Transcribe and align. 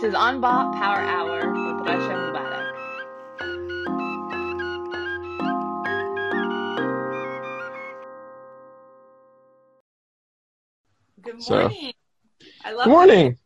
This 0.00 0.08
is 0.08 0.14
Unbought 0.14 0.72
Power 0.76 0.96
Hour 0.96 1.40
with 1.52 1.86
Rasha 1.86 2.32
Mubarak. 2.32 3.80
Good 11.20 11.42
So- 11.42 11.60
morning. 11.68 11.92
I 12.64 12.72
love 12.72 12.84
Good 12.86 12.90
morning. 12.90 13.38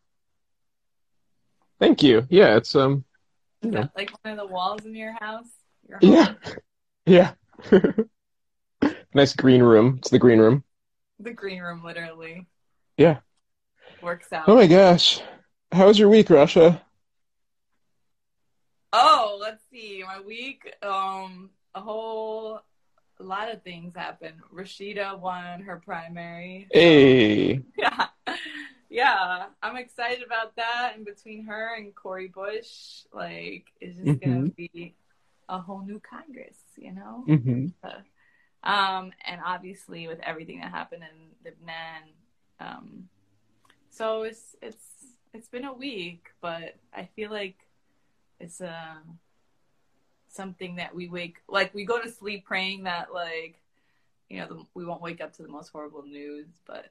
Thank 1.80 2.04
you. 2.04 2.24
Yeah, 2.30 2.56
it's 2.56 2.76
um 2.76 3.04
Is 3.62 3.72
Yeah. 3.72 3.88
like 3.96 4.12
one 4.22 4.38
of 4.38 4.38
the 4.38 4.46
walls 4.46 4.84
in 4.84 4.94
your 4.94 5.16
house? 5.20 5.48
Your 5.88 5.98
Yeah. 6.00 6.34
yeah. 7.06 7.34
nice 9.14 9.34
green 9.34 9.60
room. 9.62 9.96
It's 9.98 10.10
the 10.10 10.20
green 10.20 10.38
room. 10.38 10.62
The 11.18 11.32
green 11.32 11.60
room, 11.60 11.82
literally. 11.82 12.46
Yeah. 12.96 13.18
Works 14.02 14.32
out. 14.32 14.48
Oh 14.48 14.54
my 14.54 14.68
gosh. 14.68 15.20
How 15.74 15.88
was 15.88 15.98
your 15.98 16.08
week, 16.08 16.28
Rasha? 16.28 16.80
Oh, 18.92 19.38
let's 19.40 19.60
see. 19.72 20.04
My 20.06 20.20
week, 20.20 20.72
um, 20.84 21.50
a 21.74 21.80
whole 21.80 22.60
lot 23.18 23.52
of 23.52 23.64
things 23.64 23.92
happened. 23.96 24.36
Rashida 24.54 25.18
won 25.18 25.62
her 25.62 25.82
primary. 25.84 26.68
Hey. 26.70 27.62
Yeah. 27.76 28.06
Yeah. 28.88 29.46
I'm 29.64 29.76
excited 29.76 30.22
about 30.24 30.54
that. 30.54 30.92
And 30.94 31.04
between 31.04 31.44
her 31.46 31.74
and 31.76 31.92
Cori 31.92 32.28
Bush, 32.28 33.02
like, 33.12 33.64
it's 33.80 33.98
just 33.98 34.20
gonna 34.20 34.50
be 34.50 34.94
a 35.48 35.58
whole 35.58 35.84
new 35.84 36.00
Congress, 36.08 36.56
you 36.76 36.92
know? 36.92 37.24
Mm-hmm. 37.26 37.66
um, 38.62 39.12
and 39.26 39.40
obviously 39.44 40.06
with 40.06 40.20
everything 40.20 40.60
that 40.60 40.70
happened 40.70 41.02
in 41.02 41.30
Lebanon. 41.44 42.12
Um, 42.60 43.08
so 43.90 44.22
it's 44.22 44.56
it's 44.62 44.93
it's 45.34 45.48
been 45.48 45.64
a 45.64 45.72
week, 45.72 46.28
but 46.40 46.76
I 46.94 47.08
feel 47.16 47.30
like 47.30 47.56
it's 48.38 48.60
uh, 48.60 48.94
something 50.28 50.76
that 50.76 50.94
we 50.94 51.08
wake 51.08 51.38
like 51.48 51.74
we 51.74 51.84
go 51.84 52.00
to 52.00 52.08
sleep 52.08 52.46
praying 52.46 52.84
that 52.84 53.12
like 53.12 53.60
you 54.28 54.38
know 54.38 54.46
the, 54.46 54.64
we 54.74 54.84
won't 54.84 55.02
wake 55.02 55.20
up 55.20 55.34
to 55.36 55.42
the 55.42 55.48
most 55.48 55.70
horrible 55.70 56.04
news, 56.04 56.46
but 56.66 56.86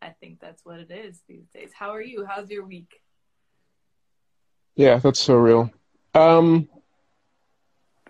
I 0.00 0.10
think 0.20 0.40
that's 0.40 0.64
what 0.64 0.78
it 0.78 0.90
is 0.90 1.20
these 1.28 1.46
days. 1.52 1.70
How 1.74 1.90
are 1.90 2.02
you? 2.02 2.24
How's 2.24 2.48
your 2.50 2.64
week? 2.64 3.00
Yeah, 4.76 4.98
that's 4.98 5.20
so 5.20 5.34
real. 5.34 5.70
Um 6.14 6.68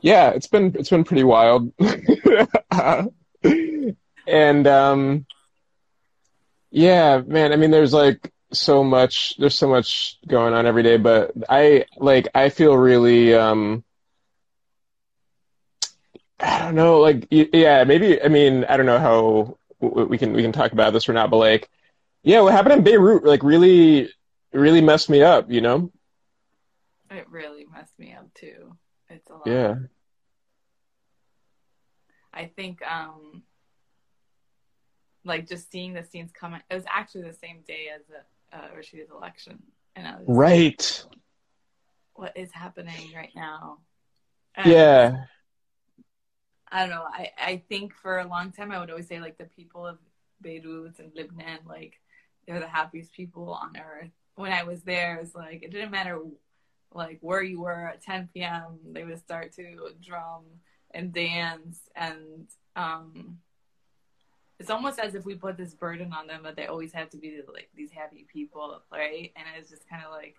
yeah, 0.03 0.31
it's 0.31 0.47
been 0.47 0.77
it's 0.79 0.91
been 0.91 1.05
pretty 1.05 1.25
wild. 1.25 1.73
and 4.27 4.67
um 4.67 5.27
yeah, 6.71 7.23
man, 7.27 7.53
I 7.53 7.57
mean 7.57 7.71
there's 7.71 7.95
like 7.95 8.31
so 8.55 8.85
much 8.85 9.37
there's 9.39 9.55
so 9.55 9.69
much 9.69 10.19
going 10.27 10.55
on 10.55 10.67
every 10.67 10.83
day, 10.83 10.97
but 10.97 11.33
I 11.49 11.87
like 11.97 12.29
I 12.35 12.49
feel 12.49 12.77
really 12.77 13.35
um 13.35 13.85
I 16.41 16.59
don't 16.61 16.75
know, 16.75 17.01
like 17.01 17.27
yeah, 17.31 17.85
maybe 17.85 18.23
I 18.23 18.29
mean 18.29 18.65
I 18.65 18.77
don't 18.77 18.87
know 18.87 18.99
how 18.99 19.59
we 19.81 20.19
can 20.19 20.33
we 20.33 20.43
can 20.43 20.53
talk 20.53 20.73
about 20.73 20.93
this 20.93 21.09
or 21.09 21.13
not, 21.13 21.31
but 21.31 21.39
like 21.39 21.71
yeah, 22.23 22.41
what 22.41 22.53
happened 22.53 22.75
in 22.75 22.85
Beirut 22.85 23.25
like 23.25 23.43
really 23.43 24.13
really 24.53 24.81
messed 24.81 25.11
me 25.11 25.23
up, 25.23 25.51
you 25.51 25.61
know? 25.61 25.91
It 27.11 27.29
really 27.29 27.67
messed 27.73 27.99
me 27.99 28.13
up 28.13 28.33
too. 28.35 28.77
It's 29.09 29.31
a 29.31 29.35
lot. 29.35 29.47
Yeah. 29.47 29.75
I 32.33 32.47
think 32.47 32.81
um 32.83 33.43
like 35.25 35.49
just 35.49 35.71
seeing 35.71 35.95
the 35.95 36.05
scenes 36.05 36.31
coming 36.33 36.61
it 36.69 36.75
was 36.75 36.85
actually 36.89 37.23
the 37.23 37.33
same 37.33 37.63
day 37.67 37.89
as 37.95 38.03
the 38.07 38.21
uh, 38.55 38.69
Rashida's 38.77 39.11
election 39.11 39.63
and 39.97 40.07
I 40.07 40.13
was 40.13 40.21
just 40.21 40.29
like, 40.29 40.37
Right. 40.37 41.05
what 42.15 42.37
is 42.37 42.53
happening 42.53 43.13
right 43.15 43.33
now? 43.35 43.79
And 44.55 44.71
Yeah. 44.71 45.25
I 46.71 46.81
don't 46.81 46.91
know. 46.91 47.05
I, 47.07 47.31
I 47.39 47.63
think 47.69 47.95
for 47.95 48.19
a 48.19 48.27
long 48.27 48.51
time 48.53 48.73
I 48.73 48.79
would 48.79 48.91
always 48.91 49.07
say 49.09 49.21
like 49.21 49.39
the 49.39 49.45
people 49.45 49.87
of 49.87 49.99
Beirut 50.41 50.99
and 50.99 51.13
Lebanon, 51.15 51.61
like 51.67 52.01
they're 52.47 52.61
the 52.61 52.67
happiest 52.69 53.13
people 53.13 53.53
on 53.53 53.77
earth. 53.77 54.11
When 54.37 54.53
I 54.53 54.65
was 54.65 54.83
there, 54.83 55.17
it's 55.17 55.35
like 55.35 55.63
it 55.63 55.71
didn't 55.71 55.93
matter 55.93 56.21
like 56.93 57.19
where 57.21 57.43
you 57.43 57.61
were 57.61 57.89
at 57.89 58.03
10 58.03 58.31
p.m. 58.35 58.79
They 58.93 59.05
would 59.05 59.19
start 59.19 59.53
to 59.55 59.91
drum 60.01 60.43
and 60.93 61.13
dance, 61.13 61.79
and 61.97 62.47
um, 62.77 63.39
it's 64.65 64.71
almost 64.71 64.99
as 64.99 65.15
if 65.15 65.27
we 65.27 65.35
put 65.35 65.59
this 65.59 65.75
burden 65.75 66.11
on 66.15 66.27
them 66.27 66.43
that 66.43 66.57
they 66.57 66.65
always 66.69 66.91
have 66.91 67.11
to 67.11 67.19
be 67.19 67.43
like 67.53 67.69
these 67.77 67.91
happy 67.91 68.27
people, 68.33 68.81
right? 68.91 69.31
And 69.37 69.45
it's 69.59 69.69
just 69.69 69.87
kind 69.87 70.03
of 70.03 70.11
like 70.11 70.37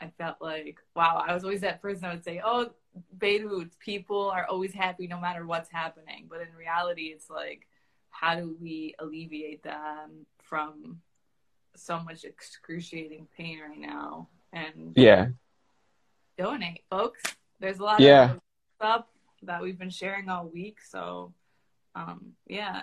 I 0.00 0.10
felt 0.18 0.38
like 0.40 0.80
wow. 0.96 1.22
I 1.24 1.32
was 1.34 1.44
always 1.44 1.60
that 1.60 1.80
person 1.80 2.02
that 2.02 2.14
would 2.14 2.24
say, 2.24 2.42
"Oh, 2.44 2.70
Beirut 3.16 3.78
people 3.78 4.28
are 4.28 4.44
always 4.46 4.74
happy 4.74 5.06
no 5.06 5.20
matter 5.20 5.46
what's 5.46 5.70
happening," 5.70 6.26
but 6.28 6.40
in 6.40 6.52
reality, 6.52 7.12
it's 7.14 7.30
like 7.30 7.68
how 8.10 8.34
do 8.34 8.56
we 8.60 8.96
alleviate 8.98 9.62
them 9.62 10.26
from 10.42 11.00
so 11.76 12.00
much 12.00 12.24
excruciating 12.24 13.28
pain 13.36 13.60
right 13.60 13.78
now 13.78 14.26
and 14.52 14.94
Yeah. 14.96 15.28
donate 16.36 16.82
folks 16.90 17.22
there's 17.60 17.78
a 17.78 17.84
lot 17.84 18.00
Yeah. 18.00 18.32
of 18.32 18.40
stuff 18.76 19.04
that 19.42 19.62
we've 19.62 19.78
been 19.78 19.90
sharing 19.90 20.28
all 20.28 20.48
week 20.48 20.78
so 20.82 21.32
um 21.94 22.32
yeah 22.48 22.82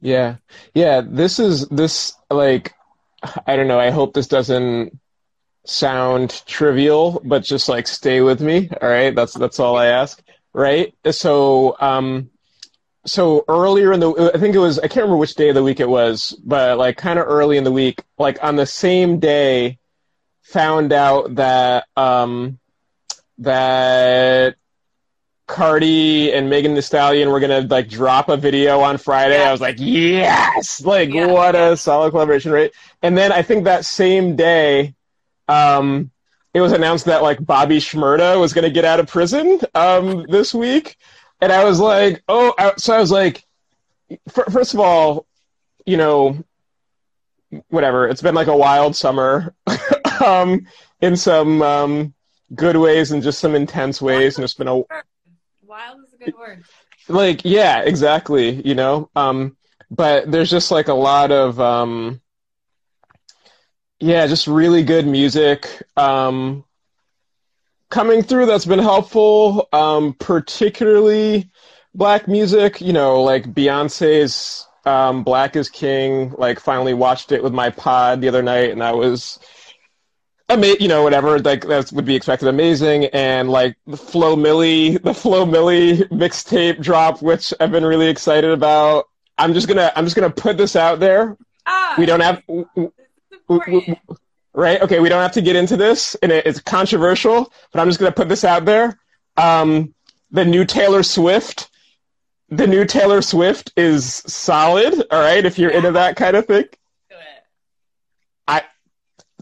Yeah. 0.00 0.36
Yeah. 0.74 1.02
This 1.04 1.38
is 1.38 1.68
this 1.68 2.14
like 2.30 2.74
I 3.46 3.56
don't 3.56 3.68
know, 3.68 3.78
I 3.78 3.90
hope 3.90 4.14
this 4.14 4.28
doesn't 4.28 4.98
sound 5.66 6.42
trivial, 6.46 7.20
but 7.24 7.44
just 7.44 7.68
like 7.68 7.86
stay 7.86 8.20
with 8.20 8.40
me. 8.40 8.70
All 8.80 8.88
right. 8.88 9.14
That's 9.14 9.34
that's 9.34 9.60
all 9.60 9.76
I 9.76 9.86
ask. 9.86 10.22
Right. 10.52 10.94
So 11.10 11.76
um 11.80 12.30
so 13.06 13.44
earlier 13.48 13.92
in 13.92 14.00
the 14.00 14.32
I 14.34 14.38
think 14.38 14.54
it 14.54 14.58
was 14.58 14.78
I 14.78 14.88
can't 14.88 15.04
remember 15.04 15.16
which 15.16 15.34
day 15.34 15.50
of 15.50 15.54
the 15.54 15.62
week 15.62 15.80
it 15.80 15.88
was, 15.88 16.38
but 16.44 16.78
like 16.78 16.96
kind 16.96 17.18
of 17.18 17.26
early 17.26 17.56
in 17.56 17.64
the 17.64 17.72
week, 17.72 18.02
like 18.18 18.42
on 18.42 18.56
the 18.56 18.66
same 18.66 19.18
day 19.18 19.78
found 20.42 20.92
out 20.92 21.34
that 21.36 21.86
um 21.96 22.58
that 23.38 24.56
Cardi 25.50 26.32
and 26.32 26.48
Megan 26.48 26.74
Thee 26.74 26.80
Stallion 26.80 27.28
were 27.30 27.40
gonna 27.40 27.62
like 27.62 27.88
drop 27.88 28.28
a 28.28 28.36
video 28.36 28.80
on 28.80 28.98
Friday. 28.98 29.36
Yeah. 29.38 29.48
I 29.48 29.52
was 29.52 29.60
like, 29.60 29.76
yes, 29.78 30.80
like 30.84 31.12
Yeah, 31.12 31.26
what 31.26 31.54
yeah. 31.56 31.70
a 31.70 31.76
solid 31.76 32.12
collaboration, 32.12 32.52
right? 32.52 32.70
And 33.02 33.18
then 33.18 33.32
I 33.32 33.42
think 33.42 33.64
that 33.64 33.84
same 33.84 34.36
day, 34.36 34.94
um, 35.48 36.12
it 36.54 36.60
was 36.60 36.70
announced 36.70 37.06
that 37.06 37.22
like 37.24 37.44
Bobby 37.44 37.78
Shmurda 37.78 38.38
was 38.38 38.52
gonna 38.52 38.70
get 38.70 38.84
out 38.84 39.00
of 39.00 39.08
prison 39.08 39.60
um 39.74 40.24
this 40.28 40.54
week, 40.54 40.96
and 41.40 41.50
I 41.50 41.64
was 41.64 41.80
like, 41.80 42.22
oh, 42.28 42.54
I, 42.56 42.74
so 42.76 42.94
I 42.94 43.00
was 43.00 43.10
like, 43.10 43.44
fir- 44.28 44.50
first 44.52 44.74
of 44.74 44.78
all, 44.80 45.26
you 45.84 45.96
know, 45.96 46.44
whatever. 47.70 48.06
It's 48.08 48.22
been 48.22 48.36
like 48.36 48.46
a 48.46 48.56
wild 48.56 48.94
summer, 48.94 49.52
um, 50.24 50.66
in 51.00 51.16
some 51.16 51.60
um 51.62 52.14
good 52.54 52.76
ways 52.76 53.10
and 53.10 53.20
just 53.22 53.40
some 53.40 53.56
intense 53.56 54.00
ways, 54.00 54.36
and 54.36 54.44
it's 54.44 54.54
been 54.54 54.68
a 54.68 54.82
wild 55.80 56.04
is 56.06 56.12
a 56.12 56.16
good 56.18 56.34
word. 56.38 56.62
Like 57.08 57.44
yeah 57.44 57.80
exactly 57.80 58.60
you 58.66 58.74
know? 58.74 59.10
Um 59.16 59.56
but 59.90 60.30
there's 60.30 60.50
just 60.50 60.70
like 60.70 60.88
a 60.88 60.94
lot 60.94 61.32
of 61.32 61.58
um 61.60 62.20
yeah 63.98 64.26
just 64.26 64.46
really 64.46 64.82
good 64.82 65.06
music 65.06 65.82
um 65.96 66.64
coming 67.88 68.22
through 68.22 68.46
that's 68.46 68.66
been 68.66 68.78
helpful 68.78 69.68
um 69.72 70.14
particularly 70.14 71.50
black 71.94 72.28
music 72.28 72.80
you 72.80 72.92
know 72.92 73.22
like 73.22 73.52
beyonce's 73.52 74.66
um 74.84 75.24
black 75.24 75.56
is 75.56 75.68
king 75.68 76.32
like 76.38 76.60
finally 76.60 76.94
watched 76.94 77.32
it 77.32 77.42
with 77.42 77.52
my 77.52 77.68
pod 77.70 78.20
the 78.20 78.28
other 78.28 78.42
night 78.42 78.70
and 78.70 78.80
that 78.80 78.96
was 78.96 79.38
ama- 80.50 80.76
you 80.80 80.88
know, 80.88 81.02
whatever, 81.02 81.38
like 81.38 81.66
that 81.66 81.90
would 81.92 82.04
be 82.04 82.14
expected, 82.14 82.48
amazing. 82.48 83.06
And 83.06 83.50
like 83.50 83.76
the 83.86 83.96
Flo 83.96 84.36
Milli, 84.36 85.00
the 85.02 85.14
Flo 85.14 85.46
Milli 85.46 86.08
mixtape 86.08 86.80
drop, 86.82 87.22
which 87.22 87.52
I've 87.60 87.72
been 87.72 87.84
really 87.84 88.08
excited 88.08 88.50
about. 88.50 89.06
I'm 89.38 89.54
just 89.54 89.68
gonna, 89.68 89.90
I'm 89.96 90.04
just 90.04 90.16
gonna 90.16 90.30
put 90.30 90.56
this 90.56 90.76
out 90.76 91.00
there. 91.00 91.36
ah 91.66 91.94
We 91.98 92.06
don't 92.06 92.20
have, 92.20 92.42
this 92.46 92.66
is 92.76 92.90
important. 93.48 93.98
right? 94.52 94.80
Okay, 94.82 95.00
we 95.00 95.08
don't 95.08 95.22
have 95.22 95.32
to 95.32 95.42
get 95.42 95.56
into 95.56 95.76
this, 95.76 96.14
and 96.22 96.30
it, 96.30 96.46
it's 96.46 96.60
controversial, 96.60 97.50
but 97.72 97.80
I'm 97.80 97.88
just 97.88 97.98
gonna 97.98 98.12
put 98.12 98.28
this 98.28 98.44
out 98.44 98.64
there. 98.64 98.98
Um, 99.36 99.94
the 100.30 100.44
new 100.44 100.64
Taylor 100.64 101.02
Swift, 101.02 101.70
the 102.50 102.66
new 102.66 102.84
Taylor 102.84 103.22
Swift 103.22 103.72
is 103.76 104.04
solid. 104.26 104.94
All 105.10 105.20
right, 105.20 105.44
if 105.44 105.58
you're 105.58 105.70
into 105.70 105.92
that 105.92 106.16
kind 106.16 106.36
of 106.36 106.46
thing. 106.46 106.64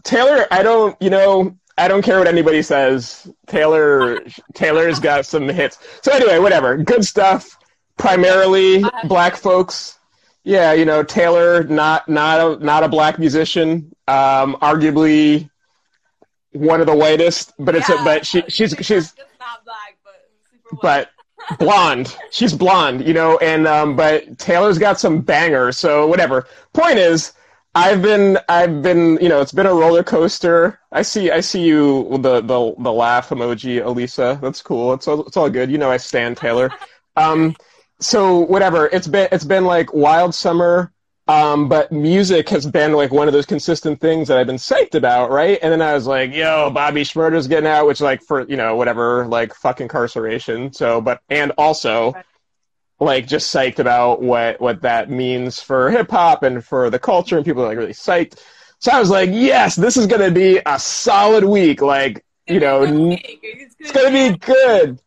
Taylor, 0.09 0.47
I 0.51 0.63
don't, 0.63 0.99
you 0.99 1.09
know, 1.09 1.55
I 1.77 1.87
don't 1.87 2.01
care 2.01 2.17
what 2.17 2.27
anybody 2.27 2.61
says. 2.63 3.29
Taylor, 3.47 4.19
Taylor's 4.55 4.99
got 4.99 5.25
some 5.25 5.47
hits. 5.47 5.77
So 6.01 6.11
anyway, 6.11 6.39
whatever. 6.39 6.77
Good 6.77 7.05
stuff. 7.05 7.57
Primarily 7.97 8.83
black 9.05 9.35
folks. 9.35 9.99
yeah, 10.43 10.73
you 10.73 10.85
know, 10.85 11.03
Taylor, 11.03 11.63
not 11.65 12.07
not 12.09 12.39
a 12.39 12.63
not 12.63 12.83
a 12.83 12.87
black 12.89 13.19
musician, 13.19 13.91
um, 14.07 14.55
arguably 14.61 15.49
one 16.53 16.79
of 16.81 16.87
the 16.87 16.95
whitest, 16.95 17.53
but 17.59 17.75
it's 17.75 17.89
Yeah. 17.89 18.01
a, 18.01 18.03
but 18.03 18.25
she 18.25 18.41
she's 18.47 18.73
she's 18.81 19.13
not 19.39 19.63
black, 19.65 19.97
but 20.03 20.13
super 20.51 20.75
white. 20.77 21.07
but 21.51 21.59
blonde. 21.59 22.15
She's 22.31 22.53
blonde, 22.53 23.05
you 23.05 23.13
know, 23.13 23.37
and 23.39 23.67
um, 23.67 23.95
but 23.95 24.39
Taylor's 24.39 24.77
got 24.79 24.99
some 24.99 25.19
bangers. 25.21 25.77
So 25.77 26.07
whatever. 26.07 26.47
Point 26.73 26.97
is, 26.97 27.33
I've 27.75 28.01
been 28.01 28.39
I've 28.49 28.81
been 28.81 29.19
you 29.21 29.29
know 29.29 29.41
it's 29.41 29.51
been 29.51 29.67
a 29.67 29.73
roller 29.73 30.03
coaster. 30.03 30.79
I 30.91 31.03
see 31.03 31.29
I 31.31 31.39
see 31.39 31.63
you 31.63 32.01
with 32.09 32.23
the 32.23 32.41
the 32.41 32.73
the 32.77 32.91
laugh 32.91 33.29
emoji, 33.29 33.83
Elisa. 33.83 34.39
That's 34.41 34.61
cool. 34.61 34.93
It's 34.93 35.07
all 35.07 35.25
it's 35.25 35.37
all 35.37 35.49
good. 35.49 35.69
You 35.71 35.77
know 35.77 35.91
I 35.91 35.97
stand 35.97 36.37
Taylor. 36.37 36.71
Um, 37.15 37.55
so 37.99 38.39
whatever. 38.39 38.87
It's 38.87 39.07
been 39.07 39.27
it's 39.31 39.45
been 39.45 39.65
like 39.65 39.93
wild 39.93 40.33
summer. 40.33 40.91
Um, 41.27 41.69
but 41.69 41.91
music 41.91 42.49
has 42.49 42.65
been 42.65 42.93
like 42.93 43.11
one 43.11 43.27
of 43.27 43.35
those 43.35 43.45
consistent 43.45 44.01
things 44.01 44.27
that 44.27 44.39
I've 44.39 44.47
been 44.47 44.55
psyched 44.55 44.95
about, 44.95 45.29
right? 45.29 45.59
And 45.61 45.71
then 45.71 45.79
I 45.79 45.93
was 45.93 46.07
like, 46.07 46.33
yo, 46.33 46.71
Bobby 46.71 47.03
Shmurda's 47.03 47.47
getting 47.47 47.69
out, 47.69 47.85
which 47.85 48.01
like 48.01 48.23
for, 48.23 48.47
you 48.49 48.57
know, 48.57 48.75
whatever, 48.75 49.27
like 49.27 49.53
fuck 49.53 49.79
incarceration. 49.79 50.73
So, 50.73 51.01
but, 51.01 51.21
and 51.29 51.51
also 51.55 52.15
like 52.99 53.27
just 53.27 53.53
psyched 53.53 53.79
about 53.79 54.21
what, 54.21 54.59
what 54.59 54.81
that 54.81 55.09
means 55.09 55.61
for 55.61 55.89
hip 55.89 56.11
hop 56.11 56.43
and 56.43 56.63
for 56.63 56.89
the 56.89 56.99
culture 56.99 57.37
and 57.37 57.45
people 57.45 57.63
are 57.63 57.67
like 57.67 57.77
really 57.77 57.93
psyched. 57.93 58.39
So 58.79 58.91
I 58.91 58.99
was 58.99 59.09
like, 59.09 59.29
yes, 59.31 59.75
this 59.75 59.97
is 59.97 60.07
going 60.07 60.21
to 60.21 60.31
be 60.31 60.61
a 60.65 60.79
solid 60.79 61.43
week. 61.43 61.81
Like, 61.81 62.25
you 62.47 62.59
know, 62.59 62.83
it's 62.83 63.91
going 63.91 64.13
to 64.13 64.33
be 64.33 64.37
good. 64.37 64.99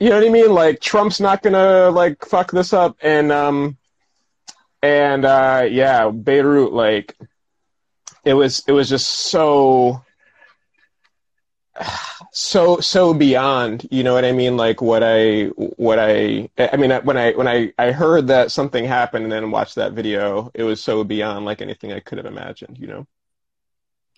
You 0.00 0.10
know 0.10 0.16
what 0.18 0.26
I 0.26 0.30
mean? 0.30 0.52
Like 0.52 0.80
Trump's 0.80 1.20
not 1.20 1.42
going 1.42 1.54
to 1.54 1.90
like 1.90 2.24
fuck 2.24 2.52
this 2.52 2.72
up. 2.72 2.96
And, 3.02 3.32
um, 3.32 3.78
and 4.82 5.24
uh 5.24 5.66
yeah 5.68 6.08
beirut 6.10 6.72
like 6.72 7.16
it 8.24 8.34
was 8.34 8.62
it 8.68 8.72
was 8.72 8.88
just 8.88 9.08
so 9.08 10.04
so 12.40 12.78
so 12.80 13.12
beyond 13.12 13.86
you 13.90 14.04
know 14.04 14.14
what 14.14 14.24
i 14.24 14.30
mean 14.30 14.56
like 14.56 14.80
what 14.80 15.02
i 15.02 15.46
what 15.76 15.98
i 15.98 16.48
i 16.58 16.76
mean 16.76 16.92
when 17.02 17.16
i 17.16 17.32
when 17.32 17.48
i 17.48 17.72
i 17.78 17.90
heard 17.90 18.28
that 18.28 18.52
something 18.52 18.84
happened 18.84 19.24
and 19.24 19.32
then 19.32 19.50
watched 19.50 19.74
that 19.74 19.92
video 19.92 20.50
it 20.54 20.62
was 20.62 20.80
so 20.82 21.02
beyond 21.02 21.44
like 21.44 21.60
anything 21.60 21.92
i 21.92 21.98
could 22.00 22.16
have 22.18 22.26
imagined 22.26 22.78
you 22.78 22.86
know 22.86 23.06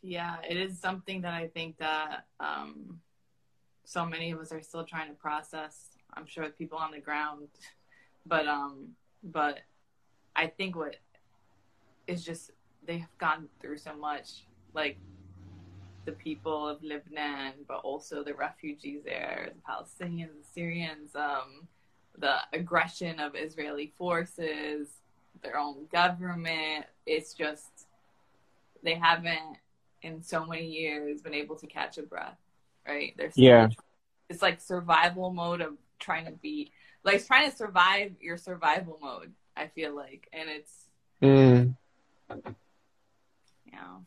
Yeah, 0.03 0.37
it 0.49 0.57
is 0.57 0.79
something 0.81 1.23
that 1.23 1.35
I 1.35 1.49
think 1.49 1.79
that 1.79 2.25
um, 2.41 3.01
so 3.85 4.07
many 4.07 4.31
of 4.31 4.39
us 4.41 4.53
are 4.53 4.63
still 4.63 4.85
trying 4.85 5.09
to 5.09 5.15
process. 5.15 5.91
I'm 6.15 6.27
sure 6.27 6.47
the 6.47 6.53
people 6.53 6.79
on 6.79 6.93
the 6.93 7.01
ground, 7.01 7.49
but 8.27 8.47
um, 8.47 8.91
but 9.23 9.61
I 10.37 10.47
think 10.49 10.77
what 10.77 10.97
is 12.07 12.25
just 12.25 12.51
they 12.87 12.99
have 12.99 13.19
gone 13.19 13.49
through 13.61 13.79
so 13.79 13.95
much, 13.97 14.47
like 14.75 14.99
the 16.05 16.13
people 16.13 16.67
of 16.69 16.83
Lebanon, 16.83 17.53
but 17.69 17.79
also 17.79 18.23
the 18.23 18.35
refugees 18.35 19.03
there, 19.05 19.51
the 19.55 19.61
Palestinians, 19.71 20.29
the 20.29 20.47
Syrians, 20.53 21.15
um, 21.15 21.69
the 22.19 22.37
aggression 22.53 23.21
of 23.21 23.35
Israeli 23.35 23.93
forces, 23.99 24.89
their 25.43 25.59
own 25.59 25.87
government. 25.93 26.87
It's 27.07 27.35
just 27.35 27.87
they 28.83 28.95
haven't 28.95 29.59
in 30.03 30.23
so 30.23 30.47
many 30.47 30.67
years 30.67 31.21
been 31.21 31.35
able 31.35 31.57
to 31.57 31.67
catch 31.67 31.99
a 31.99 32.03
breath, 32.03 32.39
right? 32.87 33.15
There's 33.17 33.37
Yeah. 33.37 33.69
it's 34.29 34.43
like 34.43 34.61
survival 34.61 35.31
mode 35.31 35.61
of 35.61 35.77
trying 35.99 36.25
to 36.27 36.33
be 36.33 36.73
like 37.05 37.27
trying 37.27 37.51
to 37.51 37.57
survive 37.57 38.13
your 38.21 38.37
survival 38.37 38.99
mode. 39.03 39.33
I 39.57 39.67
feel 39.69 39.95
like, 39.95 40.29
and 40.33 40.49
it's 40.49 40.89
mm. 41.23 41.75
you 43.67 43.73
know 43.73 44.07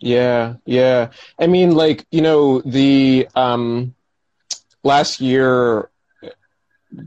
Yeah, 0.00 0.54
yeah. 0.64 1.10
I 1.38 1.46
mean, 1.46 1.72
like, 1.74 2.06
you 2.10 2.22
know, 2.22 2.60
the 2.62 3.28
um, 3.34 3.94
last 4.82 5.20
year, 5.20 5.90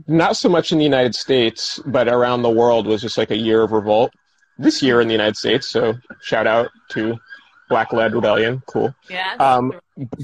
not 0.06 0.36
so 0.36 0.48
much 0.48 0.72
in 0.72 0.78
the 0.78 0.84
United 0.84 1.14
States, 1.14 1.80
but 1.84 2.08
around 2.08 2.42
the 2.42 2.50
world 2.50 2.86
was 2.86 3.02
just 3.02 3.18
like 3.18 3.30
a 3.30 3.36
year 3.36 3.62
of 3.62 3.72
revolt. 3.72 4.12
This 4.56 4.82
year 4.82 5.00
in 5.00 5.08
the 5.08 5.14
United 5.14 5.36
States, 5.36 5.68
so 5.68 5.94
shout 6.22 6.46
out 6.46 6.70
to 6.90 7.18
Black 7.68 7.92
Led 7.92 8.14
Rebellion, 8.14 8.62
cool. 8.66 8.94
yeah. 9.10 9.34
Um, 9.40 9.72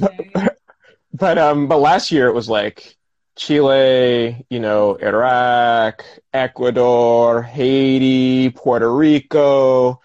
But 1.12 1.38
um, 1.38 1.66
but 1.66 1.78
last 1.78 2.10
year 2.12 2.28
it 2.28 2.34
was 2.34 2.48
like 2.48 2.96
Chile, 3.36 4.44
you 4.48 4.60
know, 4.60 4.94
Iraq, 4.94 6.04
Ecuador, 6.32 7.42
Haiti, 7.42 8.50
Puerto 8.50 8.92
Rico, 8.94 10.00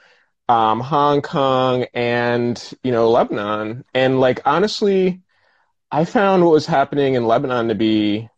um, 0.50 0.80
Hong 0.80 1.22
Kong, 1.22 1.86
and 1.94 2.62
you 2.84 2.92
know, 2.92 3.10
Lebanon. 3.10 3.84
And 3.94 4.20
like 4.20 4.42
honestly, 4.46 5.22
I 5.92 6.06
found 6.06 6.44
what 6.44 6.52
was 6.52 6.66
happening 6.66 7.16
in 7.16 7.26
Lebanon 7.28 7.70
to 7.70 7.76
be, 7.76 8.30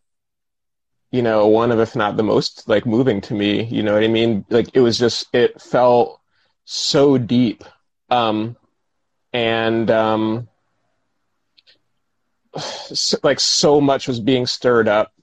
you 1.11 1.21
know, 1.21 1.47
one 1.47 1.71
of 1.71 1.79
if 1.79 1.95
not 1.95 2.17
the 2.17 2.23
most 2.23 2.67
like 2.67 2.85
moving 2.85 3.21
to 3.21 3.33
me. 3.33 3.63
You 3.63 3.83
know 3.83 3.93
what 3.93 4.03
I 4.03 4.07
mean? 4.07 4.45
Like 4.49 4.69
it 4.73 4.81
was 4.81 4.97
just 4.97 5.27
it 5.33 5.61
felt 5.61 6.19
so 6.65 7.17
deep. 7.17 7.63
Um, 8.09 8.55
and 9.33 9.89
um 9.91 10.47
so, 12.57 13.17
like 13.23 13.39
so 13.39 13.79
much 13.81 14.07
was 14.07 14.19
being 14.19 14.47
stirred 14.47 14.87
up 14.87 15.13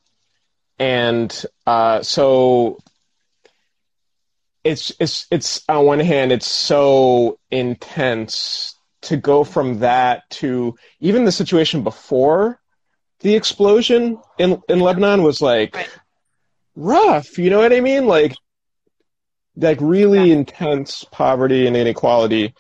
and 0.79 1.45
uh 1.67 2.03
so 2.03 2.79
it's 4.65 4.93
it's 5.01 5.27
it's 5.31 5.63
on 5.69 5.87
one 5.87 6.01
hand 6.01 6.33
it's 6.33 6.49
so 6.49 7.39
intense 7.51 8.75
to 9.03 9.17
go 9.17 9.45
from 9.45 9.79
that 9.81 10.23
to 10.31 10.75
even 11.01 11.25
the 11.25 11.33
situation 11.33 11.83
before 11.83 12.61
the 13.21 13.35
explosion 13.35 14.19
in 14.39 14.61
in 14.69 14.81
Lebanon 14.81 15.23
was 15.23 15.41
like 15.41 15.75
Right. 15.75 15.91
rough 16.77 17.39
you 17.39 17.51
know 17.51 17.59
what 17.59 17.73
i 17.73 17.81
mean 17.81 18.07
like 18.07 18.35
like 19.57 19.79
really 19.81 20.29
Yeah. 20.29 20.37
intense 20.37 21.05
poverty 21.13 21.67
and 21.67 21.77
inequality 21.77 22.55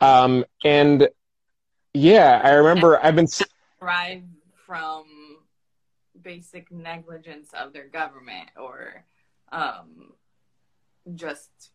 um 0.00 0.44
and 0.64 1.08
yeah 1.94 2.40
i 2.44 2.50
remember 2.52 2.98
i've 3.04 3.16
been 3.16 3.24
s- 3.24 3.42
from 4.66 5.38
basic 6.20 6.70
negligence 6.70 7.50
of 7.54 7.72
their 7.72 7.88
government 7.88 8.50
or 8.60 9.04
um, 9.52 10.12
just 11.14 11.70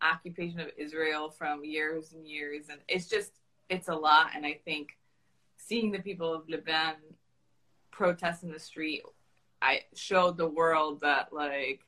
occupation 0.00 0.60
of 0.60 0.68
Israel 0.76 1.30
from 1.30 1.64
years 1.64 2.12
and 2.12 2.26
years. 2.26 2.66
And 2.70 2.80
it's 2.88 3.08
just, 3.08 3.32
it's 3.68 3.88
a 3.88 3.94
lot. 3.94 4.30
And 4.34 4.46
I 4.46 4.58
think 4.64 4.96
seeing 5.56 5.90
the 5.90 5.98
people 5.98 6.32
of 6.32 6.48
Lebanon 6.48 6.96
protest 7.90 8.42
in 8.42 8.52
the 8.52 8.58
street, 8.58 9.02
I 9.60 9.82
showed 9.94 10.36
the 10.36 10.48
world 10.48 11.00
that, 11.00 11.32
like, 11.32 11.80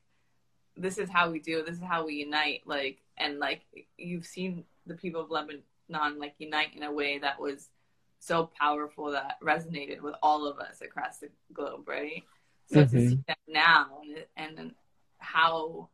this 0.76 0.98
is 0.98 1.08
how 1.08 1.30
we 1.30 1.38
do. 1.38 1.62
This 1.62 1.76
is 1.76 1.84
how 1.84 2.04
we 2.06 2.14
unite. 2.14 2.62
Like, 2.66 2.98
and 3.16 3.38
like, 3.38 3.62
you've 3.96 4.26
seen 4.26 4.64
the 4.86 4.94
people 4.94 5.20
of 5.20 5.30
Lebanon, 5.30 5.62
like, 6.18 6.34
unite 6.38 6.74
in 6.74 6.82
a 6.82 6.92
way 6.92 7.18
that 7.18 7.40
was 7.40 7.68
so 8.18 8.50
powerful 8.58 9.12
that 9.12 9.36
resonated 9.42 10.00
with 10.00 10.14
all 10.22 10.46
of 10.46 10.58
us 10.58 10.80
across 10.82 11.18
the 11.18 11.28
globe, 11.52 11.88
right? 11.88 12.22
So 12.66 12.84
to 12.84 12.86
mm-hmm. 12.86 13.08
see 13.08 13.18
that 13.28 13.38
now 13.48 13.86
and, 14.36 14.58
and 14.58 14.74
how 15.20 15.88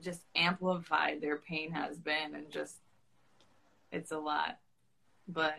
just 0.00 0.20
amplified 0.34 1.20
their 1.20 1.38
pain 1.38 1.72
has 1.72 1.98
been, 1.98 2.34
and 2.34 2.50
just 2.50 2.76
it's 3.92 4.12
a 4.12 4.18
lot. 4.18 4.58
But 5.28 5.58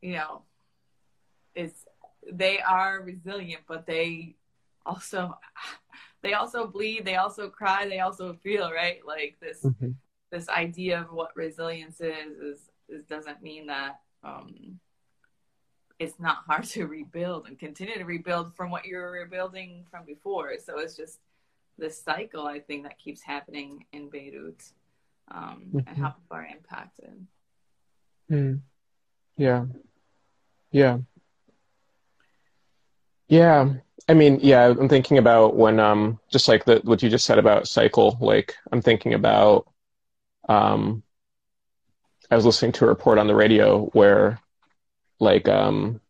you 0.00 0.14
know, 0.14 0.42
it's 1.54 1.84
they 2.30 2.60
are 2.60 3.02
resilient, 3.02 3.62
but 3.66 3.86
they 3.86 4.36
also 4.86 5.36
they 6.22 6.34
also 6.34 6.66
bleed, 6.66 7.04
they 7.04 7.16
also 7.16 7.48
cry, 7.48 7.88
they 7.88 8.00
also 8.00 8.34
feel, 8.42 8.70
right? 8.70 9.00
Like 9.06 9.36
this 9.40 9.66
this 10.30 10.48
idea 10.48 11.00
of 11.00 11.12
what 11.12 11.36
resilience 11.36 12.00
is 12.00 12.36
is, 12.38 12.58
is 12.88 13.04
doesn't 13.04 13.42
mean 13.42 13.66
that 13.66 14.00
um, 14.24 14.78
it's 15.98 16.18
not 16.18 16.38
hard 16.46 16.64
to 16.74 16.86
rebuild 16.86 17.46
and 17.46 17.58
continue 17.58 17.94
to 17.94 18.04
rebuild 18.04 18.54
from 18.54 18.70
what 18.70 18.86
you 18.86 18.96
were 18.96 19.10
rebuilding 19.10 19.84
from 19.90 20.04
before. 20.04 20.54
So 20.64 20.78
it's 20.78 20.96
just 20.96 21.18
this 21.78 22.00
cycle, 22.02 22.46
I 22.46 22.60
think, 22.60 22.84
that 22.84 22.98
keeps 22.98 23.22
happening 23.22 23.86
in 23.92 24.08
Beirut 24.08 24.62
um, 25.30 25.84
and 25.86 25.96
how 25.96 26.10
people 26.10 26.36
are 26.36 26.46
impacted. 26.46 27.26
Hmm. 28.28 28.54
Yeah. 29.36 29.66
Yeah. 30.70 30.98
Yeah. 33.28 33.74
I 34.08 34.14
mean, 34.14 34.40
yeah, 34.42 34.66
I'm 34.66 34.88
thinking 34.88 35.18
about 35.18 35.56
when 35.56 35.78
um 35.78 36.18
just 36.30 36.48
like 36.48 36.64
the 36.64 36.80
what 36.84 37.02
you 37.02 37.08
just 37.08 37.24
said 37.24 37.38
about 37.38 37.68
cycle, 37.68 38.18
like 38.20 38.56
I'm 38.70 38.82
thinking 38.82 39.14
about 39.14 39.70
um 40.48 41.02
I 42.30 42.36
was 42.36 42.44
listening 42.44 42.72
to 42.72 42.84
a 42.84 42.88
report 42.88 43.18
on 43.18 43.26
the 43.26 43.34
radio 43.34 43.86
where 43.86 44.40
like 45.20 45.48
um 45.48 46.00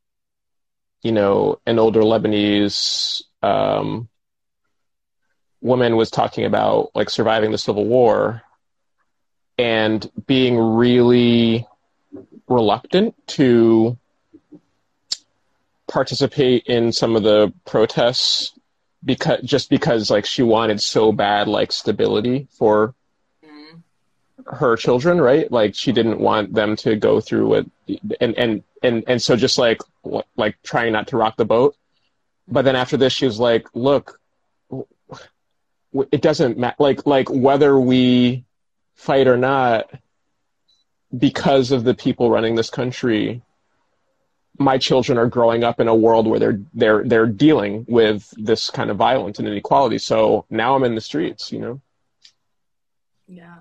you 1.03 1.13
know, 1.13 1.61
an 1.67 1.79
older 1.79 2.01
Lebanese 2.01 3.23
um 3.43 4.09
woman 5.63 5.97
was 5.97 6.11
talking 6.11 6.45
about 6.45 6.91
like 6.95 7.09
surviving 7.09 7.53
the 7.53 7.59
civil 7.59 7.85
war 7.87 8.43
and 9.59 10.11
being 10.27 10.59
really 10.59 11.67
reluctant 12.49 13.15
to 13.27 13.97
participate 15.89 16.67
in 16.67 16.93
some 16.93 17.17
of 17.17 17.23
the 17.23 17.53
protests 17.65 18.53
because 19.05 19.41
just 19.43 19.71
because 19.71 20.11
like 20.11 20.25
she 20.25 20.43
wanted 20.43 20.81
so 20.81 21.13
bad 21.13 21.49
like 21.49 21.73
stability 21.73 22.49
for 22.51 22.95
Mm. 23.45 23.83
her 24.47 24.77
children 24.77 25.21
right 25.21 25.51
like 25.51 25.75
she 25.75 25.91
didn't 25.91 26.21
want 26.21 26.55
them 26.55 26.77
to 26.77 26.95
go 26.95 27.21
through 27.21 27.49
what 27.49 27.67
and 28.21 28.39
and 28.39 28.63
and 28.85 29.03
and 29.09 29.21
so 29.21 29.35
just 29.35 29.59
like 29.59 29.81
like 30.37 30.57
trying 30.63 30.93
not 30.93 31.09
to 31.09 31.17
rock 31.17 31.37
the 31.37 31.45
boat 31.45 31.75
but 32.47 32.65
then 32.65 32.77
after 32.77 32.97
this 32.97 33.13
she 33.13 33.27
was 33.27 33.41
like 33.41 33.67
look 33.75 34.21
it 36.11 36.23
doesn't 36.23 36.59
matter 36.59 36.77
like 36.79 37.07
like 37.07 37.29
whether 37.31 37.79
we 37.79 38.45
fight 38.95 39.29
or 39.29 39.37
not 39.37 39.91
because 41.17 41.71
of 41.73 41.85
the 41.85 41.95
people 41.95 42.31
running 42.31 42.55
this 42.55 42.71
country 42.71 43.43
my 44.59 44.79
children 44.79 45.19
are 45.19 45.27
growing 45.27 45.65
up 45.65 45.81
in 45.81 45.89
a 45.89 45.95
world 45.95 46.27
where 46.27 46.39
they're 46.39 46.61
they're 46.75 47.05
they're 47.05 47.27
dealing 47.27 47.85
with 47.89 48.33
this 48.37 48.71
kind 48.71 48.91
of 48.91 48.97
violence 48.97 49.39
and 49.39 49.49
inequality 49.49 49.99
so 49.99 50.45
now 50.51 50.75
i'm 50.75 50.85
in 50.85 50.95
the 50.95 51.01
streets 51.01 51.53
you 51.53 51.59
know 51.59 51.81
Yeah. 53.27 53.61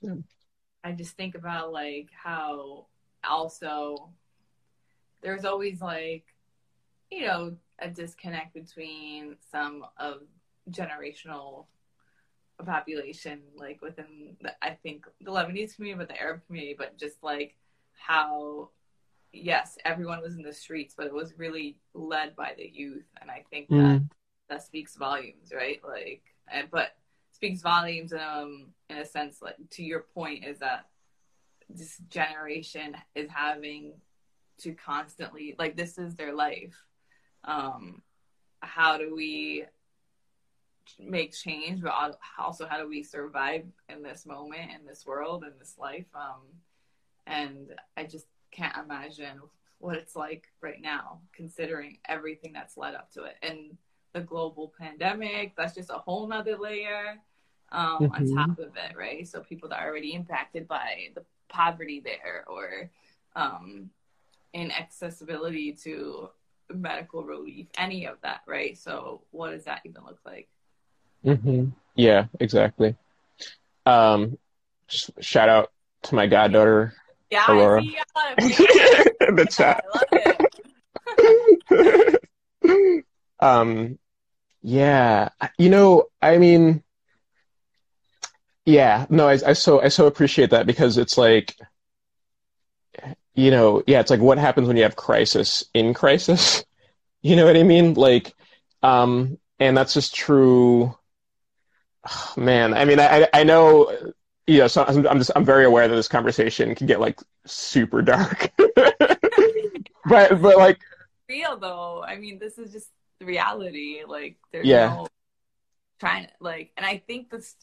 Yeah. 0.00 0.14
I 0.84 0.92
just 0.92 1.16
think 1.16 1.34
about 1.34 1.72
like 1.72 2.08
how 2.12 2.86
also 3.22 4.10
there's 5.22 5.44
always 5.44 5.80
like 5.80 6.24
you 7.10 7.26
know 7.26 7.56
a 7.78 7.88
disconnect 7.88 8.54
between 8.54 9.36
some 9.50 9.84
of 9.98 10.22
generational 10.70 11.66
population 12.64 13.40
like 13.56 13.82
within 13.82 14.36
the, 14.40 14.52
I 14.62 14.70
think 14.70 15.06
the 15.20 15.30
Lebanese 15.32 15.74
community 15.74 15.98
but 15.98 16.08
the 16.08 16.20
Arab 16.20 16.42
community 16.46 16.76
but 16.78 16.96
just 16.96 17.22
like 17.22 17.56
how 17.98 18.68
yes 19.32 19.78
everyone 19.84 20.20
was 20.20 20.36
in 20.36 20.42
the 20.42 20.52
streets 20.52 20.94
but 20.96 21.06
it 21.06 21.12
was 21.12 21.34
really 21.38 21.76
led 21.94 22.36
by 22.36 22.52
the 22.56 22.70
youth 22.72 23.06
and 23.20 23.30
I 23.30 23.44
think 23.50 23.68
that 23.70 23.76
Mm. 23.76 24.08
that 24.48 24.62
speaks 24.62 24.96
volumes 24.96 25.50
right 25.52 25.80
like 25.82 26.22
and 26.52 26.68
but 26.70 26.94
speaks 27.32 27.62
volumes 27.62 28.12
um 28.12 28.68
in 28.90 28.98
a 28.98 29.04
sense 29.04 29.40
like 29.42 29.56
to 29.70 29.82
your 29.82 30.00
point 30.14 30.44
is 30.44 30.58
that 30.58 30.86
this 31.70 31.96
generation 32.08 32.94
is 33.14 33.30
having 33.30 33.94
to 34.58 34.72
constantly 34.74 35.56
like 35.58 35.74
this 35.76 35.96
is 35.98 36.14
their 36.14 36.34
life 36.34 36.76
um 37.44 38.02
how 38.60 38.98
do 38.98 39.14
we 39.16 39.64
make 40.98 41.32
change 41.32 41.82
but 41.82 41.92
also 42.38 42.66
how 42.66 42.78
do 42.78 42.88
we 42.88 43.02
survive 43.02 43.64
in 43.88 44.02
this 44.02 44.26
moment 44.26 44.70
in 44.78 44.86
this 44.86 45.06
world 45.06 45.44
in 45.44 45.52
this 45.58 45.76
life 45.78 46.06
um 46.14 46.40
and 47.26 47.74
i 47.96 48.04
just 48.04 48.26
can't 48.50 48.76
imagine 48.76 49.40
what 49.78 49.96
it's 49.96 50.14
like 50.14 50.44
right 50.60 50.80
now 50.80 51.18
considering 51.32 51.98
everything 52.08 52.52
that's 52.52 52.76
led 52.76 52.94
up 52.94 53.10
to 53.10 53.24
it. 53.24 53.34
And 53.42 53.76
the 54.12 54.20
global 54.20 54.72
pandemic 54.78 55.56
that's 55.56 55.74
just 55.74 55.90
a 55.90 55.94
whole 55.94 56.28
nother 56.28 56.56
layer 56.56 57.18
um, 57.72 57.98
Mhm. 58.02 58.14
on 58.14 58.36
top 58.36 58.58
of 58.58 58.76
it 58.76 58.96
right? 58.96 59.26
So 59.26 59.40
people 59.40 59.68
that 59.70 59.80
are 59.80 59.88
already 59.88 60.14
impacted 60.14 60.68
by 60.68 61.08
the 61.14 61.24
poverty 61.48 61.98
there 61.98 62.44
or 62.46 62.90
um, 63.34 63.90
inaccessibility 64.52 65.72
to 65.72 66.30
medical 66.72 67.24
relief 67.24 67.66
any 67.76 68.06
of 68.06 68.20
that 68.22 68.42
right? 68.46 68.78
So 68.78 69.22
what 69.32 69.50
does 69.50 69.64
that 69.64 69.80
even 69.84 70.04
look 70.04 70.20
like 70.24 70.48
hmm 71.24 71.66
Yeah, 71.94 72.26
exactly. 72.40 72.96
Um, 73.86 74.38
shout 74.88 75.48
out 75.48 75.70
to 76.04 76.14
my 76.14 76.26
goddaughter 76.26 76.94
yeah 77.30 77.44
Aurora. 77.48 77.80
i 77.80 77.84
see 77.84 77.96
a 77.96 78.04
lot 78.18 78.32
of 78.32 78.38
in 79.28 79.36
the 79.36 79.46
chat. 79.46 79.84
i 79.94 79.98
love 79.98 80.04
it 80.12 80.42
um, 83.40 83.98
yeah, 84.62 85.28
you 85.58 85.68
know, 85.68 86.04
I 86.20 86.38
mean, 86.38 86.82
yeah, 88.64 89.06
no, 89.10 89.28
I, 89.28 89.38
I 89.46 89.52
so 89.54 89.82
I 89.82 89.88
so 89.88 90.06
appreciate 90.06 90.50
that 90.50 90.66
because 90.66 90.98
it's 90.98 91.18
like, 91.18 91.56
you 93.34 93.50
know, 93.50 93.82
yeah, 93.86 94.00
it's 94.00 94.10
like 94.10 94.20
what 94.20 94.38
happens 94.38 94.68
when 94.68 94.76
you 94.76 94.82
have 94.84 94.96
crisis 94.96 95.64
in 95.74 95.94
crisis. 95.94 96.64
You 97.22 97.36
know 97.36 97.46
what 97.46 97.56
I 97.56 97.62
mean? 97.62 97.94
Like, 97.94 98.34
um, 98.82 99.38
and 99.58 99.76
that's 99.76 99.94
just 99.94 100.14
true. 100.14 100.94
Man, 102.36 102.74
I 102.74 102.84
mean, 102.84 102.98
I 102.98 103.28
I 103.32 103.44
know, 103.44 103.90
you 104.46 104.58
know, 104.58 104.66
so 104.66 104.84
I'm 104.84 105.06
I'm 105.06 105.18
just 105.18 105.30
I'm 105.36 105.44
very 105.44 105.64
aware 105.64 105.86
that 105.86 105.94
this 105.94 106.08
conversation 106.08 106.74
can 106.74 106.86
get 106.86 107.00
like 107.00 107.20
super 107.46 108.02
dark, 108.02 108.50
but 108.58 110.40
but 110.42 110.56
like 110.58 110.80
real 111.28 111.56
though. 111.56 112.02
I 112.02 112.16
mean, 112.16 112.38
this 112.38 112.58
is 112.58 112.72
just 112.72 112.88
the 113.20 113.26
reality. 113.26 114.00
Like, 114.06 114.36
there's 114.52 114.66
Yeah. 114.66 114.88
no 114.88 115.06
trying 116.00 116.26
like, 116.40 116.72
and 116.76 116.84
I 116.84 116.98
think 117.06 117.30
this. 117.30 117.54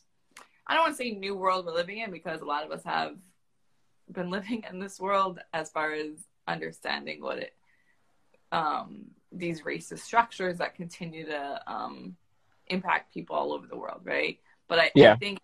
I 0.66 0.76
don't 0.76 0.84
want 0.84 0.98
to 0.98 1.04
say 1.04 1.12
new 1.12 1.36
world 1.36 1.66
we're 1.66 1.74
living 1.74 1.98
in 1.98 2.12
because 2.12 2.42
a 2.42 2.46
lot 2.46 2.64
of 2.64 2.72
us 2.72 2.84
have 2.84 3.16
been 4.12 4.30
living 4.38 4.64
in 4.70 4.80
this 4.80 5.00
world 5.00 5.40
as 5.54 5.70
far 5.70 5.94
as 5.94 6.12
understanding 6.48 7.22
what 7.22 7.40
it, 7.40 7.54
um, 8.52 9.06
these 9.32 9.62
racist 9.64 10.00
structures 10.00 10.60
that 10.60 10.76
continue 10.76 11.26
to 11.26 11.62
um, 11.68 12.16
impact 12.70 13.14
people 13.14 13.36
all 13.36 13.54
over 13.54 13.68
the 13.68 13.78
world, 13.78 14.02
right? 14.04 14.40
But 14.68 14.80
I, 14.80 14.92
Yeah. 14.96 15.14
I 15.14 15.16
think 15.18 15.40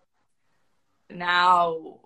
now 1.10 2.00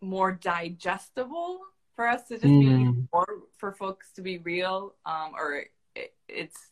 more 0.00 0.32
digestible 0.32 1.60
for 1.96 2.06
us 2.06 2.24
to 2.28 2.34
just 2.34 2.42
be 2.42 2.48
Mm. 2.50 3.08
or 3.12 3.26
for 3.56 3.72
folks 3.72 4.12
to 4.12 4.22
be 4.22 4.38
real 4.38 4.94
um 5.06 5.32
or 5.34 5.64
it, 5.94 6.14
it's 6.28 6.70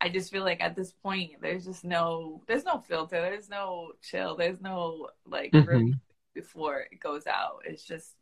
i 0.00 0.08
just 0.08 0.30
feel 0.30 0.44
like 0.44 0.60
at 0.60 0.76
this 0.76 0.92
point 0.92 1.32
there's 1.40 1.64
just 1.64 1.84
no 1.84 2.42
there's 2.46 2.64
no 2.64 2.78
filter 2.78 3.20
there's 3.20 3.48
no 3.48 3.92
chill 4.02 4.36
there's 4.36 4.60
no 4.60 5.08
like 5.24 5.52
Mhm. 5.52 5.66
review 5.66 5.94
before 6.34 6.80
it 6.80 7.00
goes 7.00 7.26
out 7.26 7.62
it's 7.64 7.84
just 7.84 8.16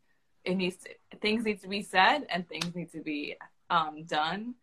it 0.45 0.55
needs 0.55 0.77
to, 0.77 0.89
things 1.19 1.43
need 1.43 1.59
to 1.61 1.67
be 1.67 1.81
said 1.81 2.25
and 2.29 2.47
things 2.47 2.73
need 2.75 2.91
to 2.91 3.01
be 3.01 3.35
um 3.69 4.03
done 4.05 4.55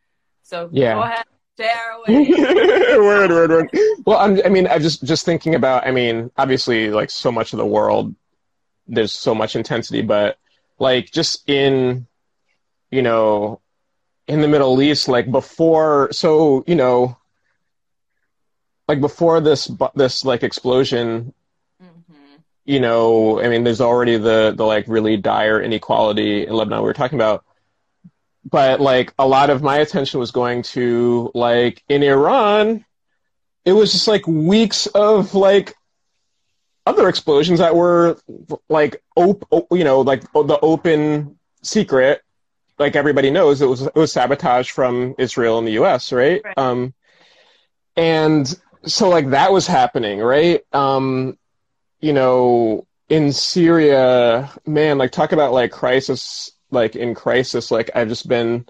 so 0.43 0.71
Yeah. 0.73 0.95
go 0.95 1.03
ahead 1.03 1.25
away 2.09 2.99
word, 2.99 3.31
word, 3.31 3.51
word. 3.51 3.71
Well, 4.05 4.19
I'm, 4.19 4.41
I 4.45 4.49
mean, 4.49 4.67
I'm 4.69 4.83
just 4.83 5.05
just 5.05 5.25
thinking 5.25 5.55
about. 5.55 5.87
I 5.87 5.91
mean, 5.91 6.31
obviously, 6.37 6.91
like 6.91 7.11
so 7.11 7.33
much 7.33 7.53
of 7.53 7.59
the 7.59 7.67
world, 7.67 8.15
there's 8.87 9.13
so 9.13 9.35
much 9.35 9.57
intensity, 9.57 10.03
but 10.03 10.39
like 10.79 11.11
just 11.13 11.49
in, 11.49 12.07
you 12.91 13.03
know, 13.03 13.61
in 14.29 14.41
the 14.41 14.49
Middle 14.49 14.81
East, 14.83 15.09
like 15.09 15.31
before, 15.31 16.13
so 16.13 16.65
you 16.67 16.75
know, 16.75 17.17
like 18.89 19.01
before 19.01 19.41
this 19.41 19.71
this 19.95 20.25
like 20.25 20.43
explosion, 20.43 21.33
hmm 21.81 22.37
you 22.67 22.81
know, 22.81 23.41
I 23.41 23.49
mean, 23.49 23.63
there's 23.65 23.81
already 23.81 24.19
the 24.19 24.53
the 24.57 24.65
like 24.65 24.87
really 24.89 25.17
dire 25.17 25.61
inequality 25.63 26.47
in 26.47 26.53
Lebanon 26.53 26.81
we 26.83 26.87
were 26.87 26.95
talking 26.95 27.19
about. 27.19 27.46
But 28.49 28.81
like 28.81 29.13
a 29.19 29.27
lot 29.27 29.51
of 29.51 29.63
my 29.63 29.79
attention 29.79 30.21
was 30.21 30.31
going 30.31 30.63
to 30.63 31.31
like 31.35 31.83
in 31.89 32.03
Iran, 32.03 32.85
it 33.65 33.73
was 33.73 33.93
just 33.93 34.07
like 34.07 34.27
weeks 34.27 34.87
of 34.87 35.35
like 35.35 35.75
other 36.87 37.09
explosions 37.09 37.59
that 37.59 37.75
were 37.75 38.17
like 38.69 39.03
op- 39.17 39.47
op- 39.51 39.67
you 39.73 39.85
know, 39.85 40.01
like 40.01 40.23
the 40.33 40.59
open 40.63 41.39
secret. 41.63 42.23
Like 42.79 42.95
everybody 42.95 43.31
knows, 43.31 43.63
it 43.63 43.67
was 43.67 43.83
it 43.83 43.95
was 43.95 44.13
sabotage 44.13 44.71
from 44.71 45.15
Israel 45.19 45.59
and 45.59 45.67
the 45.67 45.73
U.S. 45.73 46.13
Right? 46.13 46.43
Right. 46.45 46.59
Um, 46.59 46.95
and 47.97 48.55
so 48.85 49.09
like 49.09 49.31
that 49.31 49.53
was 49.53 49.67
happening, 49.67 50.21
right? 50.21 50.61
Um, 50.73 51.39
you 52.01 52.13
know, 52.13 52.87
in 53.09 53.33
Syria, 53.33 54.51
man, 54.67 54.99
like 54.99 55.13
talk 55.13 55.33
about 55.33 55.53
like 55.53 55.71
crisis, 55.73 56.53
like 56.77 56.97
in 56.97 57.15
crisis, 57.15 57.73
like 57.73 57.91
I've 57.97 58.09
just 58.09 58.29
been, 58.29 58.67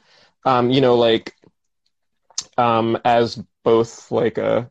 um, 0.47 0.71
you 0.71 0.81
know, 0.83 0.97
like, 0.97 1.35
um, 2.59 2.99
as 3.05 3.43
both 3.65 4.11
like 4.13 4.39
a 4.39 4.71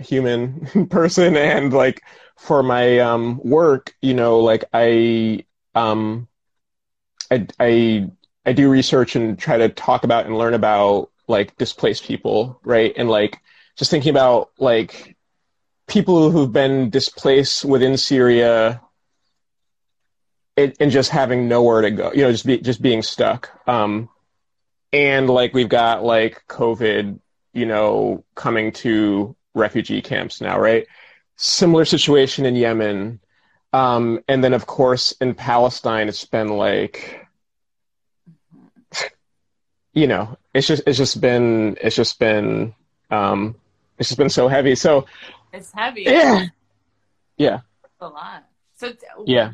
human 0.00 0.88
person 0.90 1.36
and 1.36 1.72
like 1.72 2.02
for 2.36 2.62
my 2.62 2.98
um 3.00 3.40
work, 3.44 3.94
you 4.02 4.14
know, 4.14 4.40
like 4.40 4.64
I, 4.74 5.46
um, 5.74 6.28
I, 7.30 7.46
I, 7.60 8.10
I 8.46 8.52
do 8.52 8.70
research 8.70 9.16
and 9.16 9.38
try 9.38 9.58
to 9.58 9.68
talk 9.68 10.04
about 10.04 10.26
and 10.26 10.38
learn 10.38 10.54
about 10.54 11.10
like 11.28 11.56
displaced 11.58 12.04
people, 12.04 12.60
right? 12.64 12.92
And 12.96 13.08
like 13.10 13.40
just 13.76 13.90
thinking 13.90 14.10
about 14.10 14.50
like 14.58 15.16
people 15.88 16.30
who've 16.30 16.52
been 16.52 16.90
displaced 16.90 17.64
within 17.64 17.96
Syria 17.96 18.80
and, 20.56 20.74
and 20.80 20.90
just 20.90 21.10
having 21.10 21.48
nowhere 21.48 21.82
to 21.82 21.90
go, 21.90 22.12
you 22.12 22.22
know, 22.22 22.32
just 22.32 22.46
be, 22.46 22.58
just 22.58 22.80
being 22.82 23.02
stuck. 23.02 23.50
Um, 23.68 24.08
and 24.92 25.28
like 25.28 25.52
we've 25.54 25.68
got 25.68 26.04
like 26.04 26.44
COVID, 26.48 27.18
you 27.52 27.66
know, 27.66 28.24
coming 28.34 28.72
to 28.72 29.36
refugee 29.54 30.02
camps 30.02 30.40
now, 30.40 30.58
right? 30.58 30.86
Similar 31.36 31.84
situation 31.84 32.46
in 32.46 32.56
Yemen. 32.56 33.20
Um, 33.72 34.20
and 34.28 34.42
then, 34.42 34.54
of 34.54 34.66
course, 34.66 35.12
in 35.20 35.34
Palestine, 35.34 36.08
it's 36.08 36.24
been 36.24 36.48
like, 36.48 37.26
you 39.92 40.06
know, 40.06 40.38
it's 40.54 40.66
just 40.66 40.82
it's 40.86 40.98
just 40.98 41.20
been 41.20 41.76
it's 41.80 41.96
just 41.96 42.18
been 42.18 42.74
um, 43.10 43.56
it's 43.98 44.08
just 44.08 44.18
been 44.18 44.30
so 44.30 44.48
heavy. 44.48 44.74
So 44.74 45.06
It's 45.52 45.72
heavy. 45.72 46.02
yeah, 46.02 46.46
yeah, 47.36 47.60
It's 47.84 47.94
a 48.00 48.08
lot. 48.08 48.44
So 48.76 48.92
yeah. 49.26 49.52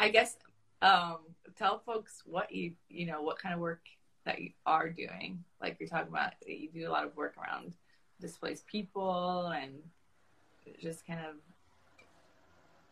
I 0.00 0.08
guess 0.08 0.36
um, 0.80 1.18
tell 1.56 1.78
folks 1.78 2.22
what 2.24 2.50
you 2.52 2.72
you 2.88 3.06
know 3.06 3.22
what 3.22 3.38
kind 3.38 3.54
of 3.54 3.60
work 3.60 3.82
that 4.24 4.40
you 4.40 4.50
are 4.66 4.88
doing. 4.88 5.44
Like 5.60 5.76
you're 5.78 5.88
talking 5.88 6.08
about, 6.08 6.32
you 6.46 6.68
do 6.72 6.88
a 6.88 6.90
lot 6.90 7.04
of 7.04 7.16
work 7.16 7.34
around 7.36 7.74
displaced 8.20 8.66
people 8.66 9.48
and 9.48 9.72
just 10.80 11.06
kind 11.06 11.20
of 11.20 11.36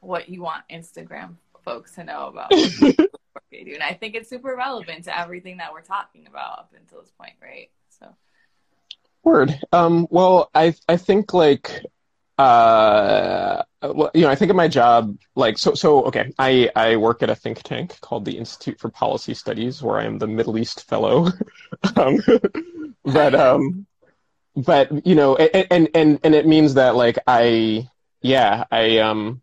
what 0.01 0.29
you 0.29 0.43
want 0.43 0.65
Instagram 0.71 1.35
folks 1.65 1.95
to 1.95 2.05
know 2.05 2.29
about 2.29 2.51
what 2.79 3.43
you 3.51 3.65
do. 3.65 3.75
And 3.75 3.83
I 3.83 3.95
think 3.95 4.15
it's 4.15 4.29
super 4.29 4.55
relevant 4.57 5.05
to 5.05 5.19
everything 5.19 5.57
that 5.59 5.73
we're 5.73 5.83
talking 5.83 6.27
about 6.27 6.59
up 6.59 6.75
until 6.79 7.01
this 7.01 7.13
point, 7.19 7.35
right? 7.43 7.71
So 7.99 8.07
Word. 9.25 9.59
Um, 9.73 10.07
well, 10.11 10.51
I 10.55 10.75
I 10.89 10.97
think 10.97 11.35
like 11.35 11.85
uh, 12.39 13.63
well, 13.83 14.11
you 14.15 14.23
know, 14.23 14.29
I 14.29 14.37
think 14.37 14.51
of 14.51 14.57
my 14.57 14.69
job 14.69 15.19
like 15.35 15.59
so. 15.59 15.75
So 15.75 16.05
okay, 16.05 16.33
I 16.39 16.71
I 16.77 16.97
work 16.97 17.23
at 17.23 17.31
a 17.31 17.35
think 17.35 17.63
tank 17.63 18.01
called 18.01 18.25
the 18.25 18.39
Institute 18.39 18.79
for 18.79 18.91
Policy 18.91 19.35
Studies, 19.35 19.83
where 19.83 19.99
I 19.99 20.05
am 20.05 20.19
the 20.19 20.29
Middle 20.29 20.57
East 20.57 20.89
Fellow. 20.89 21.29
um, 21.97 22.21
but 23.05 23.35
um, 23.35 23.87
but 24.55 25.07
you 25.07 25.17
know, 25.17 25.35
and 25.37 25.67
and 25.71 25.89
and 25.95 26.21
and 26.23 26.35
it 26.35 26.47
means 26.47 26.75
that 26.75 26.95
like 26.95 27.19
I 27.27 27.89
yeah 28.23 28.65
I 28.71 28.99
um. 28.99 29.43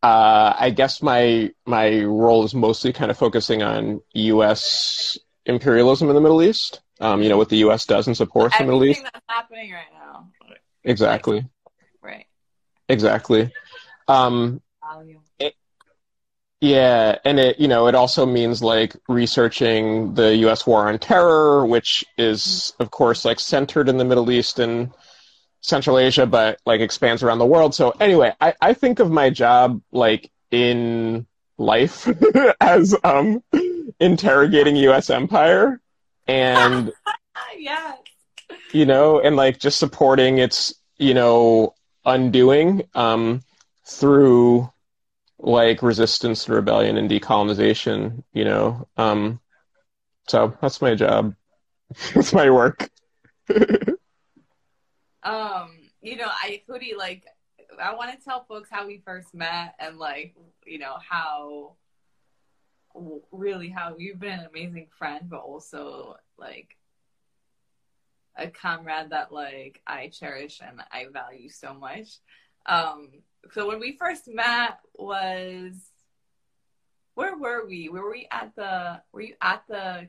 Uh, 0.00 0.54
I 0.56 0.70
guess 0.70 1.02
my 1.02 1.50
my 1.66 2.02
role 2.04 2.44
is 2.44 2.54
mostly 2.54 2.92
kind 2.92 3.10
of 3.10 3.18
focusing 3.18 3.64
on 3.64 4.00
U.S. 4.14 5.18
imperialism 5.44 6.08
in 6.08 6.14
the 6.14 6.20
Middle 6.20 6.40
East. 6.40 6.80
Um, 7.00 7.20
you 7.20 7.28
know 7.28 7.36
what 7.36 7.48
the 7.48 7.58
U.S. 7.58 7.84
does 7.84 8.06
and 8.06 8.16
supports 8.16 8.54
in 8.60 8.66
the 8.66 8.72
Middle 8.72 8.84
East. 8.84 9.02
that's 9.02 9.24
happening 9.28 9.72
right 9.72 9.86
now, 9.92 9.97
Exactly, 10.88 11.46
right? 12.02 12.26
exactly. 12.88 13.52
Um, 14.08 14.62
Value. 14.82 15.20
yeah, 16.60 17.18
and 17.24 17.38
it 17.38 17.60
you 17.60 17.68
know 17.68 17.86
it 17.88 17.94
also 17.94 18.24
means 18.24 18.62
like 18.62 18.96
researching 19.06 20.14
the 20.14 20.34
U.S. 20.36 20.66
war 20.66 20.88
on 20.88 20.98
terror, 20.98 21.66
which 21.66 22.04
is 22.16 22.72
of 22.80 22.90
course 22.90 23.24
like 23.24 23.38
centered 23.38 23.88
in 23.88 23.98
the 23.98 24.04
Middle 24.04 24.30
East 24.30 24.58
and 24.58 24.90
Central 25.60 25.98
Asia, 25.98 26.24
but 26.24 26.58
like 26.64 26.80
expands 26.80 27.22
around 27.22 27.38
the 27.38 27.46
world. 27.46 27.74
So 27.74 27.90
anyway, 28.00 28.32
I, 28.40 28.54
I 28.60 28.72
think 28.72 28.98
of 28.98 29.10
my 29.10 29.28
job 29.28 29.82
like 29.92 30.30
in 30.50 31.26
life 31.58 32.08
as 32.60 32.96
um 33.04 33.42
interrogating 34.00 34.76
U.S. 34.76 35.10
empire 35.10 35.80
and 36.26 36.92
yes. 37.58 37.98
You 38.72 38.86
know, 38.86 39.20
and 39.20 39.36
like 39.36 39.58
just 39.58 39.78
supporting 39.78 40.38
its, 40.38 40.74
you 40.98 41.14
know, 41.14 41.74
undoing 42.04 42.82
um, 42.94 43.42
through 43.86 44.70
like 45.38 45.82
resistance 45.82 46.46
and 46.46 46.56
rebellion 46.56 46.96
and 46.96 47.10
decolonization, 47.10 48.22
you 48.32 48.44
know. 48.44 48.86
Um, 48.96 49.40
so 50.26 50.56
that's 50.60 50.82
my 50.82 50.94
job. 50.94 51.34
that's 52.14 52.32
my 52.32 52.50
work. 52.50 52.88
Um, 55.28 55.90
you 56.00 56.16
know, 56.16 56.28
I 56.28 56.62
Hootie, 56.68 56.96
like 56.96 57.24
I 57.82 57.94
want 57.94 58.18
to 58.18 58.24
tell 58.24 58.44
folks 58.44 58.70
how 58.70 58.86
we 58.86 59.02
first 59.04 59.34
met 59.34 59.74
and 59.78 59.98
like, 59.98 60.34
you 60.64 60.78
know, 60.78 60.96
how 61.06 61.74
really 63.30 63.68
how 63.68 63.94
you've 63.98 64.20
been 64.20 64.40
an 64.40 64.46
amazing 64.46 64.88
friend, 64.96 65.28
but 65.28 65.40
also 65.40 66.16
like 66.38 66.77
a 68.38 68.48
comrade 68.48 69.10
that 69.10 69.32
like 69.32 69.82
I 69.86 70.08
cherish 70.08 70.60
and 70.66 70.80
I 70.92 71.06
value 71.12 71.48
so 71.48 71.74
much. 71.74 72.18
Um, 72.66 73.10
so 73.52 73.66
when 73.66 73.80
we 73.80 73.96
first 73.96 74.28
met 74.28 74.78
was 74.94 75.74
where 77.14 77.36
were 77.36 77.66
we? 77.66 77.88
Were 77.88 78.10
we 78.10 78.28
at 78.30 78.54
the 78.56 79.02
were 79.12 79.22
you 79.22 79.34
at 79.42 79.64
the 79.68 80.08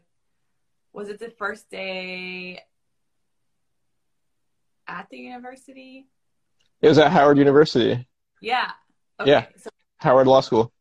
was 0.93 1.09
it 1.09 1.19
the 1.19 1.31
first 1.31 1.69
day 1.69 2.61
at 4.87 5.07
the 5.09 5.17
university? 5.17 6.07
It 6.81 6.87
was 6.87 6.97
at 6.97 7.11
Howard 7.11 7.37
University, 7.37 8.07
Yeah. 8.41 8.71
Okay. 9.19 9.31
Yeah. 9.31 9.45
So 9.57 9.69
Howard 9.97 10.27
Law 10.27 10.41
School. 10.41 10.71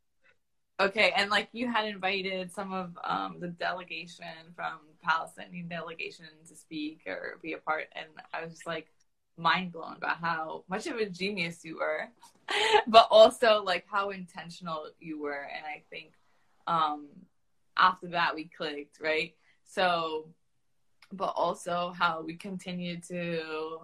Okay, 0.81 1.13
and 1.17 1.29
like 1.29 1.49
you 1.53 1.67
had 1.67 1.87
invited 1.87 2.53
some 2.53 2.73
of 2.73 2.97
um, 3.03 3.37
the 3.41 3.49
delegation 3.49 4.27
from 4.55 4.79
Palestinian 5.03 5.67
delegation 5.67 6.27
to 6.49 6.55
speak 6.55 7.01
or 7.07 7.39
be 7.43 7.55
a 7.55 7.59
part, 7.59 7.87
and 7.97 8.07
I 8.33 8.45
was 8.45 8.53
just 8.53 8.67
like 8.67 8.87
mind 9.37 9.73
blown 9.73 9.97
about 9.97 10.19
how 10.19 10.65
much 10.69 10.87
of 10.87 10.97
a 10.97 11.07
genius 11.07 11.65
you 11.65 11.79
were, 11.79 12.09
but 12.87 13.09
also 13.11 13.63
like 13.65 13.87
how 13.91 14.11
intentional 14.11 14.87
you 15.01 15.21
were, 15.21 15.49
and 15.53 15.67
I 15.67 15.83
think 15.91 16.13
um, 16.69 17.09
after 17.77 18.07
that 18.09 18.37
we 18.37 18.45
clicked, 18.45 19.01
right? 19.01 19.35
So, 19.65 20.29
but 21.13 21.33
also 21.35 21.93
how 21.99 22.23
we 22.23 22.37
continued 22.37 23.03
to 23.09 23.81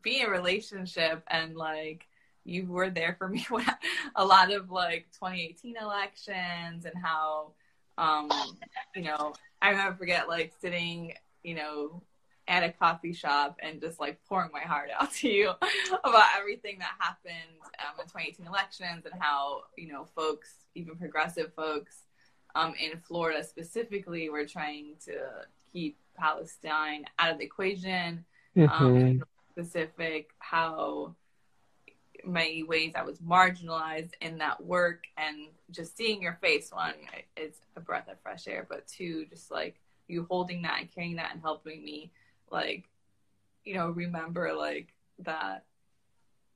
be 0.00 0.20
in 0.22 0.30
relationship 0.30 1.22
and 1.28 1.54
like 1.54 2.06
you 2.46 2.66
were 2.66 2.90
there 2.90 3.16
for 3.18 3.28
me 3.28 3.44
when 3.50 3.66
a 4.14 4.24
lot 4.24 4.52
of 4.52 4.70
like 4.70 5.06
2018 5.12 5.76
elections 5.76 6.84
and 6.84 6.94
how 7.02 7.50
um 7.98 8.30
you 8.94 9.02
know 9.02 9.34
i 9.60 9.72
never 9.72 9.94
forget 9.96 10.28
like 10.28 10.52
sitting 10.60 11.12
you 11.42 11.54
know 11.54 12.02
at 12.48 12.62
a 12.62 12.70
coffee 12.70 13.12
shop 13.12 13.58
and 13.60 13.80
just 13.80 13.98
like 13.98 14.20
pouring 14.28 14.50
my 14.52 14.60
heart 14.60 14.88
out 14.98 15.12
to 15.20 15.28
you 15.28 15.50
about 16.04 16.26
everything 16.38 16.78
that 16.78 16.92
happened 17.00 17.58
um, 17.80 17.98
in 17.98 18.04
2018 18.06 18.46
elections 18.46 19.04
and 19.10 19.20
how 19.20 19.62
you 19.76 19.88
know 19.88 20.04
folks 20.14 20.54
even 20.74 20.94
progressive 20.96 21.52
folks 21.54 22.04
um, 22.54 22.74
in 22.80 22.98
florida 23.00 23.42
specifically 23.42 24.28
were 24.30 24.46
trying 24.46 24.94
to 25.04 25.16
keep 25.72 25.98
palestine 26.16 27.04
out 27.18 27.32
of 27.32 27.38
the 27.38 27.44
equation 27.44 28.24
um, 28.56 28.68
Mhm. 28.70 29.22
specific 29.50 30.30
how 30.38 31.14
many 32.26 32.62
ways 32.62 32.92
I 32.96 33.02
was 33.02 33.18
marginalized 33.18 34.12
in 34.20 34.38
that 34.38 34.64
work 34.64 35.04
and 35.16 35.48
just 35.70 35.96
seeing 35.96 36.20
your 36.20 36.38
face 36.40 36.70
one 36.72 36.94
is 37.36 37.54
a 37.76 37.80
breath 37.80 38.08
of 38.08 38.20
fresh 38.20 38.48
air 38.48 38.66
but 38.68 38.86
two 38.86 39.26
just 39.26 39.50
like 39.50 39.80
you 40.08 40.26
holding 40.28 40.62
that 40.62 40.80
and 40.80 40.92
carrying 40.92 41.16
that 41.16 41.32
and 41.32 41.40
helping 41.40 41.84
me 41.84 42.10
like 42.50 42.84
you 43.64 43.74
know 43.74 43.90
remember 43.90 44.52
like 44.54 44.92
that 45.20 45.64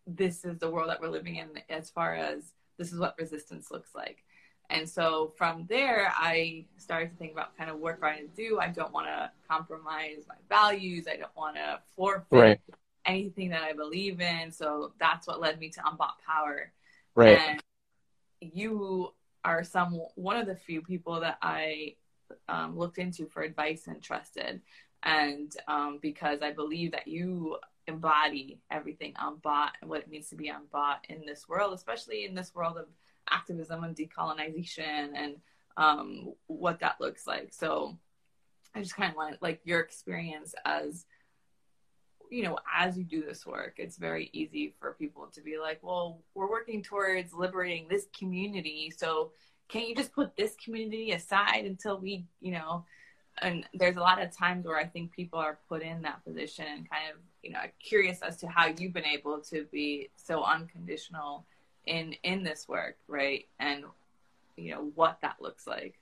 this 0.07 0.45
is 0.45 0.59
the 0.59 0.69
world 0.69 0.89
that 0.91 1.01
we're 1.01 1.09
living 1.09 1.37
in 1.37 1.49
as 1.69 1.91
far 1.91 2.15
as 2.15 2.53
this 2.79 2.93
is 2.93 2.99
what 2.99 3.15
resistance 3.19 3.71
looks 3.71 3.95
like. 3.95 4.25
And 4.71 4.89
so 4.89 5.33
from 5.37 5.67
there 5.69 6.13
i 6.17 6.65
started 6.77 7.11
to 7.11 7.17
think 7.17 7.33
about 7.33 7.57
kind 7.59 7.71
of 7.71 7.81
work 7.81 7.99
i 8.03 8.23
do? 8.37 8.59
I 8.61 8.69
don't 8.69 8.93
want 8.93 9.07
to 9.07 9.31
compromise 9.49 10.23
my 10.29 10.37
values. 10.49 11.07
I 11.11 11.17
don't 11.17 11.37
want 11.37 11.57
to 11.57 11.81
forfeit 11.97 12.27
Right. 12.31 12.61
Anything 13.11 13.51
that 13.51 13.63
I 13.63 13.73
believe 13.73 14.21
in. 14.21 14.51
So 14.53 14.93
that's 14.99 15.27
what 15.27 15.41
led 15.41 15.59
me 15.59 15.69
to 15.71 15.81
Unbought 15.81 16.19
Power. 16.27 16.73
Right. 17.15 17.39
And 17.39 17.63
you 18.41 19.13
are 19.45 19.65
some 19.65 20.01
one 20.15 20.37
of 20.37 20.47
the 20.47 20.57
few 20.57 20.83
people 20.83 21.21
that 21.21 21.39
I 21.43 21.95
um, 22.49 22.79
looked 22.79 22.99
into 22.99 23.27
for 23.27 23.43
advice 23.43 23.87
and 23.87 24.03
trusted, 24.03 24.61
and 25.03 25.53
um, 25.67 25.99
because 26.01 26.41
I 26.43 26.53
believe 26.53 26.93
that 26.93 27.09
you 27.09 27.57
embody 27.87 28.61
everything 28.71 29.15
unbought 29.19 29.73
and 29.81 29.91
what 29.91 30.01
it 30.01 30.09
means 30.09 30.29
to 30.29 30.37
be 30.37 30.49
unbought 30.49 31.05
in 31.09 31.27
this 31.27 31.49
world, 31.49 31.75
especially 31.75 32.25
in 32.25 32.35
this 32.35 32.55
world 32.55 32.77
of 32.77 32.87
activism 33.31 33.85
and 33.85 33.97
decolonization 33.97 35.11
and 35.15 35.37
um, 35.77 36.33
what 36.47 36.81
that 36.81 37.01
looks 37.01 37.27
like. 37.27 37.53
So 37.53 37.99
I 38.75 38.81
just 38.81 38.97
kind 38.97 39.11
of 39.11 39.17
want 39.17 39.43
like 39.43 39.61
your 39.65 39.81
experience 39.81 40.55
as 40.65 41.05
you 42.31 42.45
know, 42.45 42.59
as 42.79 42.97
you 42.97 43.05
do 43.05 43.25
this 43.25 43.45
work, 43.45 43.75
it's 43.77 43.97
very 43.97 44.31
easy 44.33 44.75
for 44.79 44.93
people 44.93 45.29
to 45.35 45.41
be 45.41 45.59
like, 45.59 45.81
well, 45.83 46.21
we're 46.35 46.51
working 46.51 46.83
towards 46.83 47.33
liberating 47.33 47.89
this 47.89 48.07
community. 48.17 48.93
So 48.97 49.33
can't 49.69 49.89
you 49.89 49.95
just 49.95 50.13
put 50.13 50.37
this 50.37 50.57
community 50.63 51.13
aside 51.13 51.65
until 51.65 51.99
we, 51.99 52.25
you 52.41 52.53
know, 52.53 52.85
and 53.43 53.65
there's 53.75 53.97
a 53.97 54.01
lot 54.01 54.21
of 54.21 54.37
times 54.37 54.67
where 54.67 54.77
I 54.77 54.85
think 54.85 55.13
people 55.13 55.39
are 55.39 55.59
put 55.69 55.83
in 55.83 56.03
that 56.03 56.25
position 56.25 56.67
and 56.67 56.91
kind 56.91 57.05
of, 57.13 57.21
you 57.43 57.53
know, 57.53 57.61
curious 57.83 58.21
as 58.23 58.37
to 58.39 58.49
how 58.49 58.67
you've 58.67 58.93
been 58.93 59.05
able 59.05 59.41
to 59.51 59.67
be 59.73 60.11
so 60.17 60.43
unconditional 60.43 61.45
in 61.87 62.15
in 62.23 62.43
this 62.43 62.69
work, 62.69 62.97
right? 63.09 63.47
And 63.59 63.85
you 64.57 64.73
know 64.73 64.91
what 64.95 65.19
that 65.23 65.37
looks 65.41 65.67
like. 65.67 66.00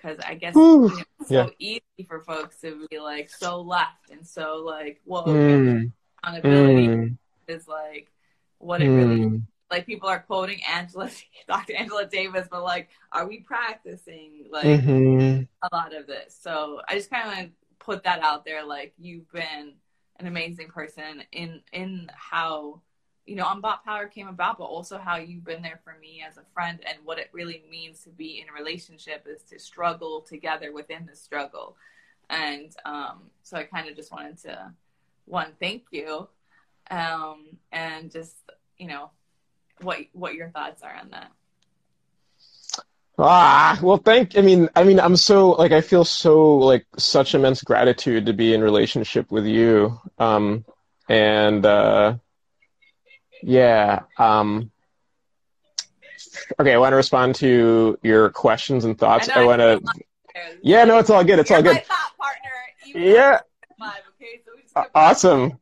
Because 0.00 0.18
I 0.26 0.34
guess 0.34 0.54
Whew. 0.54 0.88
you 0.90 0.96
know, 0.96 1.02
it's 1.20 1.30
Yeah. 1.30 1.46
so 1.46 1.52
easy 1.58 1.82
for 2.08 2.20
folks 2.20 2.60
to 2.62 2.86
be 2.90 2.98
like 2.98 3.28
so 3.30 3.60
left 3.60 4.10
and 4.10 4.26
so 4.26 4.56
like, 4.64 5.00
whoa, 5.04 5.24
Mm, 5.26 5.92
accountability 6.22 6.88
mm, 6.88 7.18
is 7.48 7.68
like 7.68 8.10
what 8.58 8.82
it 8.82 8.88
really 8.88 9.20
mm. 9.20 9.42
like. 9.70 9.86
People 9.86 10.08
are 10.08 10.20
quoting 10.20 10.60
Angela, 10.64 11.10
Dr. 11.48 11.74
Angela 11.74 12.06
Davis, 12.06 12.48
but 12.50 12.62
like, 12.62 12.88
are 13.12 13.26
we 13.26 13.40
practicing 13.40 14.46
like 14.50 14.64
Mhm. 14.80 15.48
a 15.62 15.68
lot 15.74 15.94
of 15.94 16.06
this? 16.06 16.36
So 16.40 16.80
I 16.88 16.94
just 16.94 17.10
kind 17.10 17.28
of 17.28 17.34
want 17.34 17.46
to 17.48 17.52
put 17.78 18.04
that 18.04 18.20
out 18.20 18.44
there. 18.44 18.64
Like, 18.64 18.94
you've 18.98 19.30
been 19.32 19.74
an 20.18 20.26
amazing 20.26 20.68
person 20.68 21.22
in 21.32 21.62
in 21.72 22.10
how 22.14 22.80
you 23.26 23.36
know 23.36 23.46
Unbought 23.46 23.84
Power 23.84 24.06
came 24.06 24.28
about, 24.28 24.58
but 24.58 24.64
also 24.64 24.98
how 24.98 25.16
you've 25.16 25.44
been 25.44 25.62
there 25.62 25.80
for 25.84 25.96
me 26.00 26.24
as 26.28 26.36
a 26.36 26.42
friend 26.52 26.80
and 26.86 26.98
what 27.04 27.18
it 27.18 27.28
really 27.32 27.62
means 27.70 28.02
to 28.04 28.10
be 28.10 28.40
in 28.40 28.48
a 28.48 28.52
relationship 28.52 29.26
is 29.28 29.42
to 29.44 29.58
struggle 29.58 30.20
together 30.20 30.72
within 30.72 31.06
the 31.06 31.16
struggle. 31.16 31.76
And 32.28 32.74
um, 32.84 33.22
so 33.42 33.56
I 33.56 33.64
kind 33.64 33.88
of 33.88 33.96
just 33.96 34.12
wanted 34.12 34.38
to 34.42 34.72
one 35.26 35.52
thank 35.60 35.84
you, 35.90 36.28
um, 36.90 37.46
and 37.72 38.10
just 38.10 38.36
you 38.78 38.88
know 38.88 39.10
what 39.82 39.98
what 40.12 40.34
your 40.34 40.48
thoughts 40.50 40.82
are 40.82 40.94
on 40.94 41.10
that. 41.10 41.30
Ah, 43.22 43.78
well, 43.82 43.98
thank. 43.98 44.38
I 44.38 44.40
mean, 44.40 44.70
I 44.74 44.84
mean, 44.84 44.98
I'm 44.98 45.16
so 45.16 45.50
like 45.50 45.72
I 45.72 45.82
feel 45.82 46.04
so 46.04 46.56
like 46.56 46.86
such 46.96 47.34
immense 47.34 47.62
gratitude 47.62 48.26
to 48.26 48.32
be 48.32 48.54
in 48.54 48.62
relationship 48.62 49.30
with 49.30 49.46
you. 49.46 50.00
Um, 50.18 50.64
and 51.08 51.66
uh, 51.66 52.14
yeah. 53.42 54.00
Um, 54.18 54.70
okay, 56.58 56.74
I 56.74 56.78
want 56.78 56.92
to 56.92 56.96
respond 56.96 57.34
to 57.36 57.98
your 58.02 58.30
questions 58.30 58.84
and 58.84 58.98
thoughts. 58.98 59.28
know 59.28 59.34
I 59.34 59.44
want 59.44 59.60
to. 59.60 59.80
Yeah, 60.62 60.84
no, 60.84 60.98
it's 60.98 61.10
all 61.10 61.24
good. 61.24 61.38
It's 61.38 61.50
You're 61.50 61.58
all 61.58 61.64
my 61.64 61.74
good. 61.74 61.84
thought 61.84 62.16
partner. 62.18 62.50
Yeah. 62.94 63.40
Five, 63.78 64.02
okay, 64.16 64.40
so 64.44 64.52
we 64.54 64.62
just 64.62 64.74
kept 64.74 64.90
awesome. 64.94 65.58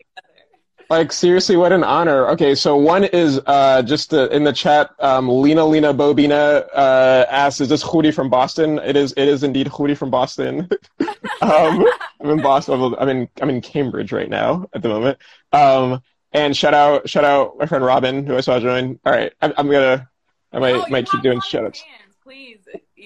Like 0.91 1.13
seriously, 1.13 1.57
what 1.57 1.73
an 1.73 1.85
honor. 1.85 2.29
Okay, 2.29 2.55
so 2.55 2.75
one 2.77 3.05
is 3.05 3.41
uh, 3.47 3.83
just 3.83 4.15
uh 4.15 4.29
in 4.31 4.43
the 4.43 4.55
chat. 4.55 4.91
Um, 5.01 5.29
Lena 5.29 5.63
Lena 5.63 5.93
Bobina 5.93 6.67
uh, 6.75 7.27
asks, 7.29 7.61
"Is 7.61 7.69
this 7.69 7.85
Hudi 7.85 8.13
from 8.13 8.31
Boston?" 8.31 8.79
It 8.79 8.97
is. 8.97 9.13
It 9.13 9.29
is 9.29 9.43
indeed 9.43 9.67
Hudi 9.67 9.95
from 9.95 10.11
Boston. 10.11 10.67
um, 11.43 11.87
I'm 12.23 12.31
in 12.31 12.41
Boston. 12.41 12.95
I'm 12.99 13.09
in. 13.11 13.29
I'm 13.43 13.51
in 13.51 13.61
Cambridge 13.61 14.13
right 14.13 14.31
now 14.31 14.67
at 14.73 14.81
the 14.81 14.89
moment. 14.89 15.19
Um, 15.53 16.01
and 16.33 16.57
shout 16.57 16.75
out, 16.75 17.09
shout 17.09 17.25
out 17.25 17.59
my 17.59 17.67
friend 17.67 17.85
Robin, 17.85 18.27
who 18.27 18.37
I 18.37 18.41
saw 18.41 18.59
join. 18.61 18.99
All 19.05 19.13
right, 19.13 19.33
I'm, 19.41 19.53
I'm 19.57 19.71
gonna. 19.71 20.09
I 20.53 20.59
might 20.59 20.73
No, 20.73 20.87
might 20.89 21.09
keep 21.11 21.23
doing 21.23 21.41
shout 21.43 21.65
outs. 21.67 21.83
Please, 22.23 22.59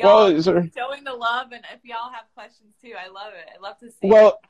Well, 0.03 0.29
y'all 0.31 0.37
is 0.37 0.45
there- 0.47 0.69
showing 0.77 1.05
the 1.05 1.13
love, 1.15 1.53
and 1.53 1.65
if 1.73 1.85
y'all 1.85 2.11
have 2.13 2.25
questions 2.35 2.75
too, 2.83 2.93
I 2.99 3.09
love 3.09 3.33
it. 3.35 3.49
I 3.57 3.61
love 3.61 3.79
to 3.79 3.91
see. 3.91 4.09
Well, 4.09 4.41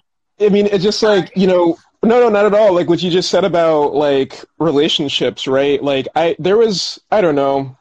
I 0.41 0.49
mean, 0.49 0.67
it's 0.67 0.83
just 0.83 1.03
like, 1.03 1.31
you 1.37 1.47
know, 1.47 1.77
no, 2.03 2.21
no, 2.21 2.29
not 2.31 2.47
at 2.47 2.55
all. 2.55 2.73
Like 2.75 2.89
what 2.89 3.03
you 3.03 3.11
just 3.11 3.31
said 3.31 3.45
about 3.45 3.95
like 3.95 4.43
relationships, 4.59 5.47
right? 5.47 5.83
Like 5.83 6.09
I, 6.17 6.37
there 6.39 6.57
was, 6.57 6.99
I 7.11 7.21
don't 7.21 7.35
know, 7.35 7.77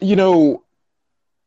you 0.00 0.16
know, 0.16 0.64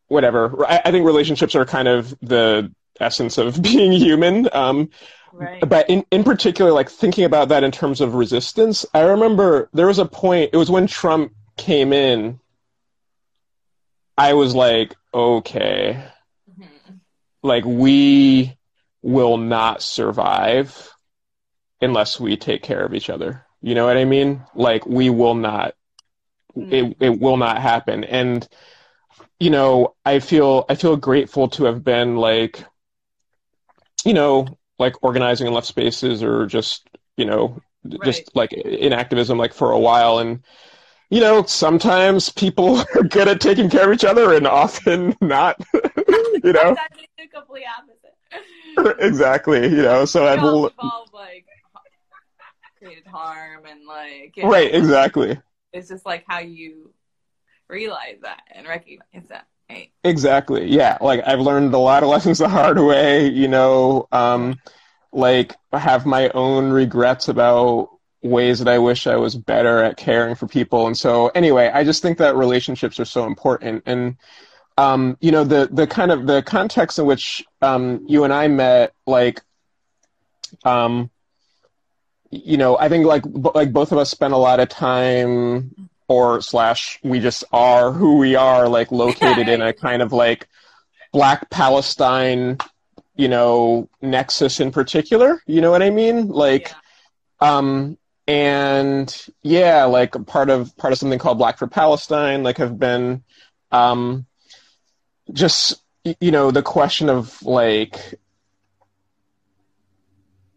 whatever. 0.07 0.65
I, 0.67 0.81
I 0.85 0.91
think 0.91 1.05
relationships 1.05 1.55
are 1.55 1.65
kind 1.65 1.87
of 1.87 2.15
the 2.21 2.71
essence 2.99 3.37
of 3.37 3.61
being 3.63 3.91
human. 3.91 4.47
Um, 4.53 4.89
right. 5.33 5.61
but 5.67 5.89
in, 5.89 6.05
in 6.11 6.23
particular, 6.23 6.71
like 6.71 6.89
thinking 6.89 7.25
about 7.25 7.49
that 7.49 7.63
in 7.63 7.71
terms 7.71 8.01
of 8.01 8.15
resistance, 8.15 8.85
I 8.93 9.01
remember 9.01 9.69
there 9.73 9.87
was 9.87 9.99
a 9.99 10.05
point, 10.05 10.51
it 10.53 10.57
was 10.57 10.69
when 10.71 10.87
Trump 10.87 11.33
came 11.57 11.93
in, 11.93 12.39
I 14.17 14.33
was 14.33 14.53
like, 14.55 14.95
okay, 15.13 16.03
Mhm. 16.49 16.99
like 17.43 17.65
we 17.65 18.57
will 19.01 19.37
not 19.37 19.81
survive 19.81 20.89
unless 21.81 22.19
we 22.19 22.37
take 22.37 22.61
care 22.61 22.83
of 22.85 22.93
each 22.93 23.09
other. 23.09 23.45
You 23.61 23.75
know 23.75 23.85
what 23.85 23.97
I 23.97 24.05
mean? 24.05 24.43
Like 24.53 24.85
we 24.85 25.09
will 25.09 25.35
not 25.35 25.75
it 26.55 26.95
it 26.99 27.19
will 27.19 27.37
not 27.37 27.61
happen. 27.61 28.03
And 28.03 28.47
you 29.39 29.49
know, 29.49 29.95
I 30.05 30.19
feel 30.19 30.65
I 30.69 30.75
feel 30.75 30.95
grateful 30.97 31.47
to 31.49 31.65
have 31.65 31.83
been 31.83 32.17
like 32.17 32.63
you 34.05 34.13
know, 34.13 34.47
like 34.81 35.01
organizing 35.01 35.47
in 35.47 35.53
left 35.53 35.67
spaces 35.67 36.21
or 36.21 36.45
just, 36.45 36.89
you 37.15 37.25
know, 37.25 37.61
just 38.03 38.35
like 38.35 38.51
in 38.53 38.91
activism 38.93 39.37
like 39.37 39.53
for 39.53 39.71
a 39.71 39.79
while 39.79 40.19
and 40.19 40.43
you 41.11 41.19
know, 41.19 41.43
sometimes 41.43 42.29
people 42.29 42.77
are 42.95 43.03
good 43.03 43.27
at 43.27 43.41
taking 43.41 43.69
care 43.69 43.87
of 43.87 43.93
each 43.93 44.05
other 44.05 44.33
and 44.33 44.47
often 44.47 45.15
not. 45.21 45.61
you 45.73 46.53
know? 46.53 46.75
Sometimes 46.75 47.07
they 47.17 47.27
complete 47.27 47.65
opposite. 47.77 48.99
exactly. 48.99 49.63
You 49.63 49.83
know, 49.83 50.05
so 50.05 50.25
I've 50.25 50.39
l- 50.39 50.71
like 51.13 51.45
created 52.79 53.05
harm 53.05 53.65
and 53.69 53.85
like 53.85 54.35
you 54.37 54.43
know, 54.43 54.49
right, 54.49 54.73
exactly. 54.73 55.37
It's 55.73 55.89
just 55.89 56.05
like 56.05 56.23
how 56.27 56.39
you 56.39 56.93
realize 57.67 58.19
that 58.23 58.41
and 58.51 58.65
recognize 58.67 59.27
that. 59.29 59.47
Right. 59.71 59.91
Exactly. 60.03 60.67
Yeah. 60.67 60.97
Like 60.99 61.21
I've 61.25 61.39
learned 61.39 61.73
a 61.73 61.77
lot 61.77 62.03
of 62.03 62.09
lessons 62.15 62.39
the 62.39 62.49
hard 62.49 62.79
way, 62.79 63.27
you 63.27 63.47
know, 63.47 64.07
um, 64.11 64.59
like 65.11 65.55
I 65.71 65.79
have 65.79 66.05
my 66.05 66.29
own 66.29 66.71
regrets 66.71 67.27
about 67.27 67.89
ways 68.23 68.59
that 68.59 68.67
I 68.67 68.77
wish 68.77 69.07
I 69.07 69.15
was 69.15 69.35
better 69.35 69.83
at 69.83 69.97
caring 69.97 70.35
for 70.35 70.47
people. 70.47 70.87
And 70.87 70.97
so 70.97 71.27
anyway, 71.29 71.71
I 71.73 71.83
just 71.83 72.01
think 72.01 72.17
that 72.19 72.35
relationships 72.35 72.99
are 72.99 73.05
so 73.05 73.25
important. 73.25 73.83
And, 73.85 74.17
um, 74.77 75.17
you 75.21 75.31
know, 75.31 75.43
the, 75.43 75.69
the 75.71 75.87
kind 75.87 76.11
of 76.11 76.27
the 76.27 76.41
context 76.43 76.99
in 76.99 77.05
which, 77.05 77.43
um, 77.61 78.05
you 78.07 78.23
and 78.23 78.33
I 78.33 78.47
met, 78.47 78.93
like, 79.07 79.41
um, 80.63 81.09
you 82.29 82.57
know, 82.57 82.77
I 82.77 82.87
think 82.89 83.05
like, 83.05 83.23
b- 83.23 83.51
like 83.53 83.73
both 83.73 83.91
of 83.91 83.97
us 83.97 84.09
spent 84.09 84.33
a 84.33 84.37
lot 84.37 84.59
of 84.59 84.69
time 84.69 85.89
or 86.11 86.41
slash 86.41 86.99
we 87.03 87.19
just 87.21 87.43
are 87.53 87.91
who 87.93 88.17
we 88.17 88.35
are 88.35 88.67
like 88.67 88.91
located 88.91 89.47
in 89.47 89.61
a 89.61 89.71
kind 89.85 90.01
of 90.01 90.11
like 90.11 90.47
black 91.13 91.49
palestine 91.49 92.57
you 93.15 93.29
know 93.29 93.87
nexus 94.01 94.59
in 94.59 94.71
particular 94.71 95.41
you 95.47 95.61
know 95.61 95.71
what 95.71 95.81
i 95.81 95.89
mean 95.89 96.27
like 96.27 96.73
Yeah. 97.41 97.57
um 97.57 97.97
and 98.27 99.25
yeah 99.41 99.85
like 99.85 100.13
part 100.25 100.49
of 100.49 100.75
part 100.77 100.91
of 100.93 100.99
something 100.99 101.19
called 101.19 101.37
black 101.37 101.57
for 101.57 101.67
palestine 101.67 102.43
like 102.43 102.57
have 102.57 102.77
been 102.77 103.23
um 103.71 104.25
just 105.31 105.81
you 106.19 106.31
know 106.31 106.51
the 106.51 106.61
question 106.61 107.09
of 107.09 107.41
like 107.43 108.15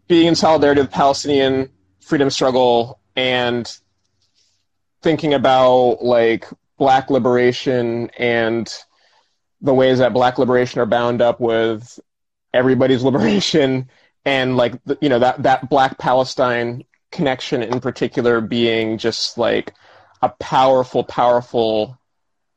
being 0.08 0.26
in 0.26 0.34
solidarity 0.34 0.80
with 0.80 0.90
the 0.90 0.94
palestinian 0.96 1.70
freedom 2.00 2.28
struggle 2.30 2.98
and 3.16 3.78
thinking 5.04 5.34
about 5.34 6.02
like 6.02 6.48
black 6.78 7.10
liberation 7.10 8.10
and 8.18 8.74
the 9.60 9.74
ways 9.74 9.98
that 9.98 10.14
black 10.14 10.38
liberation 10.38 10.80
are 10.80 10.86
bound 10.86 11.20
up 11.20 11.38
with 11.40 12.00
everybody's 12.54 13.04
liberation 13.08 13.88
and 14.24 14.56
like 14.56 14.74
you 15.02 15.10
know 15.10 15.18
that 15.18 15.42
that 15.42 15.68
black 15.68 15.98
palestine 15.98 16.82
connection 17.12 17.62
in 17.62 17.80
particular 17.80 18.40
being 18.40 18.96
just 18.96 19.36
like 19.36 19.74
a 20.22 20.30
powerful 20.40 21.04
powerful 21.04 21.98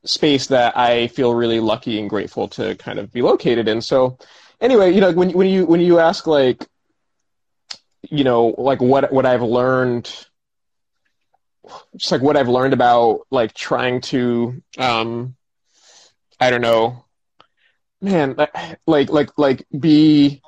space 0.06 0.48
that 0.48 0.76
i 0.78 1.08
feel 1.10 1.36
really 1.36 1.60
lucky 1.60 2.00
and 2.00 2.10
grateful 2.10 2.48
to 2.48 2.76
kind 2.76 2.98
of 2.98 3.12
be 3.12 3.22
located 3.22 3.68
in. 3.68 3.82
So 3.82 4.18
anyway 4.62 4.94
you 4.94 5.02
know 5.02 5.12
when 5.12 5.32
when 5.32 5.48
you 5.48 5.66
when 5.66 5.82
you 5.82 6.00
ask 6.00 6.26
like 6.26 6.66
you 8.10 8.24
know 8.24 8.56
like 8.58 8.80
what 8.80 9.12
what 9.12 9.26
i've 9.26 9.42
learned 9.42 10.27
just 11.96 12.12
like 12.12 12.22
what 12.22 12.38
I've 12.38 12.48
learned 12.50 12.74
about 12.74 13.22
like 13.32 13.54
trying 13.54 14.02
to 14.02 14.62
um 14.78 15.36
I 16.40 16.50
don't 16.50 16.62
know. 16.62 17.06
Man 18.02 18.36
like 18.86 19.10
like 19.10 19.30
like 19.38 19.66
be 19.78 20.42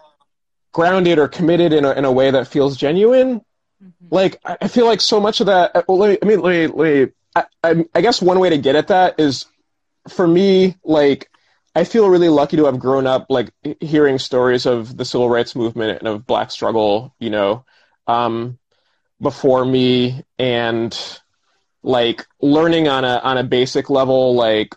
grounded 0.72 1.18
or 1.18 1.28
committed 1.28 1.74
in 1.74 1.84
a 1.84 1.92
in 1.94 2.06
a 2.06 2.12
way 2.12 2.30
that 2.32 2.48
feels 2.48 2.78
genuine. 2.78 3.42
Mhm. 3.82 3.92
like 4.12 4.40
I 4.46 4.68
feel 4.68 4.86
like 4.86 5.00
so 5.02 5.22
much 5.22 5.40
of 5.40 5.48
that 5.48 5.86
well 5.88 5.98
let 5.98 6.10
me, 6.12 6.18
I 6.22 6.26
mean 6.26 6.42
let 6.42 6.52
me, 6.52 6.68
let 6.68 7.08
me 7.08 7.12
I, 7.36 7.44
I 7.64 7.86
I 7.96 8.02
guess 8.02 8.22
one 8.22 8.40
way 8.40 8.50
to 8.50 8.58
get 8.58 8.76
at 8.76 8.90
that 8.90 9.20
is 9.20 9.46
for 10.10 10.28
me 10.28 10.76
like 10.84 11.30
I 11.76 11.86
feel 11.86 12.10
really 12.10 12.30
lucky 12.30 12.58
to 12.58 12.66
have 12.66 12.78
grown 12.78 13.08
up 13.08 13.28
like 13.30 13.52
hearing 13.80 14.20
stories 14.20 14.66
of 14.66 14.96
the 14.98 15.06
civil 15.06 15.30
rights 15.30 15.56
movement 15.56 16.00
and 16.00 16.08
of 16.08 16.28
black 16.28 16.52
struggle 16.52 17.16
you 17.20 17.30
know? 17.32 17.66
Um 18.06 18.59
before 19.22 19.66
me 19.66 20.24
and 20.38 21.20
like 21.84 22.26
learning 22.42 22.88
on 22.88 23.06
a 23.06 23.18
on 23.20 23.38
a 23.38 23.44
basic 23.44 23.90
level 23.90 24.36
like 24.36 24.76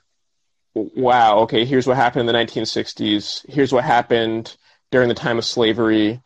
wow 0.75 1.41
okay 1.41 1.65
here's 1.65 1.87
what 1.87 1.97
happened 1.97 2.21
in 2.21 2.27
the 2.27 2.33
1960s 2.33 3.45
here's 3.49 3.73
what 3.73 3.85
happened 3.85 4.57
during 4.91 5.09
the 5.09 5.15
time 5.15 5.39
of 5.39 5.45
slavery. 5.45 6.21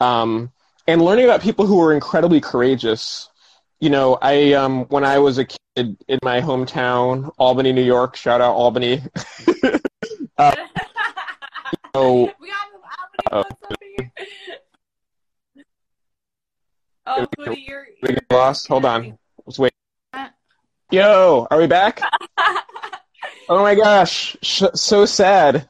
Um, 0.00 0.52
and 0.86 1.02
learning 1.02 1.24
about 1.24 1.42
people 1.42 1.66
who 1.66 1.76
were 1.76 1.92
incredibly 1.92 2.40
courageous. 2.40 3.28
You 3.80 3.90
know 3.90 4.16
i 4.20 4.52
um, 4.52 4.84
when 4.86 5.04
i 5.04 5.18
was 5.18 5.38
a 5.38 5.44
kid 5.44 5.96
in 6.06 6.18
my 6.22 6.40
hometown 6.40 7.32
albany 7.38 7.72
new 7.72 7.82
york 7.82 8.16
shout 8.16 8.40
out 8.40 8.54
albany. 8.54 9.02
Know, 11.94 12.32
we 12.40 12.48
got 12.48 12.72
Albany. 13.30 14.10
Oh. 14.16 14.58
Oh, 17.06 17.26
Woody, 17.38 17.64
you're, 17.68 17.86
you're 18.02 18.18
lost. 18.30 18.68
Hold 18.68 18.84
on. 18.84 19.18
Let's 19.44 19.58
wait. 19.58 19.72
Yo, 20.90 21.46
are 21.50 21.58
we 21.58 21.66
back? 21.66 22.00
Oh 23.48 23.60
my 23.60 23.74
gosh, 23.74 24.36
Sh- 24.40 24.62
so 24.74 25.04
sad, 25.04 25.68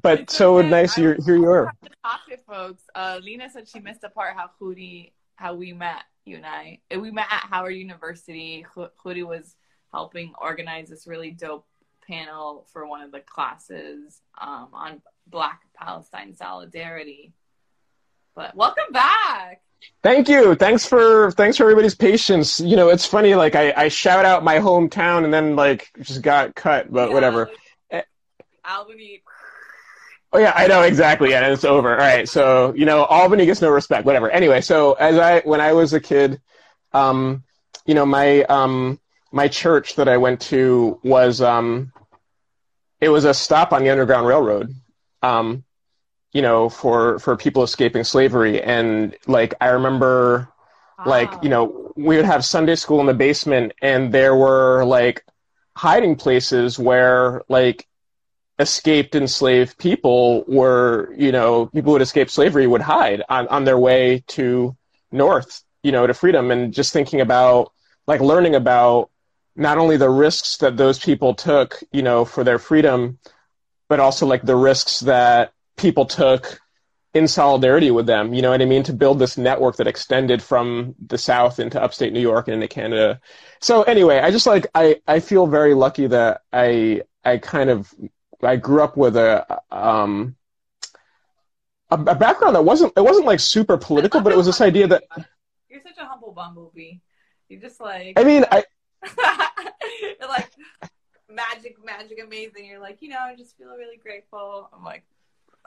but 0.00 0.20
It's 0.20 0.36
so 0.36 0.58
okay. 0.58 0.70
nice. 0.70 0.96
You're 0.96 1.16
here. 1.22 1.36
You 1.36 1.50
are. 1.50 1.72
Talk 2.04 2.20
to 2.30 2.36
folks. 2.48 2.84
Uh, 2.94 3.18
Lena 3.22 3.50
said 3.50 3.68
she 3.68 3.80
missed 3.80 4.00
the 4.00 4.08
part 4.08 4.34
how 4.36 4.50
Hootie, 4.60 5.10
how 5.34 5.54
we 5.54 5.72
met, 5.72 6.04
you 6.24 6.36
and 6.36 6.46
I. 6.46 6.78
We 6.96 7.10
met 7.10 7.26
at 7.30 7.42
Howard 7.50 7.74
University. 7.74 8.64
Ho- 8.74 8.90
Hootie 9.04 9.26
was 9.26 9.56
helping 9.92 10.32
organize 10.40 10.88
this 10.88 11.06
really 11.06 11.32
dope 11.32 11.66
panel 12.06 12.64
for 12.72 12.86
one 12.86 13.02
of 13.02 13.10
the 13.10 13.20
classes 13.20 14.20
um, 14.40 14.68
on 14.72 15.02
Black 15.26 15.62
Palestine 15.76 16.34
solidarity. 16.34 17.32
But 18.36 18.54
welcome 18.54 18.92
back. 18.92 19.62
Thank 20.02 20.28
you. 20.28 20.54
Thanks 20.54 20.84
for 20.84 21.30
thanks 21.32 21.56
for 21.56 21.64
everybody's 21.64 21.94
patience. 21.94 22.60
You 22.60 22.76
know, 22.76 22.90
it's 22.90 23.06
funny. 23.06 23.34
Like 23.34 23.54
I, 23.54 23.72
I 23.76 23.88
shout 23.88 24.24
out 24.24 24.44
my 24.44 24.58
hometown 24.58 25.24
and 25.24 25.32
then 25.32 25.56
like 25.56 25.90
just 26.02 26.22
got 26.22 26.54
cut, 26.54 26.92
but 26.92 27.08
Yeah, 27.08 27.14
whatever. 27.14 27.50
Albany. 28.66 29.22
Oh 30.32 30.38
yeah, 30.38 30.52
I 30.54 30.66
know 30.66 30.82
exactly. 30.82 31.30
Yeah, 31.30 31.44
and 31.44 31.52
it's 31.52 31.64
over. 31.64 31.92
All 31.92 31.98
right. 31.98 32.28
So 32.28 32.74
you 32.74 32.86
know, 32.86 33.04
Albany 33.04 33.46
gets 33.46 33.62
no 33.62 33.70
respect. 33.70 34.04
Whatever. 34.04 34.30
Anyway, 34.30 34.60
so 34.60 34.94
as 34.94 35.16
I 35.16 35.40
when 35.40 35.60
I 35.60 35.72
was 35.72 35.92
a 35.92 36.00
kid, 36.00 36.40
um, 36.92 37.44
you 37.86 37.94
know, 37.94 38.04
my 38.04 38.42
um 38.44 38.98
my 39.34 39.48
church 39.48 39.96
that 39.96 40.08
I 40.08 40.16
went 40.16 40.40
to 40.42 41.00
was 41.02 41.40
um, 41.40 41.92
it 43.00 43.08
was 43.08 43.24
a 43.24 43.34
stop 43.34 43.72
on 43.72 43.82
the 43.82 43.90
Underground 43.90 44.26
Railroad. 44.26 44.74
Um, 45.22 45.64
you 46.34 46.42
know, 46.42 46.68
for 46.68 47.18
for 47.18 47.36
people 47.36 47.62
escaping 47.62 48.04
slavery, 48.04 48.62
and 48.62 49.16
like 49.26 49.54
I 49.60 49.68
remember 49.68 50.48
like 51.06 51.32
ah. 51.32 51.40
you 51.42 51.48
know 51.48 51.92
we 51.96 52.16
would 52.16 52.24
have 52.24 52.44
sunday 52.44 52.76
school 52.76 53.00
in 53.00 53.06
the 53.06 53.14
basement 53.14 53.72
and 53.82 54.14
there 54.14 54.36
were 54.36 54.84
like 54.84 55.24
hiding 55.76 56.14
places 56.14 56.78
where 56.78 57.42
like 57.48 57.88
escaped 58.58 59.14
enslaved 59.14 59.76
people 59.78 60.44
were 60.46 61.12
you 61.16 61.32
know 61.32 61.66
people 61.66 61.90
who 61.90 61.94
had 61.96 62.02
escaped 62.02 62.30
slavery 62.30 62.66
would 62.66 62.80
hide 62.80 63.22
on, 63.28 63.48
on 63.48 63.64
their 63.64 63.78
way 63.78 64.22
to 64.28 64.76
north 65.10 65.62
you 65.82 65.92
know 65.92 66.06
to 66.06 66.14
freedom. 66.14 66.50
And 66.50 66.72
just 66.72 66.92
thinking 66.92 67.20
about 67.20 67.72
like 68.06 68.20
learning 68.20 68.54
about 68.54 69.10
not 69.56 69.78
only 69.78 69.96
the 69.96 70.10
risks 70.10 70.56
that 70.58 70.76
those 70.76 70.98
people 70.98 71.34
took 71.34 71.82
you 71.92 72.02
know 72.02 72.24
for 72.24 72.44
their 72.44 72.58
freedom 72.58 73.18
but 73.88 74.00
also 74.00 74.26
like 74.26 74.42
the 74.42 74.56
risks 74.56 75.00
that 75.00 75.52
people 75.76 76.06
took 76.06 76.60
in 77.14 77.28
solidarity 77.28 77.90
with 77.92 78.06
them. 78.06 78.34
You 78.34 78.42
know 78.42 78.50
what 78.50 78.60
I 78.60 78.64
mean? 78.64 78.82
To 78.84 78.92
build 78.92 79.18
this 79.18 79.38
network 79.38 79.76
that 79.76 79.86
extended 79.86 80.42
from 80.42 80.94
the 81.06 81.16
South 81.16 81.60
into 81.60 81.80
upstate 81.80 82.12
New 82.12 82.20
York 82.20 82.48
and 82.48 82.54
into 82.54 82.68
Canada. 82.68 83.20
So 83.60 83.82
anyway, 83.84 84.18
I 84.18 84.30
just 84.30 84.46
like 84.46 84.66
I 84.74 85.00
I 85.06 85.20
feel 85.20 85.46
very 85.46 85.74
lucky 85.74 86.08
that 86.08 86.42
I 86.52 87.02
I 87.24 87.38
kind 87.38 87.70
of 87.70 87.94
I 88.42 88.56
grew 88.56 88.82
up 88.82 88.96
with 88.96 89.16
a 89.16 89.60
um 89.70 90.36
a, 91.90 91.94
a 91.94 92.14
background 92.14 92.56
that 92.56 92.64
wasn't 92.64 92.92
it 92.96 93.02
wasn't 93.02 93.26
like 93.26 93.40
super 93.40 93.76
political, 93.76 94.20
but 94.20 94.32
it 94.32 94.36
was 94.36 94.46
this 94.46 94.60
idea 94.60 94.88
that 94.88 95.04
You're 95.68 95.82
such 95.82 95.98
a 95.98 96.04
humble 96.04 96.32
bumblebee. 96.32 96.98
You're 97.48 97.60
just 97.60 97.80
like 97.80 98.18
I 98.18 98.24
mean 98.24 98.44
I 98.50 98.64
You're 100.20 100.28
like 100.28 100.50
magic, 101.30 101.76
magic, 101.84 102.20
amazing. 102.24 102.66
You're 102.66 102.80
like, 102.80 103.02
you 103.02 103.08
know, 103.10 103.18
I 103.20 103.34
just 103.36 103.56
feel 103.56 103.68
really 103.76 103.98
grateful. 103.98 104.68
I'm 104.72 104.84
like 104.84 105.04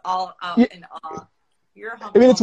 all 0.05 0.36
out 0.41 0.57
Yeah. 0.57 0.67
in 0.71 0.86
awe. 1.03 1.27
You're 1.75 1.95
humble. 1.95 2.12
I 2.15 2.19
mean 2.19 2.29
it's 2.31 2.41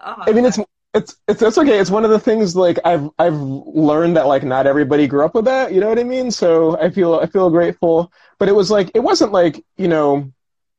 Oh, 0.00 0.14
I 0.26 0.32
mean, 0.32 0.44
it's 0.44 0.58
it's 0.94 1.16
it's 1.26 1.40
that's 1.40 1.58
okay. 1.58 1.78
It's 1.78 1.90
one 1.90 2.04
of 2.04 2.10
the 2.10 2.18
things 2.20 2.54
like 2.54 2.78
I've 2.84 3.10
I've 3.18 3.34
learned 3.34 4.16
that 4.16 4.26
like 4.26 4.44
not 4.44 4.66
everybody 4.66 5.06
grew 5.06 5.24
up 5.24 5.34
with 5.34 5.44
that. 5.46 5.72
You 5.72 5.80
know 5.80 5.88
what 5.88 5.98
I 5.98 6.04
mean? 6.04 6.30
So 6.30 6.78
I 6.78 6.90
feel 6.90 7.14
I 7.16 7.26
feel 7.26 7.50
grateful. 7.50 8.12
But 8.38 8.48
it 8.48 8.54
was 8.54 8.70
like 8.70 8.92
it 8.94 9.00
wasn't 9.00 9.32
like 9.32 9.64
you 9.76 9.88
know, 9.88 10.32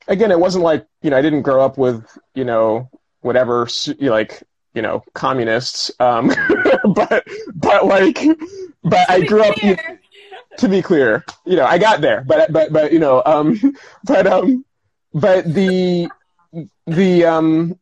again, 0.08 0.32
it 0.32 0.40
wasn't 0.40 0.64
like 0.64 0.88
you 1.02 1.10
know 1.10 1.18
I 1.18 1.22
didn't 1.22 1.42
grow 1.42 1.64
up 1.64 1.78
with 1.78 2.06
you 2.34 2.46
know 2.46 2.90
whatever 3.22 3.64
s- 3.66 3.88
you 3.88 4.06
know, 4.08 4.12
like 4.12 4.42
you 4.74 4.82
know 4.82 5.04
communists. 5.14 5.92
Um, 6.00 6.32
but 6.96 7.28
but 7.56 7.86
like 7.86 8.20
but 8.84 9.10
I 9.10 9.22
grew 9.22 9.44
up. 9.44 9.62
You, 9.62 9.76
to 10.58 10.68
be 10.68 10.82
clear, 10.82 11.24
you 11.46 11.56
know, 11.56 11.64
I 11.66 11.78
got 11.78 12.02
there, 12.02 12.22
but 12.28 12.52
but 12.52 12.74
but 12.74 12.92
you 12.92 13.00
know, 13.00 13.22
um, 13.26 13.60
but 14.04 14.28
um, 14.28 14.66
but 15.14 15.52
the 15.54 16.10
the 16.88 17.26
um, 17.26 17.80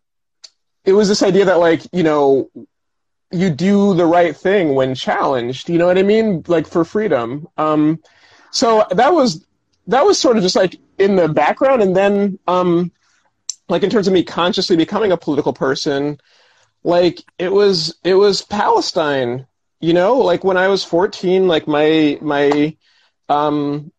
it 0.86 0.94
was 0.94 1.08
this 1.08 1.24
idea 1.24 1.46
that 1.46 1.60
like 1.60 1.82
you 1.92 2.04
know, 2.04 2.50
you 3.32 3.50
do 3.50 3.94
the 3.94 4.06
right 4.06 4.36
thing 4.36 4.76
when 4.76 4.96
challenged. 4.96 5.70
You 5.70 5.78
know 5.78 5.88
what 5.88 5.98
I 5.98 6.04
mean? 6.04 6.44
Like 6.48 6.68
for 6.68 6.86
freedom. 6.86 7.48
Um, 7.58 8.02
so 8.52 8.86
that 8.92 9.14
was 9.14 9.46
that 9.88 10.06
was 10.06 10.20
sort 10.20 10.38
of 10.38 10.44
just 10.44 10.56
like 10.56 10.76
in 10.98 11.16
the 11.16 11.28
background, 11.28 11.82
and 11.82 11.96
then 11.96 12.40
um, 12.48 12.92
like 13.70 13.84
in 13.84 13.90
terms 13.90 14.08
of 14.08 14.14
me 14.14 14.24
consciously 14.24 14.76
becoming 14.76 15.12
a 15.12 15.18
political 15.18 15.54
person, 15.54 16.20
like 16.84 17.24
it 17.38 17.52
was 17.52 17.98
it 18.04 18.16
was 18.16 18.42
Palestine 18.42 19.48
you 19.80 19.94
know 19.94 20.18
like 20.18 20.44
when 20.44 20.58
i 20.58 20.68
was 20.68 20.84
14 20.84 21.48
like 21.48 21.68
my 21.68 22.18
my 22.22 22.76
um 23.30 23.92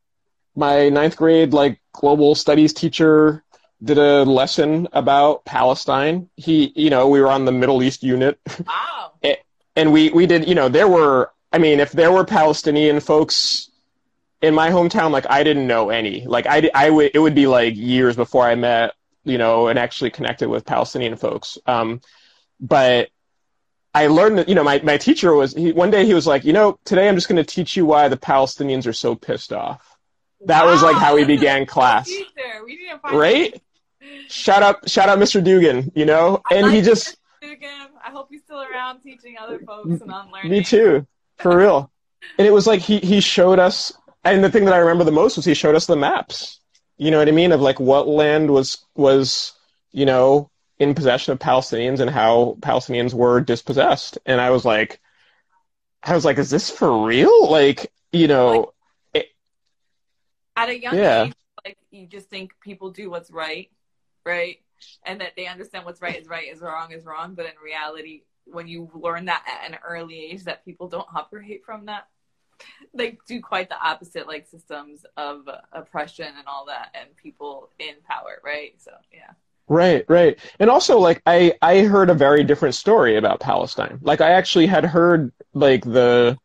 my 0.56 0.88
ninth 0.88 1.16
grade 1.16 1.52
like 1.52 1.80
global 1.98 2.34
studies 2.34 2.72
teacher 2.72 3.42
did 3.82 3.98
a 3.98 4.22
lesson 4.24 4.86
about 4.92 5.44
palestine 5.44 6.28
he 6.36 6.72
you 6.76 6.90
know 6.90 7.08
we 7.08 7.20
were 7.20 7.28
on 7.28 7.44
the 7.44 7.52
middle 7.52 7.82
east 7.82 8.02
unit 8.02 8.38
Wow. 8.66 9.12
and 9.76 9.92
we 9.92 10.10
we 10.10 10.24
did 10.26 10.48
you 10.48 10.54
know 10.54 10.68
there 10.68 10.88
were 10.88 11.30
i 11.52 11.58
mean 11.58 11.80
if 11.80 11.90
there 11.92 12.12
were 12.12 12.24
palestinian 12.24 13.00
folks 13.00 13.70
in 14.42 14.54
my 14.54 14.70
hometown 14.70 15.10
like 15.10 15.26
i 15.28 15.42
didn't 15.42 15.66
know 15.66 15.90
any 15.90 16.24
like 16.26 16.46
i 16.46 16.70
i 16.74 16.88
would 16.90 17.10
it 17.14 17.18
would 17.18 17.34
be 17.34 17.46
like 17.46 17.74
years 17.76 18.14
before 18.16 18.44
i 18.46 18.54
met 18.54 18.94
you 19.24 19.38
know 19.38 19.66
and 19.68 19.78
actually 19.78 20.10
connected 20.10 20.48
with 20.48 20.64
palestinian 20.64 21.16
folks 21.16 21.58
um 21.66 22.00
but 22.60 23.08
I 23.94 24.06
learned 24.08 24.38
that, 24.38 24.48
you 24.48 24.54
know, 24.54 24.62
my, 24.62 24.80
my 24.84 24.96
teacher 24.98 25.34
was, 25.34 25.54
he, 25.54 25.72
one 25.72 25.90
day 25.90 26.04
he 26.04 26.14
was 26.14 26.26
like, 26.26 26.44
you 26.44 26.52
know, 26.52 26.78
today 26.84 27.08
I'm 27.08 27.14
just 27.16 27.28
going 27.28 27.42
to 27.44 27.54
teach 27.54 27.74
you 27.76 27.86
why 27.86 28.06
the 28.08 28.18
Palestinians 28.18 28.86
are 28.86 28.92
so 28.92 29.14
pissed 29.14 29.52
off. 29.52 29.87
That 30.42 30.64
was 30.64 30.82
like 30.82 30.96
how 30.96 31.14
we 31.14 31.22
Wow, 31.22 31.26
began 31.28 31.66
class. 31.66 32.08
We 32.08 32.26
Right? 33.04 33.60
Shout 34.28 34.62
out, 34.62 34.88
shout 34.88 35.08
out 35.08 35.18
Mr. 35.18 35.42
Dugan, 35.42 35.90
you 35.94 36.04
know? 36.04 36.40
I 36.50 36.56
And 36.56 36.66
like 36.66 36.76
he 36.76 36.82
just, 36.82 37.16
Dugan. 37.40 37.68
I 38.04 38.10
hope 38.10 38.28
he's 38.30 38.42
still 38.42 38.62
around 38.62 39.00
teaching 39.00 39.36
other 39.40 39.58
folks 39.60 40.00
and 40.00 40.12
on 40.12 40.30
learning. 40.30 40.50
me 40.50 40.62
too, 40.62 41.06
for 41.38 41.56
real. 41.56 41.90
And 42.38 42.46
it 42.46 42.52
was 42.52 42.66
like 42.66 42.80
he, 42.80 42.98
he 42.98 43.20
showed 43.20 43.58
us, 43.58 43.92
and 44.24 44.42
the 44.42 44.50
thing 44.50 44.64
that 44.66 44.74
I 44.74 44.78
remember 44.78 45.04
the 45.04 45.12
most 45.12 45.36
was 45.36 45.44
he 45.44 45.54
showed 45.54 45.74
us 45.74 45.86
the 45.86 45.96
maps. 45.96 46.60
You 46.96 47.10
know 47.10 47.18
what 47.18 47.28
I 47.28 47.32
mean? 47.32 47.52
Of 47.52 47.60
like 47.60 47.80
what 47.80 48.08
land 48.08 48.50
was, 48.50 48.78
was, 48.96 49.52
you 49.92 50.04
know, 50.06 50.50
in 50.78 50.94
possession 50.94 51.32
of 51.32 51.38
Palestinians 51.38 52.00
and 52.00 52.10
how 52.10 52.56
Palestinians 52.60 53.14
were 53.14 53.40
dispossessed. 53.40 54.18
And 54.26 54.40
I 54.40 54.50
was 54.50 54.64
like, 54.64 55.00
I 56.02 56.14
was 56.14 56.24
like, 56.24 56.38
is 56.38 56.50
this 56.50 56.70
for 56.70 57.04
real? 57.04 57.50
Like, 57.50 57.90
you 58.12 58.28
know, 58.28 58.72
At 60.58 60.68
a 60.68 60.80
young 60.80 60.96
Yeah. 60.96 61.24
age, 61.24 61.34
like 61.64 61.78
you 61.90 62.06
just 62.06 62.28
think 62.28 62.52
people 62.60 62.90
do 62.90 63.10
what's 63.10 63.30
right, 63.30 63.70
right? 64.24 64.58
And 65.04 65.20
that 65.20 65.32
they 65.36 65.46
understand 65.46 65.84
what's 65.84 66.02
right 66.02 66.20
is 66.20 66.28
right, 66.28 66.52
is 66.52 66.60
wrong 66.60 66.92
is 66.92 67.04
wrong. 67.04 67.34
But 67.34 67.46
in 67.46 67.52
reality, 67.62 68.22
when 68.44 68.66
you 68.66 68.90
learn 68.94 69.26
that 69.26 69.44
at 69.46 69.70
an 69.70 69.78
early 69.86 70.18
age, 70.18 70.44
that 70.44 70.64
people 70.64 70.88
don't 70.88 71.06
operate 71.14 71.64
from 71.64 71.86
that, 71.86 72.08
they 72.94 73.18
do 73.26 73.40
quite 73.40 73.68
the 73.68 73.80
opposite, 73.80 74.26
like 74.26 74.46
systems 74.46 75.04
of 75.16 75.48
oppression 75.72 76.26
and 76.26 76.46
all 76.46 76.66
that, 76.66 76.94
and 76.94 77.16
people 77.16 77.70
in 77.78 77.94
power, 78.08 78.40
right? 78.44 78.74
So 78.78 78.92
yeah. 79.12 79.30
Right, 79.68 80.04
right. 80.08 80.38
And 80.58 80.70
also 80.70 80.98
like 80.98 81.20
I 81.26 81.54
I 81.62 81.82
heard 81.82 82.10
a 82.10 82.14
very 82.14 82.42
different 82.42 82.74
story 82.74 83.16
about 83.16 83.40
Palestine. 83.40 83.98
Like 84.02 84.20
I 84.20 84.30
actually 84.30 84.66
had 84.66 84.84
heard 84.84 85.32
like 85.52 85.84
the 85.84 86.38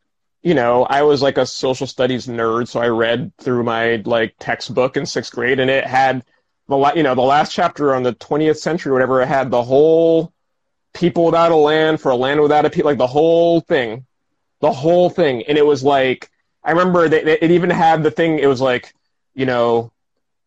you 0.43 0.53
know, 0.53 0.84
I 0.84 1.03
was 1.03 1.21
like 1.21 1.38
a 1.38 1.45
social 1.45 1.88
studies 1.88 2.27
nerd, 2.27 2.67
so 2.67 2.82
I 2.82 2.88
read 2.88 3.32
through 3.38 3.63
my 3.63 4.01
like 4.06 4.36
textbook 4.39 4.97
in 4.97 5.03
6th 5.03 5.32
grade 5.32 5.60
and 5.60 5.71
it 5.71 5.86
had 5.86 6.23
the 6.67 6.75
la- 6.77 6.93
you 6.93 7.03
know, 7.03 7.15
the 7.15 7.21
last 7.21 7.51
chapter 7.51 7.95
on 7.95 8.03
the 8.03 8.13
20th 8.13 8.58
century 8.58 8.91
whatever 8.91 9.21
it 9.21 9.27
had 9.27 9.49
the 9.49 9.63
whole 9.63 10.34
people 10.93 11.25
without 11.25 11.51
a 11.51 11.56
land 11.56 11.99
for 12.01 12.12
a 12.12 12.15
land 12.15 12.41
without 12.41 12.65
a 12.65 12.69
people 12.69 12.91
like 12.91 12.97
the 12.97 13.08
whole 13.08 13.62
thing. 13.62 14.06
The 14.60 14.71
whole 14.71 15.10
thing 15.10 15.43
and 15.43 15.58
it 15.58 15.65
was 15.65 15.84
like 15.84 16.29
I 16.63 16.71
remember 16.71 17.08
that 17.08 17.43
it 17.43 17.51
even 17.51 17.69
had 17.69 18.03
the 18.03 18.12
thing 18.12 18.39
it 18.39 18.47
was 18.47 18.62
like, 18.62 18.93
you 19.34 19.45
know, 19.45 19.91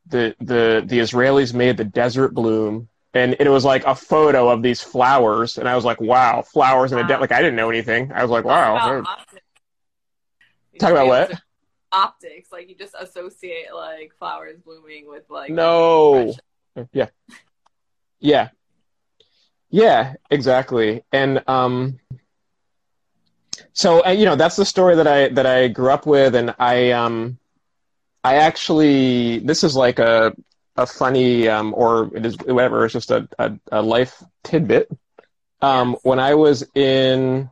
the 0.09 0.35
the 0.40 0.85
the 0.87 0.98
Israelis 0.98 1.52
made 1.52 1.76
the 1.76 1.85
desert 1.85 2.32
bloom, 2.32 2.88
and 3.12 3.37
it 3.38 3.48
was 3.48 3.64
like 3.64 3.85
a 3.85 3.94
photo 3.94 4.48
of 4.48 4.62
these 4.62 4.80
flowers, 4.80 5.59
and 5.59 5.68
I 5.68 5.74
was 5.74 5.85
like, 5.85 6.00
wow, 6.00 6.42
flowers 6.42 6.92
in 6.92 6.98
a 6.98 7.02
desert. 7.02 7.20
Like 7.20 7.32
I 7.32 7.42
didn't 7.42 7.56
know 7.56 7.68
anything. 7.70 8.12
I 8.12 8.22
was 8.22 8.30
like, 8.30 8.44
Talk 8.44 8.85
wow. 9.04 9.04
About 10.84 11.06
optics. 11.06 11.28
You 11.28 11.30
Talk 11.30 11.30
about 11.30 11.30
what? 11.30 11.40
Optics, 11.92 12.52
like 12.52 12.68
you 12.68 12.74
just 12.74 12.94
associate 12.98 13.74
like 13.74 14.12
flowers 14.18 14.58
blooming 14.58 15.08
with 15.08 15.28
like 15.30 15.50
No, 15.50 16.34
oppression. 16.74 16.88
Yeah. 16.92 17.08
Yeah. 18.20 18.48
Yeah, 19.70 20.14
exactly. 20.30 21.02
And 21.12 21.42
um 21.48 21.98
so 23.72 24.04
uh, 24.04 24.10
you 24.10 24.24
know, 24.24 24.36
that's 24.36 24.56
the 24.56 24.64
story 24.64 24.96
that 24.96 25.06
I 25.06 25.28
that 25.28 25.46
I 25.46 25.68
grew 25.68 25.90
up 25.90 26.06
with 26.06 26.34
and 26.34 26.54
I 26.58 26.92
um 26.92 27.38
I 28.24 28.36
actually 28.36 29.38
this 29.40 29.64
is 29.64 29.76
like 29.76 29.98
a 29.98 30.34
a 30.76 30.86
funny 30.86 31.48
um 31.48 31.74
or 31.76 32.10
it 32.14 32.26
is 32.26 32.36
whatever, 32.38 32.84
it's 32.84 32.92
just 32.92 33.10
a 33.10 33.28
a, 33.38 33.58
a 33.72 33.82
life 33.82 34.22
tidbit. 34.44 34.90
Um 35.60 35.96
Yes. 35.96 36.00
when 36.02 36.18
I 36.20 36.34
was 36.34 36.64
in 36.74 37.50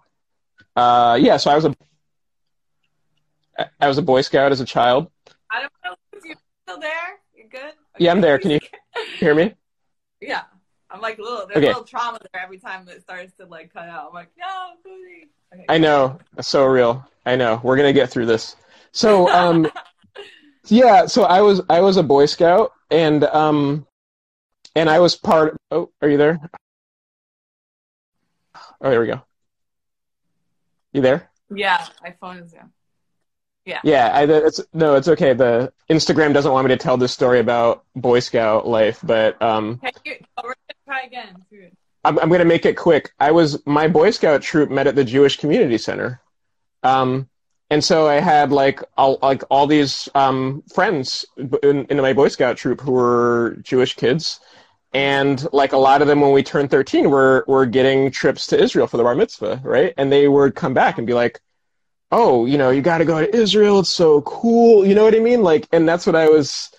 uh 0.76 1.18
yeah, 1.20 1.36
so 1.36 1.50
I 1.50 1.54
was 1.54 1.64
a 1.64 1.74
I 3.80 3.88
was 3.88 3.98
a 3.98 4.02
Boy 4.02 4.20
Scout 4.22 4.52
as 4.52 4.60
a 4.60 4.64
child. 4.64 5.10
I 5.50 5.60
don't 5.60 5.72
know 5.84 5.94
if 6.12 6.24
you're 6.24 6.36
still 6.66 6.80
there. 6.80 7.18
You're 7.34 7.48
good. 7.48 7.72
Yeah, 7.98 8.10
I'm 8.12 8.20
there. 8.20 8.38
Can 8.38 8.50
you 8.52 8.60
hear 9.18 9.34
me? 9.34 9.54
Yeah. 10.20 10.42
I'm 10.90 11.02
like 11.02 11.18
a 11.18 11.22
little. 11.22 11.46
There's 11.46 11.58
Okay. 11.58 11.66
a 11.66 11.70
little 11.70 11.84
trauma 11.84 12.18
there 12.32 12.42
every 12.42 12.58
time 12.58 12.88
it 12.88 13.02
starts 13.02 13.34
to 13.34 13.46
like 13.46 13.72
cut 13.74 13.88
out. 13.90 14.08
I'm 14.08 14.14
like, 14.14 14.30
no, 14.38 14.70
Booty. 14.82 15.28
Okay. 15.52 15.64
I 15.68 15.76
know. 15.76 16.18
That's 16.34 16.48
so 16.48 16.64
real. 16.64 17.06
I 17.26 17.36
know. 17.36 17.60
We're 17.62 17.76
gonna 17.76 17.92
get 17.92 18.08
through 18.10 18.26
this. 18.26 18.56
So 18.92 19.28
um 19.30 19.66
yeah, 20.68 21.04
so 21.06 21.24
I 21.24 21.42
was 21.42 21.60
I 21.68 21.80
was 21.80 21.98
a 21.98 22.02
Boy 22.02 22.24
Scout 22.26 22.72
and 22.90 23.24
um 23.24 23.86
and 24.76 24.88
I 24.88 24.98
was 24.98 25.14
part 25.16 25.56
oh, 25.70 25.90
are 26.00 26.08
you 26.08 26.16
there? 26.16 26.40
Oh 28.80 28.88
there 28.88 29.00
we 29.00 29.08
go. 29.08 29.20
You 30.92 31.02
there? 31.02 31.28
yeah, 31.54 31.86
my 32.02 32.14
phone 32.20 32.38
is 32.38 32.52
there. 32.52 32.70
Yeah, 33.82 34.10
I 34.12 34.24
it's 34.24 34.60
no, 34.72 34.94
it's 34.94 35.08
okay. 35.08 35.32
The 35.32 35.72
Instagram 35.90 36.34
doesn't 36.34 36.52
want 36.52 36.66
me 36.66 36.74
to 36.74 36.76
tell 36.76 36.96
this 36.96 37.12
story 37.12 37.40
about 37.40 37.84
Boy 37.96 38.20
Scout 38.20 38.66
life, 38.66 39.00
but 39.02 39.40
um 39.40 39.80
Okay, 39.82 40.24
oh, 40.36 40.42
we're 40.44 40.54
gonna 40.54 40.84
try 40.86 41.02
again. 41.02 41.44
I'm, 42.04 42.18
I'm 42.18 42.28
going 42.28 42.40
to 42.40 42.44
make 42.44 42.66
it 42.66 42.76
quick. 42.76 43.12
I 43.18 43.30
was 43.30 43.64
my 43.66 43.88
Boy 43.88 44.10
Scout 44.10 44.42
troop 44.42 44.70
met 44.70 44.86
at 44.86 44.94
the 44.94 45.04
Jewish 45.04 45.38
Community 45.38 45.78
Center, 45.78 46.20
um, 46.82 47.28
and 47.70 47.82
so 47.82 48.06
I 48.06 48.20
had 48.20 48.52
like 48.52 48.82
all 48.96 49.18
like 49.22 49.42
all 49.50 49.66
these 49.66 50.08
um, 50.14 50.62
friends 50.72 51.24
in, 51.62 51.86
in 51.86 51.96
my 51.96 52.12
Boy 52.12 52.28
Scout 52.28 52.56
troop 52.56 52.80
who 52.80 52.92
were 52.92 53.56
Jewish 53.62 53.96
kids, 53.96 54.38
and 54.92 55.46
like 55.52 55.72
a 55.72 55.78
lot 55.78 56.02
of 56.02 56.08
them 56.08 56.20
when 56.20 56.32
we 56.32 56.42
turned 56.42 56.70
13 56.70 57.10
were 57.10 57.44
were 57.48 57.66
getting 57.66 58.10
trips 58.10 58.46
to 58.48 58.62
Israel 58.62 58.86
for 58.86 58.98
the 58.98 59.02
bar 59.02 59.14
mitzvah, 59.14 59.60
right? 59.64 59.94
And 59.96 60.12
they 60.12 60.28
would 60.28 60.54
come 60.54 60.74
back 60.74 60.98
and 60.98 61.06
be 61.06 61.14
like, 61.14 61.40
"Oh, 62.14 62.46
you 62.46 62.56
know, 62.58 62.70
you 62.70 62.80
got 62.80 62.98
to 62.98 63.04
go 63.04 63.20
to 63.20 63.36
Israel. 63.36 63.80
It's 63.80 63.90
so 63.90 64.22
cool." 64.22 64.86
You 64.86 64.94
know 64.94 65.04
what 65.04 65.14
I 65.14 65.20
mean? 65.20 65.42
Like, 65.42 65.68
and 65.72 65.88
that's 65.88 66.06
what 66.06 66.16
I 66.16 66.28
was 66.28 66.70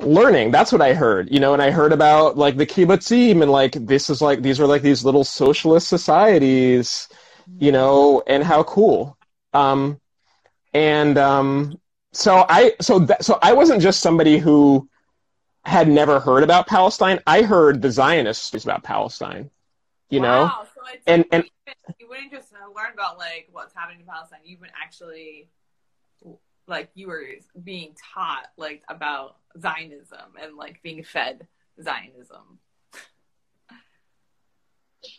learning. 0.00 0.50
That's 0.50 0.72
what 0.72 0.82
I 0.82 0.94
heard, 0.94 1.30
you 1.30 1.40
know, 1.40 1.52
and 1.52 1.62
I 1.62 1.70
heard 1.70 1.92
about 1.92 2.36
like 2.36 2.56
the 2.56 2.66
kibbutzim 2.66 3.42
and 3.42 3.50
like 3.50 3.72
this 3.72 4.10
is 4.10 4.22
like 4.22 4.42
these 4.42 4.60
are 4.60 4.66
like 4.66 4.82
these 4.82 5.04
little 5.04 5.24
socialist 5.24 5.88
societies, 5.88 7.08
you 7.58 7.72
know, 7.72 8.22
and 8.26 8.42
how 8.42 8.62
cool. 8.62 9.16
Um, 9.52 10.00
and 10.72 11.18
um, 11.18 11.80
so 12.12 12.44
I 12.48 12.74
so 12.80 13.00
that, 13.00 13.24
so 13.24 13.38
I 13.42 13.52
wasn't 13.52 13.82
just 13.82 14.00
somebody 14.00 14.38
who 14.38 14.88
had 15.64 15.88
never 15.88 16.20
heard 16.20 16.42
about 16.42 16.66
Palestine. 16.66 17.20
I 17.26 17.42
heard 17.42 17.82
the 17.82 17.90
Zionists 17.90 18.64
about 18.64 18.82
Palestine, 18.82 19.50
you 20.08 20.20
know. 20.20 20.50
So 20.86 20.92
And- 21.06 21.24
like, 21.24 21.28
and- 21.32 21.44
you, 21.98 22.08
wouldn't- 22.08 22.30
just 22.32 22.52
learn 22.52 22.92
about 22.94 23.18
like 23.18 23.48
what's 23.52 23.74
happening 23.74 24.00
in 24.00 24.06
Palestine. 24.06 24.40
You 24.44 24.58
would 24.60 24.70
actually 24.80 25.48
like 26.66 26.90
you 26.94 27.08
were 27.08 27.24
being 27.64 27.94
taught 28.14 28.46
like 28.56 28.82
about 28.88 29.36
Zionism 29.60 30.36
and 30.40 30.56
like 30.56 30.82
being 30.82 31.02
fed 31.02 31.46
Zionism. 31.82 32.58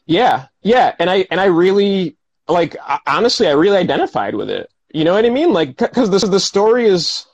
Yeah, 0.06 0.47
yeah, 0.62 0.95
and 1.00 1.10
I 1.10 1.26
and 1.32 1.39
I 1.39 1.45
really 1.45 2.15
like 2.47 2.76
I- 2.82 3.00
honestly, 3.08 3.47
I 3.47 3.52
really 3.52 3.78
identified 3.78 4.36
with 4.36 4.50
it. 4.50 4.69
You 4.93 5.04
know 5.04 5.13
what 5.13 5.26
I 5.26 5.30
mean? 5.30 5.54
Like 5.54 5.78
because 5.78 6.10
this 6.10 6.24
the 6.24 6.39
story 6.39 6.86
is 6.88 7.26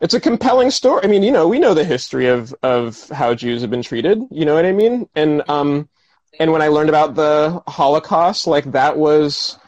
it's 0.00 0.14
a 0.14 0.20
compelling 0.20 0.70
story. 0.70 1.02
I 1.04 1.06
mean, 1.06 1.22
you 1.22 1.30
know, 1.30 1.46
we 1.48 1.58
know 1.58 1.74
the 1.74 1.84
history 1.84 2.26
of 2.26 2.54
of 2.62 3.08
how 3.10 3.34
Jews 3.34 3.62
have 3.62 3.70
been 3.70 3.82
treated. 3.82 4.20
You 4.30 4.44
know 4.44 4.54
what 4.54 4.66
I 4.66 4.72
mean? 4.72 5.08
And 5.14 5.42
um 5.48 5.88
and 6.38 6.52
when 6.52 6.62
I 6.62 6.68
learned 6.68 6.88
about 6.88 7.14
the 7.14 7.62
Holocaust, 7.66 8.46
like 8.46 8.72
that 8.72 8.96
was 8.96 9.58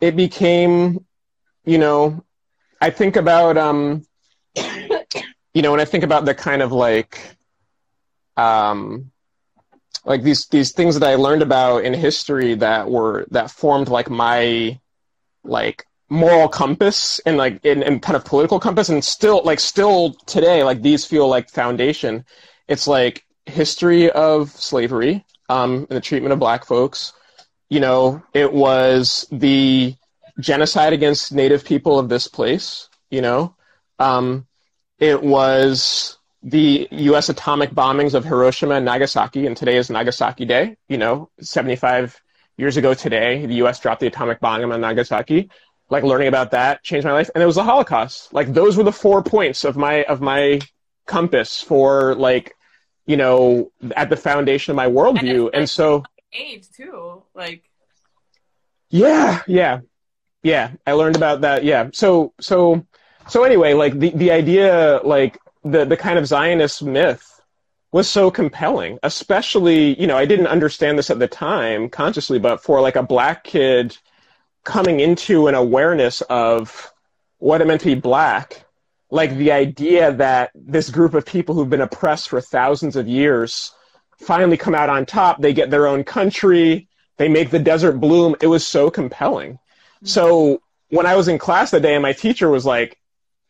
it 0.00 0.16
became, 0.16 1.04
you 1.64 1.78
know, 1.78 2.24
I 2.80 2.90
think 2.90 3.16
about 3.16 3.56
um 3.56 4.04
you 5.54 5.62
know, 5.62 5.70
when 5.70 5.80
I 5.80 5.84
think 5.84 6.04
about 6.04 6.24
the 6.24 6.34
kind 6.34 6.62
of 6.62 6.72
like 6.72 7.36
um 8.36 9.10
like 10.04 10.22
these 10.22 10.46
these 10.46 10.72
things 10.72 10.98
that 10.98 11.08
I 11.08 11.14
learned 11.14 11.42
about 11.42 11.84
in 11.84 11.94
history 11.94 12.54
that 12.54 12.90
were 12.90 13.26
that 13.30 13.50
formed 13.50 13.88
like 13.88 14.10
my 14.10 14.78
like 15.44 15.84
moral 16.10 16.48
compass 16.48 17.20
and 17.26 17.36
like 17.36 17.64
in, 17.64 17.82
and 17.82 18.00
kind 18.00 18.16
of 18.16 18.24
political 18.24 18.58
compass 18.58 18.88
and 18.88 19.04
still 19.04 19.42
like 19.44 19.60
still 19.60 20.14
today 20.26 20.64
like 20.64 20.82
these 20.82 21.04
feel 21.04 21.28
like 21.28 21.48
foundation. 21.50 22.24
It's 22.66 22.86
like 22.86 23.24
history 23.46 24.10
of 24.10 24.50
slavery 24.50 25.24
um 25.48 25.86
and 25.88 25.96
the 25.96 26.00
treatment 26.00 26.32
of 26.32 26.38
black 26.38 26.64
folks 26.64 27.12
you 27.68 27.80
know 27.80 28.22
it 28.34 28.52
was 28.52 29.26
the 29.30 29.94
genocide 30.40 30.92
against 30.92 31.32
native 31.32 31.64
people 31.64 31.98
of 31.98 32.08
this 32.08 32.28
place 32.28 32.88
you 33.10 33.20
know 33.20 33.54
um 33.98 34.46
it 34.98 35.22
was 35.22 36.18
the 36.42 36.88
U.S. 36.90 37.28
atomic 37.28 37.70
bombings 37.70 38.14
of 38.14 38.24
Hiroshima 38.24 38.76
and 38.76 38.84
Nagasaki, 38.84 39.46
and 39.46 39.56
today 39.56 39.76
is 39.76 39.90
Nagasaki 39.90 40.44
Day. 40.44 40.76
You 40.88 40.98
know, 40.98 41.30
75 41.40 42.20
years 42.56 42.76
ago 42.76 42.94
today, 42.94 43.46
the 43.46 43.56
U.S. 43.56 43.80
dropped 43.80 44.00
the 44.00 44.06
atomic 44.06 44.40
bomb 44.40 44.70
on 44.70 44.80
Nagasaki. 44.80 45.50
Like 45.90 46.04
learning 46.04 46.28
about 46.28 46.50
that 46.50 46.82
changed 46.82 47.06
my 47.06 47.12
life, 47.12 47.30
and 47.34 47.42
it 47.42 47.46
was 47.46 47.56
the 47.56 47.64
Holocaust. 47.64 48.32
Like 48.32 48.52
those 48.52 48.76
were 48.76 48.84
the 48.84 48.92
four 48.92 49.22
points 49.22 49.64
of 49.64 49.76
my 49.76 50.04
of 50.04 50.20
my 50.20 50.60
compass 51.06 51.62
for 51.62 52.14
like, 52.14 52.54
you 53.08 53.16
know, 53.16 53.72
at 53.96 54.10
the 54.10 54.16
foundation 54.16 54.70
of 54.70 54.76
my 54.76 54.86
worldview. 54.86 55.48
it's- 55.48 55.50
And 55.54 55.68
so, 55.68 56.04
Age 56.32 56.66
too, 56.76 57.22
like 57.34 57.64
yeah, 58.90 59.40
yeah, 59.46 59.80
yeah. 60.42 60.70
I 60.86 60.92
learned 60.92 61.16
about 61.16 61.40
that. 61.42 61.64
Yeah. 61.64 61.88
So, 61.92 62.32
so, 62.40 62.86
so 63.28 63.44
anyway, 63.44 63.72
like 63.74 63.98
the 63.98 64.10
the 64.10 64.30
idea, 64.30 65.00
like 65.04 65.38
the 65.64 65.84
the 65.84 65.96
kind 65.96 66.18
of 66.18 66.26
Zionist 66.26 66.82
myth 66.82 67.24
was 67.92 68.08
so 68.08 68.30
compelling, 68.30 68.98
especially, 69.02 69.98
you 69.98 70.06
know, 70.06 70.18
I 70.18 70.26
didn't 70.26 70.46
understand 70.48 70.98
this 70.98 71.08
at 71.10 71.18
the 71.18 71.28
time 71.28 71.88
consciously, 71.88 72.38
but 72.38 72.62
for 72.62 72.82
like 72.82 72.96
a 72.96 73.02
black 73.02 73.44
kid 73.44 73.96
coming 74.64 75.00
into 75.00 75.46
an 75.48 75.54
awareness 75.54 76.20
of 76.28 76.92
what 77.38 77.62
it 77.62 77.66
meant 77.66 77.80
to 77.80 77.86
be 77.86 77.94
black, 77.94 78.66
like 79.10 79.36
the 79.36 79.52
idea 79.52 80.12
that 80.12 80.50
this 80.54 80.90
group 80.90 81.14
of 81.14 81.24
people 81.24 81.54
who've 81.54 81.70
been 81.70 81.80
oppressed 81.80 82.28
for 82.28 82.40
thousands 82.40 82.96
of 82.96 83.08
years 83.08 83.72
finally 84.18 84.56
come 84.56 84.74
out 84.74 84.88
on 84.88 85.06
top, 85.06 85.40
they 85.40 85.52
get 85.52 85.70
their 85.70 85.86
own 85.86 86.04
country, 86.04 86.88
they 87.16 87.28
make 87.28 87.50
the 87.50 87.58
desert 87.58 88.00
bloom. 88.00 88.36
It 88.40 88.48
was 88.48 88.66
so 88.66 88.90
compelling. 88.90 89.58
So 90.04 90.62
when 90.90 91.06
I 91.06 91.16
was 91.16 91.28
in 91.28 91.38
class 91.38 91.70
that 91.70 91.82
day 91.82 91.94
and 91.94 92.02
my 92.02 92.12
teacher 92.12 92.48
was 92.48 92.64
like, 92.64 92.98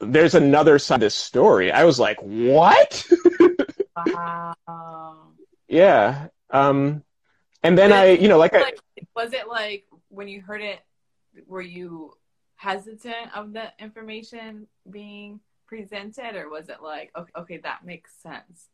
there's 0.00 0.34
another 0.34 0.78
side 0.78 1.00
to 1.00 1.06
this 1.06 1.14
story, 1.14 1.72
I 1.72 1.84
was 1.84 1.98
like, 1.98 2.18
what? 2.20 3.04
wow. 3.96 4.54
yeah. 5.68 6.28
Um, 6.50 7.02
and 7.62 7.76
then 7.76 7.92
I, 7.92 8.11
you 8.11 8.28
know, 8.28 8.38
like 8.38 8.54
I, 8.54 8.61
like, 8.61 8.80
was 9.14 9.32
it 9.32 9.48
like 9.48 9.84
when 10.09 10.28
you 10.28 10.40
heard 10.40 10.62
it 10.62 10.80
were 11.46 11.61
you 11.62 12.12
hesitant 12.56 13.36
of 13.36 13.52
the 13.52 13.72
information 13.78 14.66
being 14.90 15.40
presented 15.69 16.35
or 16.35 16.51
was 16.51 16.69
it 16.69 16.83
like 16.83 17.11
okay, 17.16 17.33
okay 17.37 17.57
that 17.59 17.85
makes 17.85 18.12
sense 18.23 18.66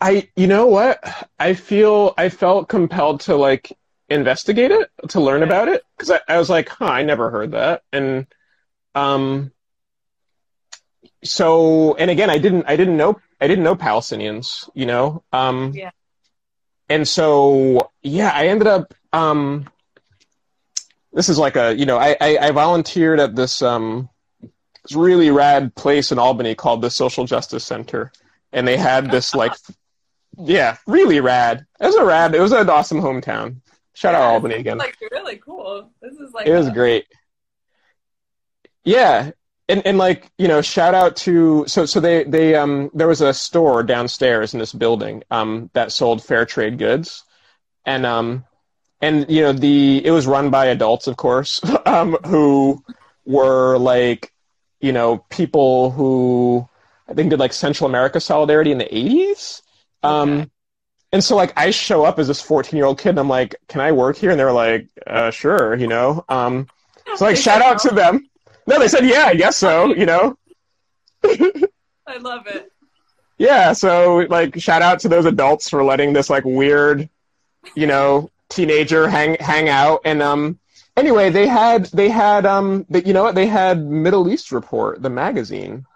I, 0.00 0.28
you 0.36 0.46
know 0.46 0.66
what? 0.66 1.02
I 1.38 1.54
feel, 1.54 2.14
I 2.16 2.28
felt 2.28 2.68
compelled 2.68 3.20
to 3.22 3.36
like 3.36 3.76
investigate 4.08 4.70
it, 4.70 4.90
to 5.08 5.20
learn 5.20 5.42
about 5.42 5.68
it, 5.68 5.82
because 5.96 6.10
I, 6.10 6.20
I 6.28 6.38
was 6.38 6.50
like, 6.50 6.68
huh, 6.68 6.86
I 6.86 7.02
never 7.02 7.30
heard 7.30 7.52
that. 7.52 7.82
And, 7.92 8.26
um, 8.94 9.52
so, 11.24 11.94
and 11.94 12.10
again, 12.10 12.30
I 12.30 12.38
didn't, 12.38 12.66
I 12.68 12.76
didn't 12.76 12.96
know, 12.96 13.20
I 13.40 13.46
didn't 13.48 13.64
know 13.64 13.74
Palestinians, 13.74 14.68
you 14.74 14.86
know? 14.86 15.24
Um, 15.32 15.72
Yeah. 15.74 15.90
and 16.88 17.06
so, 17.06 17.90
yeah, 18.02 18.30
I 18.32 18.48
ended 18.48 18.68
up, 18.68 18.94
um, 19.12 19.68
this 21.12 21.28
is 21.28 21.38
like 21.38 21.56
a, 21.56 21.74
you 21.74 21.86
know, 21.86 21.96
I, 21.96 22.16
I, 22.20 22.38
I 22.38 22.50
volunteered 22.52 23.18
at 23.18 23.34
this, 23.34 23.62
um, 23.62 24.10
this 24.88 24.96
really 24.96 25.30
rad 25.30 25.74
place 25.74 26.12
in 26.12 26.18
Albany 26.18 26.54
called 26.54 26.82
the 26.82 26.90
Social 26.90 27.24
Justice 27.24 27.64
Center. 27.64 28.12
And 28.52 28.66
they 28.66 28.76
had 28.76 29.10
this 29.10 29.34
like 29.34 29.52
yeah, 30.38 30.76
really 30.86 31.20
rad. 31.20 31.66
It 31.80 31.86
was 31.86 31.96
a 31.96 32.04
rad. 32.04 32.34
It 32.34 32.40
was 32.40 32.52
an 32.52 32.68
awesome 32.70 33.00
hometown. 33.00 33.56
Shout 33.94 34.14
out 34.14 34.22
Albany 34.22 34.54
again. 34.56 34.78
like 34.78 34.96
really 35.10 35.36
cool 35.38 35.90
this 36.00 36.14
is 36.14 36.32
like 36.32 36.46
It 36.46 36.54
was 36.54 36.68
a- 36.68 36.72
great. 36.72 37.06
Yeah, 38.84 39.32
and, 39.68 39.86
and 39.86 39.98
like 39.98 40.30
you 40.38 40.48
know 40.48 40.62
shout 40.62 40.94
out 40.94 41.16
to 41.16 41.64
so 41.66 41.84
so 41.84 42.00
they 42.00 42.24
they 42.24 42.54
um 42.54 42.90
there 42.94 43.08
was 43.08 43.20
a 43.20 43.34
store 43.34 43.82
downstairs 43.82 44.54
in 44.54 44.60
this 44.60 44.72
building 44.72 45.22
um 45.30 45.68
that 45.74 45.92
sold 45.92 46.24
fair 46.24 46.46
trade 46.46 46.78
goods 46.78 47.24
and 47.84 48.06
um 48.06 48.44
and 49.02 49.28
you 49.28 49.42
know 49.42 49.52
the 49.52 50.00
it 50.06 50.10
was 50.10 50.26
run 50.26 50.48
by 50.50 50.66
adults 50.66 51.06
of 51.06 51.16
course 51.18 51.60
um 51.86 52.14
who 52.24 52.82
were 53.26 53.76
like 53.76 54.32
you 54.80 54.92
know 54.92 55.18
people 55.30 55.90
who 55.90 56.66
i 57.08 57.14
think 57.14 57.30
did 57.30 57.38
like 57.38 57.52
central 57.52 57.88
america 57.88 58.20
solidarity 58.20 58.70
in 58.72 58.78
the 58.78 58.84
80s 58.86 59.62
um 60.02 60.30
Okay. 60.30 60.50
and 61.12 61.24
so 61.24 61.36
like 61.36 61.52
i 61.56 61.70
show 61.70 62.04
up 62.04 62.18
as 62.18 62.28
this 62.28 62.40
14 62.40 62.76
year 62.76 62.86
old 62.86 62.98
kid 62.98 63.10
and 63.10 63.18
i'm 63.20 63.28
like 63.28 63.54
can 63.68 63.80
i 63.80 63.92
work 63.92 64.16
here? 64.16 64.30
And 64.30 64.38
they're 64.38 64.52
like 64.52 64.88
uh 65.06 65.30
sure 65.30 65.74
you 65.76 65.86
know? 65.88 66.24
Um 66.28 66.68
so 67.16 67.24
like 67.24 67.36
shout 67.36 67.62
out 67.62 67.78
to 67.80 67.94
them. 67.94 68.28
No 68.66 68.78
they 68.78 68.88
said 68.88 69.04
yeah 69.06 69.24
i 69.26 69.34
guess 69.34 69.56
so 69.56 69.94
you 69.94 70.06
know? 70.06 70.36
I 71.24 72.16
love 72.20 72.46
it. 72.46 72.70
Yeah, 73.38 73.72
so 73.72 74.26
like 74.28 74.58
shout 74.60 74.82
out 74.82 75.00
to 75.00 75.08
those 75.08 75.24
adults 75.24 75.68
for 75.68 75.84
letting 75.84 76.12
this 76.12 76.28
like 76.28 76.44
weird, 76.44 77.08
you 77.76 77.86
know, 77.86 78.30
teenager 78.48 79.08
hang 79.08 79.36
hang 79.40 79.68
out. 79.68 80.00
And 80.04 80.22
um 80.22 80.58
anyway, 80.98 81.30
they 81.30 81.46
had 81.46 81.86
they 81.86 82.08
had 82.08 82.46
um 82.46 82.86
they, 82.88 83.02
you 83.04 83.12
know 83.12 83.22
what? 83.22 83.34
They 83.34 83.46
had 83.46 83.84
Middle 83.84 84.28
East 84.28 84.52
Report, 84.52 85.02
the 85.02 85.10
magazine. 85.10 85.86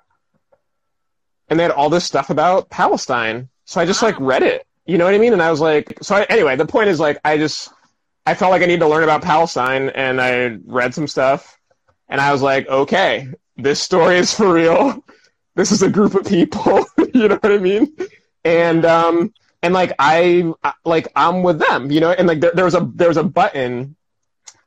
And 1.48 1.58
they 1.58 1.64
had 1.64 1.72
all 1.72 1.90
this 1.90 2.04
stuff 2.04 2.30
about 2.30 2.70
Palestine. 2.70 3.48
So 3.66 3.80
I 3.80 3.84
just 3.86 4.02
like 4.02 4.18
read 4.18 4.42
it. 4.42 4.66
You 4.86 4.98
know 4.98 5.04
what 5.04 5.14
I 5.14 5.18
mean? 5.18 5.32
And 5.32 5.42
I 5.42 5.50
was 5.50 5.60
like 5.60 5.98
so 6.02 6.16
I, 6.16 6.22
anyway, 6.24 6.56
the 6.56 6.66
point 6.66 6.88
is 6.88 6.98
like 7.00 7.18
I 7.24 7.36
just 7.36 7.70
I 8.26 8.34
felt 8.34 8.50
like 8.50 8.62
I 8.62 8.66
needed 8.66 8.80
to 8.80 8.88
learn 8.88 9.04
about 9.04 9.22
Palestine 9.22 9.90
and 9.90 10.20
I 10.20 10.58
read 10.64 10.94
some 10.94 11.06
stuff 11.08 11.58
and 12.08 12.20
I 12.20 12.32
was 12.32 12.42
like, 12.42 12.68
okay, 12.68 13.28
this 13.56 13.80
story 13.80 14.18
is 14.18 14.34
for 14.34 14.52
real 14.52 15.04
this 15.54 15.72
is 15.72 15.82
a 15.82 15.90
group 15.90 16.14
of 16.14 16.26
people 16.26 16.84
you 17.14 17.28
know 17.28 17.36
what 17.36 17.52
i 17.52 17.58
mean 17.58 17.94
and 18.44 18.84
um 18.84 19.32
and 19.62 19.74
like 19.74 19.92
i 19.98 20.52
I- 20.64 20.72
like 20.84 21.08
i'm 21.16 21.42
with 21.42 21.58
them 21.58 21.90
you 21.90 22.00
know 22.00 22.10
and 22.12 22.26
like 22.26 22.40
there, 22.40 22.52
there 22.54 22.64
was 22.64 22.74
a 22.74 22.90
there 22.94 23.08
was 23.08 23.16
a 23.16 23.24
button 23.24 23.96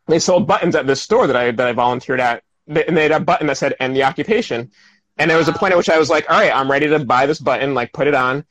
they 0.08 0.20
sold 0.20 0.48
buttons 0.48 0.76
at 0.76 0.88
this 0.88 1.02
store 1.02 1.28
that 1.28 1.36
i 1.36 1.52
that 1.52 1.68
i 1.68 1.72
volunteered 1.72 2.20
at. 2.20 2.44
And 2.68 2.98
they 2.98 3.04
had 3.04 3.12
a 3.12 3.20
button 3.20 3.48
that 3.48 3.58
said 3.58 3.76
end 3.80 3.96
the 3.96 4.04
occupation. 4.04 4.72
And 5.18 5.30
there 5.30 5.38
was 5.38 5.48
a 5.48 5.54
point 5.54 5.74
at 5.74 5.78
which 5.78 5.90
i 5.90 5.98
was 5.98 6.10
like 6.10 6.30
all 6.30 6.40
right 6.40 6.56
i'm 6.56 6.70
ready 6.70 6.88
to 6.88 7.00
buy 7.00 7.26
this 7.26 7.40
button 7.40 7.74
like 7.74 7.94
put 7.94 8.08
it 8.08 8.16
on. 8.16 8.46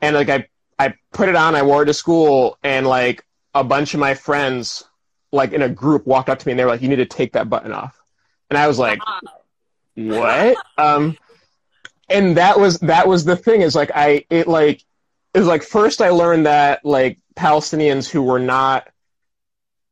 And 0.00 0.16
like 0.16 0.28
i 0.28 0.46
i 0.78 0.94
put 1.12 1.28
it 1.28 1.36
on 1.36 1.54
i 1.54 1.62
wore 1.62 1.82
it 1.82 1.86
to 1.86 1.94
school 1.94 2.58
and 2.62 2.86
like 2.86 3.24
a 3.54 3.64
bunch 3.64 3.94
of 3.94 4.00
my 4.00 4.14
friends 4.14 4.84
like 5.32 5.52
in 5.52 5.62
a 5.62 5.68
group 5.68 6.06
walked 6.06 6.28
up 6.28 6.38
to 6.38 6.46
me 6.46 6.52
and 6.52 6.58
they 6.58 6.64
were 6.64 6.70
like 6.70 6.82
you 6.82 6.88
need 6.88 6.96
to 6.96 7.06
take 7.06 7.32
that 7.32 7.48
button 7.48 7.72
off. 7.72 8.00
And 8.48 8.58
i 8.58 8.66
was 8.66 8.78
like 8.78 9.00
what? 9.94 10.56
Um 10.78 11.16
and 12.10 12.36
that 12.36 12.58
was 12.58 12.78
that 12.80 13.06
was 13.06 13.24
the 13.24 13.36
thing 13.36 13.62
is 13.62 13.74
like 13.74 13.90
i 13.94 14.24
it 14.28 14.48
like 14.48 14.84
it 15.32 15.38
was 15.38 15.46
like 15.46 15.62
first 15.62 16.02
i 16.02 16.10
learned 16.10 16.46
that 16.46 16.84
like 16.84 17.18
palestinians 17.36 18.08
who 18.10 18.22
were 18.22 18.40
not 18.40 18.88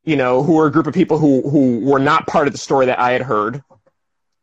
you 0.09 0.17
know 0.17 0.43
who 0.43 0.55
were 0.55 0.67
a 0.67 0.73
group 0.73 0.87
of 0.87 0.95
people 0.95 1.19
who 1.19 1.49
who 1.53 1.81
were 1.81 1.99
not 1.99 2.27
part 2.27 2.47
of 2.49 2.53
the 2.53 2.59
story 2.59 2.87
that 2.87 2.99
i 2.99 3.11
had 3.13 3.23
heard 3.23 3.63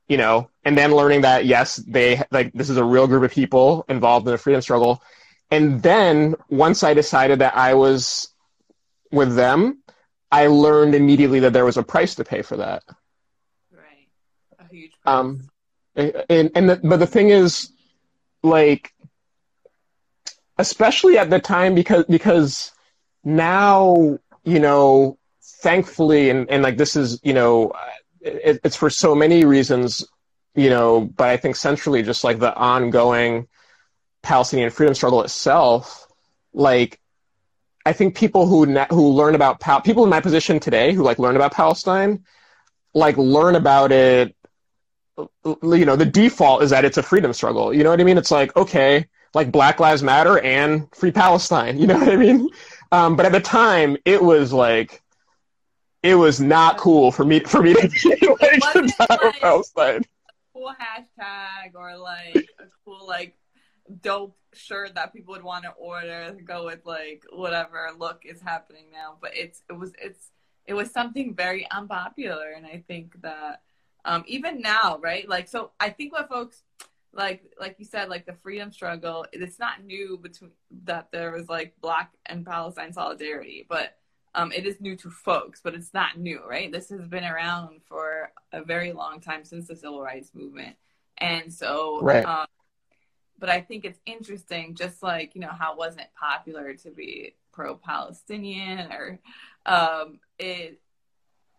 you 0.07 0.17
know 0.17 0.49
and 0.65 0.77
then 0.77 0.91
learning 0.99 1.21
that 1.21 1.45
yes 1.45 1.77
they 1.87 2.21
like 2.31 2.51
this 2.53 2.69
is 2.69 2.77
a 2.77 2.83
real 2.83 3.07
group 3.07 3.23
of 3.23 3.31
people 3.31 3.85
involved 3.89 4.27
in 4.27 4.31
the 4.31 4.37
freedom 4.37 4.61
struggle 4.61 5.01
and 5.51 5.81
then 5.81 6.35
once 6.49 6.83
i 6.83 6.93
decided 6.93 7.39
that 7.39 7.55
i 7.57 7.73
was 7.73 8.29
with 9.11 9.35
them 9.35 9.81
i 10.31 10.47
learned 10.47 10.93
immediately 10.95 11.39
that 11.39 11.53
there 11.53 11.65
was 11.65 11.77
a 11.77 11.83
price 11.83 12.15
to 12.15 12.23
pay 12.23 12.41
for 12.41 12.57
that 12.57 12.83
Right. 13.71 14.07
A 14.59 14.67
huge 14.73 14.91
price. 15.01 15.15
um 15.19 15.49
and 15.95 16.51
and 16.55 16.69
the, 16.69 16.75
but 16.83 16.97
the 16.97 17.07
thing 17.07 17.29
is 17.29 17.71
like 18.43 18.93
especially 20.57 21.17
at 21.17 21.29
the 21.29 21.39
time 21.39 21.75
because 21.75 22.05
because 22.05 22.71
now 23.23 24.17
you 24.43 24.59
know 24.59 25.17
thankfully 25.65 26.29
and 26.29 26.47
and 26.51 26.61
like 26.61 26.77
this 26.77 26.95
is 26.95 27.19
you 27.23 27.33
know 27.33 27.73
it, 28.21 28.59
it's 28.63 28.75
for 28.75 28.89
so 28.91 29.15
many 29.15 29.45
reasons 29.45 30.05
you 30.53 30.69
know 30.69 31.09
but 31.17 31.27
i 31.27 31.37
think 31.37 31.55
centrally 31.55 32.03
just 32.03 32.23
like 32.23 32.37
the 32.37 32.55
ongoing 32.55 33.47
palestinian 34.21 34.69
freedom 34.69 34.93
struggle 34.93 35.23
itself 35.23 36.07
like 36.53 36.99
i 37.83 37.91
think 37.91 38.15
people 38.15 38.45
who 38.45 38.67
na- 38.67 38.91
who 38.91 39.09
learn 39.09 39.33
about 39.33 39.59
people 39.83 40.03
in 40.03 40.09
my 40.09 40.21
position 40.21 40.59
today 40.59 40.93
who 40.93 41.01
like 41.01 41.17
learn 41.17 41.35
about 41.35 41.51
palestine 41.51 42.23
like 42.93 43.17
learn 43.17 43.55
about 43.55 43.91
it 43.91 44.35
you 45.73 45.85
know 45.89 45.95
the 45.95 46.05
default 46.05 46.61
is 46.61 46.69
that 46.69 46.85
it's 46.85 46.97
a 46.97 47.03
freedom 47.03 47.33
struggle 47.33 47.73
you 47.73 47.83
know 47.83 47.89
what 47.89 48.01
i 48.01 48.03
mean? 48.03 48.19
It's 48.19 48.31
like 48.31 48.55
okay 48.55 49.07
like 49.33 49.51
black 49.51 49.79
lives 49.79 50.03
matter 50.03 50.37
and 50.39 50.87
free 50.93 51.11
palestine 51.11 51.79
you 51.81 51.87
know 51.87 51.97
what 51.97 52.09
i 52.09 52.15
mean? 52.15 52.49
Um, 52.91 53.15
but 53.15 53.25
at 53.25 53.31
the 53.31 53.41
time 53.41 53.97
it 54.05 54.21
was 54.21 54.53
like 54.53 55.01
it 56.05 56.15
was 56.15 56.39
not 56.39 56.77
cool 56.77 57.11
for 57.11 57.25
me 57.25 57.39
for 57.39 57.63
me 57.63 57.73
to 57.73 57.87
be 57.87 58.27
like 58.41 58.61
like- 58.61 60.07
cool 60.53 60.71
hashtag 60.79 61.73
or 61.73 61.97
like 61.97 62.47
a 62.59 62.65
cool 62.85 63.07
like 63.07 63.35
dope 64.01 64.37
shirt 64.53 64.95
that 64.95 65.13
people 65.13 65.33
would 65.33 65.43
want 65.43 65.63
to 65.63 65.71
order 65.71 66.31
to 66.31 66.41
go 66.41 66.65
with 66.65 66.85
like 66.85 67.23
whatever 67.33 67.89
look 67.97 68.23
is 68.23 68.39
happening 68.41 68.85
now. 68.91 69.17
But 69.19 69.31
it's 69.35 69.63
it 69.69 69.73
was 69.73 69.93
it's 70.01 70.29
it 70.65 70.73
was 70.75 70.91
something 70.91 71.33
very 71.33 71.69
unpopular, 71.71 72.51
and 72.55 72.65
I 72.65 72.83
think 72.87 73.21
that 73.21 73.61
um, 74.05 74.23
even 74.27 74.61
now, 74.61 74.99
right? 75.01 75.27
Like 75.27 75.47
so, 75.47 75.71
I 75.79 75.89
think 75.89 76.13
what 76.13 76.29
folks 76.29 76.61
like 77.13 77.43
like 77.59 77.77
you 77.79 77.85
said, 77.85 78.09
like 78.09 78.25
the 78.25 78.33
freedom 78.43 78.71
struggle, 78.71 79.25
it's 79.31 79.59
not 79.59 79.83
new 79.83 80.17
between 80.21 80.51
that 80.83 81.09
there 81.11 81.31
was 81.31 81.49
like 81.49 81.73
Black 81.81 82.11
and 82.27 82.45
Palestine 82.45 82.93
solidarity, 82.93 83.65
but 83.67 83.97
um, 84.35 84.51
it 84.51 84.65
is 84.65 84.79
new 84.81 84.95
to 84.97 85.09
folks, 85.09 85.61
but 85.63 85.73
it's 85.73 85.93
not 85.93 86.17
new, 86.19 86.41
right? 86.47 86.71
This 86.71 86.89
has 86.89 87.07
been 87.07 87.23
around 87.23 87.81
for 87.87 88.31
a 88.51 88.63
very 88.63 88.91
long 88.91 89.21
time 89.21 89.43
since 89.43 89.67
the 89.67 89.75
civil 89.75 90.01
rights 90.01 90.31
movement, 90.33 90.75
and 91.17 91.51
so, 91.51 92.01
Right. 92.01 92.25
um, 92.25 92.45
but 93.39 93.49
I 93.49 93.61
think 93.61 93.85
it's 93.85 93.99
interesting, 94.05 94.75
just 94.75 95.01
like 95.01 95.35
you 95.35 95.41
know 95.41 95.49
how 95.49 95.75
wasn't 95.75 96.01
it 96.01 96.09
popular 96.19 96.73
to 96.75 96.91
be 96.91 97.35
pro-Palestinian 97.51 98.91
or 98.91 99.19
um, 99.65 100.19
it. 100.37 100.79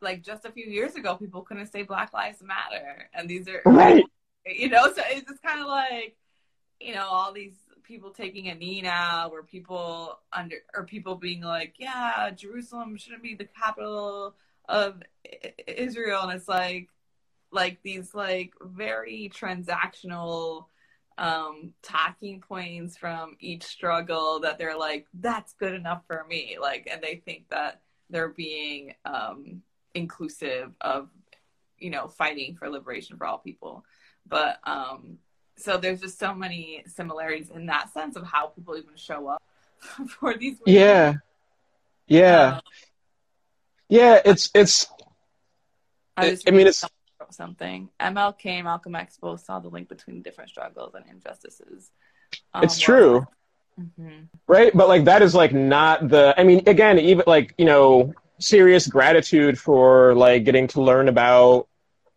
Like 0.02 0.22
just 0.22 0.44
a 0.44 0.52
few 0.52 0.66
years 0.66 0.94
ago, 0.94 1.16
people 1.16 1.40
couldn't 1.40 1.72
say 1.72 1.82
Black 1.82 2.12
Lives 2.12 2.42
Matter, 2.42 3.08
and 3.14 3.28
these 3.28 3.48
are 3.48 3.62
Right. 3.64 4.04
you 4.46 4.68
know. 4.68 4.92
So 4.92 5.02
it's 5.10 5.26
just 5.26 5.42
kind 5.42 5.60
of 5.60 5.66
like 5.68 6.16
you 6.78 6.94
know 6.94 7.06
all 7.06 7.32
these 7.32 7.56
people 7.86 8.10
taking 8.10 8.48
a 8.48 8.54
knee 8.54 8.82
now, 8.82 9.28
or 9.30 9.42
people 9.42 10.18
under 10.32 10.56
or 10.74 10.84
people 10.84 11.14
being 11.14 11.42
like, 11.42 11.74
yeah, 11.78 12.30
Jerusalem 12.30 12.96
shouldn't 12.96 13.22
be 13.22 13.34
the 13.34 13.48
capital 13.60 14.34
of 14.68 15.02
Israel, 15.66 16.22
and 16.22 16.32
it's 16.32 16.48
like 16.48 16.88
like 17.52 17.82
these 17.82 18.14
like 18.14 18.52
very 18.60 19.30
transactional 19.34 20.66
um 21.18 21.72
talking 21.82 22.42
points 22.42 22.96
from 22.98 23.36
each 23.40 23.62
struggle 23.62 24.40
that 24.40 24.58
they're 24.58 24.76
like 24.76 25.06
that's 25.14 25.54
good 25.54 25.72
enough 25.72 26.02
for 26.06 26.26
me. 26.28 26.58
Like 26.60 26.88
and 26.90 27.02
they 27.02 27.22
think 27.24 27.48
that 27.50 27.80
they're 28.10 28.28
being 28.28 28.94
um 29.04 29.62
inclusive 29.94 30.72
of 30.80 31.08
you 31.78 31.90
know 31.90 32.08
fighting 32.08 32.56
for 32.56 32.68
liberation 32.68 33.16
for 33.16 33.26
all 33.26 33.38
people. 33.38 33.84
But 34.26 34.58
um 34.64 35.18
so 35.56 35.76
there's 35.78 36.00
just 36.00 36.18
so 36.18 36.34
many 36.34 36.84
similarities 36.86 37.50
in 37.50 37.66
that 37.66 37.92
sense 37.92 38.16
of 38.16 38.24
how 38.24 38.46
people 38.48 38.76
even 38.76 38.94
show 38.96 39.28
up 39.28 39.42
for 40.08 40.36
these 40.36 40.56
yeah. 40.66 41.14
Yeah. 42.06 42.54
Um, 42.56 42.60
yeah 43.88 44.20
it's 44.24 44.50
it's 44.54 44.86
I, 46.16 46.36
I 46.46 46.50
mean, 46.50 46.66
it's- 46.66 46.84
something. 47.30 47.88
MLK, 48.00 48.62
Malcolm 48.62 48.94
X 48.94 49.18
both 49.20 49.44
saw 49.44 49.58
the 49.58 49.68
link 49.68 49.88
between 49.88 50.22
different 50.22 50.48
struggles 50.48 50.94
and 50.94 51.04
injustices. 51.10 51.90
Um, 52.54 52.62
it's 52.64 52.78
true. 52.78 53.26
hmm 53.96 54.20
right? 54.46 54.70
But 54.74 54.88
like 54.88 55.04
that 55.04 55.22
is 55.22 55.34
like 55.34 55.52
not 55.52 56.08
the 56.08 56.34
i 56.38 56.44
mean 56.44 56.62
again 56.66 56.98
even 56.98 57.24
like 57.26 57.54
you 57.58 57.64
know 57.64 58.14
serious 58.38 58.86
gratitude 58.86 59.58
for 59.58 60.14
like 60.14 60.44
getting 60.44 60.66
to 60.68 60.80
learn 60.82 61.08
about 61.08 61.68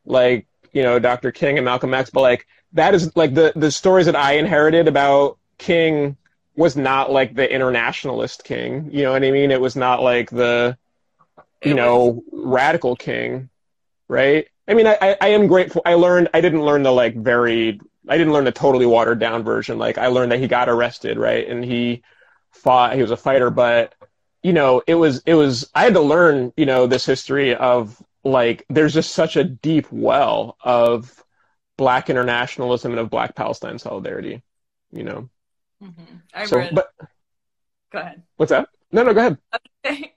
like 0.06 0.46
you 0.74 0.84
know 0.84 1.00
dr 1.00 1.32
king 1.32 1.58
and 1.58 1.64
malcolm 1.66 1.94
x 1.94 2.10
but 2.10 2.22
like 2.22 2.46
that 2.74 2.94
is 2.94 3.16
like 3.16 3.34
the 3.34 3.54
the 3.56 3.72
stories 3.72 4.06
that 4.06 4.16
i 4.16 4.34
inherited 4.34 4.88
about 4.88 5.38
king 5.58 6.16
was 6.56 6.76
not 6.76 7.12
like 7.12 7.34
the 7.36 7.52
internationalist 7.52 8.44
king 8.44 8.90
you 8.92 9.04
know 9.04 9.12
what 9.12 9.24
i 9.24 9.32
mean? 9.32 9.52
It 9.52 9.62
was 9.62 9.76
not 9.76 10.02
like 10.02 10.30
the 10.30 10.78
you 11.64 11.74
know 11.74 12.24
radical 12.32 12.96
king 12.96 13.50
right? 14.08 14.48
I 14.68 14.74
mean 14.74 14.88
I 14.88 15.18
i 15.22 15.28
am 15.30 15.48
grateful 15.48 15.82
i 15.86 15.94
learned 15.94 16.30
i 16.34 16.42
didn't 16.42 16.64
learn 16.64 16.84
the 16.84 16.92
like 16.92 17.16
very 17.16 17.80
i 18.08 18.18
didn't 18.18 18.34
learn 18.34 18.46
the 18.46 18.52
totally 18.52 18.86
watered 18.86 19.20
down 19.20 19.44
version. 19.44 19.78
Like 19.78 19.98
i 19.98 20.08
learned 20.08 20.32
that 20.32 20.40
he 20.40 20.48
got 20.48 20.70
arrested 20.70 21.18
right? 21.18 21.48
And 21.48 21.64
he 21.64 22.04
fought 22.52 22.96
he 22.96 23.02
was 23.02 23.12
a 23.12 23.18
fighter 23.18 23.50
but 23.50 23.94
you 24.44 24.54
know 24.54 24.82
it 24.88 24.96
was 24.96 25.22
it 25.26 25.36
was 25.36 25.70
i 25.76 25.84
had 25.84 25.94
to 25.94 26.02
learn 26.02 26.52
you 26.58 26.66
know 26.66 26.88
this 26.88 27.06
history 27.06 27.56
of 27.56 28.02
like 28.24 28.66
there's 28.70 28.94
just 28.94 29.14
such 29.14 29.36
a 29.36 29.44
deep 29.44 29.88
well 29.92 30.58
of 30.64 31.24
black 31.80 32.10
internationalism 32.10 32.92
and 32.92 33.00
of 33.00 33.10
black 33.10 33.36
Palestine 33.36 33.80
solidarity. 33.80 34.44
You 34.92 35.04
know. 35.06 35.30
Mm-hmm. 35.82 36.16
I 36.34 36.46
So, 36.46 36.58
read. 36.58 36.76
but 36.76 36.90
Go 37.92 38.00
ahead. 38.00 38.22
what's 38.36 38.50
that? 38.52 38.68
No, 38.92 39.04
no, 39.04 39.14
go 39.14 39.20
ahead. 39.22 39.38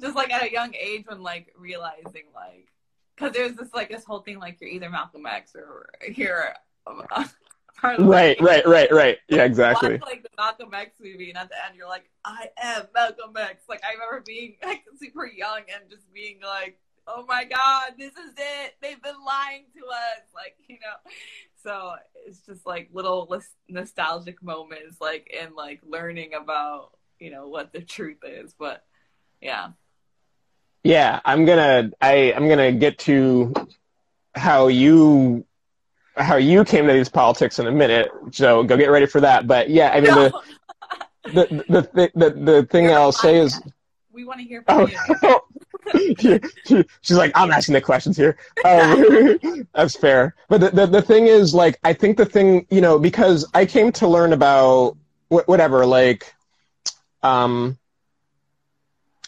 just 0.00 0.14
like 0.14 0.32
at 0.32 0.44
a 0.44 0.52
young 0.52 0.72
age 0.74 1.04
when 1.08 1.22
like 1.22 1.52
realizing 1.58 2.26
like 2.34 2.68
because 3.16 3.32
there's 3.32 3.54
this 3.54 3.74
like 3.74 3.88
this 3.90 4.04
whole 4.04 4.20
thing 4.20 4.38
like 4.38 4.58
you're 4.60 4.70
either 4.70 4.88
Malcolm 4.88 5.26
X 5.26 5.56
or 5.56 5.90
you're 6.14 6.54
uh, 6.86 7.24
part 7.76 7.98
Right, 7.98 8.40
right, 8.40 8.64
right, 8.66 8.90
right. 8.92 9.18
Yeah, 9.28 9.44
exactly. 9.44 9.94
Watch, 9.94 10.02
like 10.02 10.22
the 10.22 10.28
Malcolm 10.38 10.72
X 10.72 11.00
movie, 11.00 11.30
and 11.30 11.38
at 11.38 11.48
the 11.48 11.56
end 11.66 11.74
you're 11.76 11.88
like, 11.88 12.08
I 12.24 12.48
am 12.62 12.84
Malcolm 12.94 13.36
X. 13.36 13.64
Like 13.68 13.82
I 13.84 13.94
remember 13.94 14.22
being 14.24 14.56
like 14.64 14.84
super 14.98 15.26
young 15.26 15.62
and 15.74 15.90
just 15.90 16.12
being 16.12 16.38
like, 16.42 16.78
oh 17.08 17.24
my 17.26 17.44
god, 17.44 17.94
this 17.98 18.12
is 18.12 18.32
it. 18.36 18.76
They've 18.82 19.02
been 19.02 19.24
lying 19.26 19.64
to 19.74 19.86
us. 19.86 20.22
Like 20.34 20.56
you 20.68 20.76
know. 20.76 21.12
So 21.64 21.94
it's 22.26 22.40
just 22.40 22.66
like 22.66 22.90
little 22.92 23.28
nostalgic 23.68 24.42
moments, 24.42 25.00
like 25.00 25.28
in 25.28 25.54
like 25.56 25.80
learning 25.86 26.34
about 26.34 26.90
you 27.18 27.30
know 27.30 27.48
what 27.48 27.72
the 27.72 27.80
truth 27.80 28.18
is. 28.24 28.54
But 28.58 28.84
yeah, 29.40 29.70
Yeah, 30.84 31.20
I'm 31.24 31.44
gonna 31.44 31.90
I 32.00 32.32
I'm 32.34 32.48
gonna 32.48 32.72
get 32.72 32.98
to 33.00 33.52
how 34.34 34.68
you 34.68 35.44
how 36.16 36.36
you 36.36 36.64
came 36.64 36.86
to 36.86 36.92
these 36.92 37.08
politics 37.08 37.58
in 37.58 37.66
a 37.66 37.72
minute. 37.72 38.10
So 38.32 38.62
go 38.62 38.76
get 38.76 38.90
ready 38.90 39.06
for 39.06 39.20
that. 39.20 39.46
But 39.46 39.70
yeah, 39.70 39.90
I 39.90 40.00
mean 40.00 40.14
the 40.14 40.32
the 41.24 41.64
the 41.68 41.82
the, 41.92 42.10
the, 42.14 42.30
the 42.30 42.62
thing 42.66 42.90
I'll 42.92 43.12
say 43.12 43.38
is 43.38 43.60
we 44.18 44.24
want 44.24 44.40
to 44.40 44.46
hear 44.46 44.62
from 44.62 44.90
oh, 45.22 45.40
you. 45.94 46.16
she- 46.18 46.40
she- 46.66 46.84
she's 47.02 47.16
like 47.16 47.30
I'm 47.36 47.52
asking 47.52 47.74
the 47.74 47.80
questions 47.80 48.16
here. 48.16 48.36
Um, 48.64 49.38
that's 49.74 49.96
fair. 49.96 50.34
But 50.48 50.60
the, 50.60 50.70
the 50.70 50.86
the 50.86 51.02
thing 51.02 51.28
is 51.28 51.54
like 51.54 51.78
I 51.84 51.92
think 51.92 52.16
the 52.16 52.26
thing 52.26 52.66
you 52.68 52.80
know 52.80 52.98
because 52.98 53.46
I 53.54 53.64
came 53.64 53.92
to 53.92 54.08
learn 54.08 54.32
about 54.32 54.96
wh- 55.28 55.46
whatever 55.46 55.86
like 55.86 56.34
um 57.22 57.78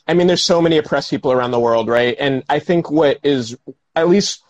I 0.09 0.15
mean, 0.15 0.27
there's 0.27 0.43
so 0.43 0.61
many 0.61 0.77
oppressed 0.77 1.09
people 1.09 1.31
around 1.31 1.53
the 1.53 1.61
world, 1.61 1.87
right? 1.87 2.17
And 2.19 2.43
I 2.49 2.59
think 2.59 2.91
what 2.91 3.21
is, 3.23 3.57
at 3.95 4.09
least 4.09 4.43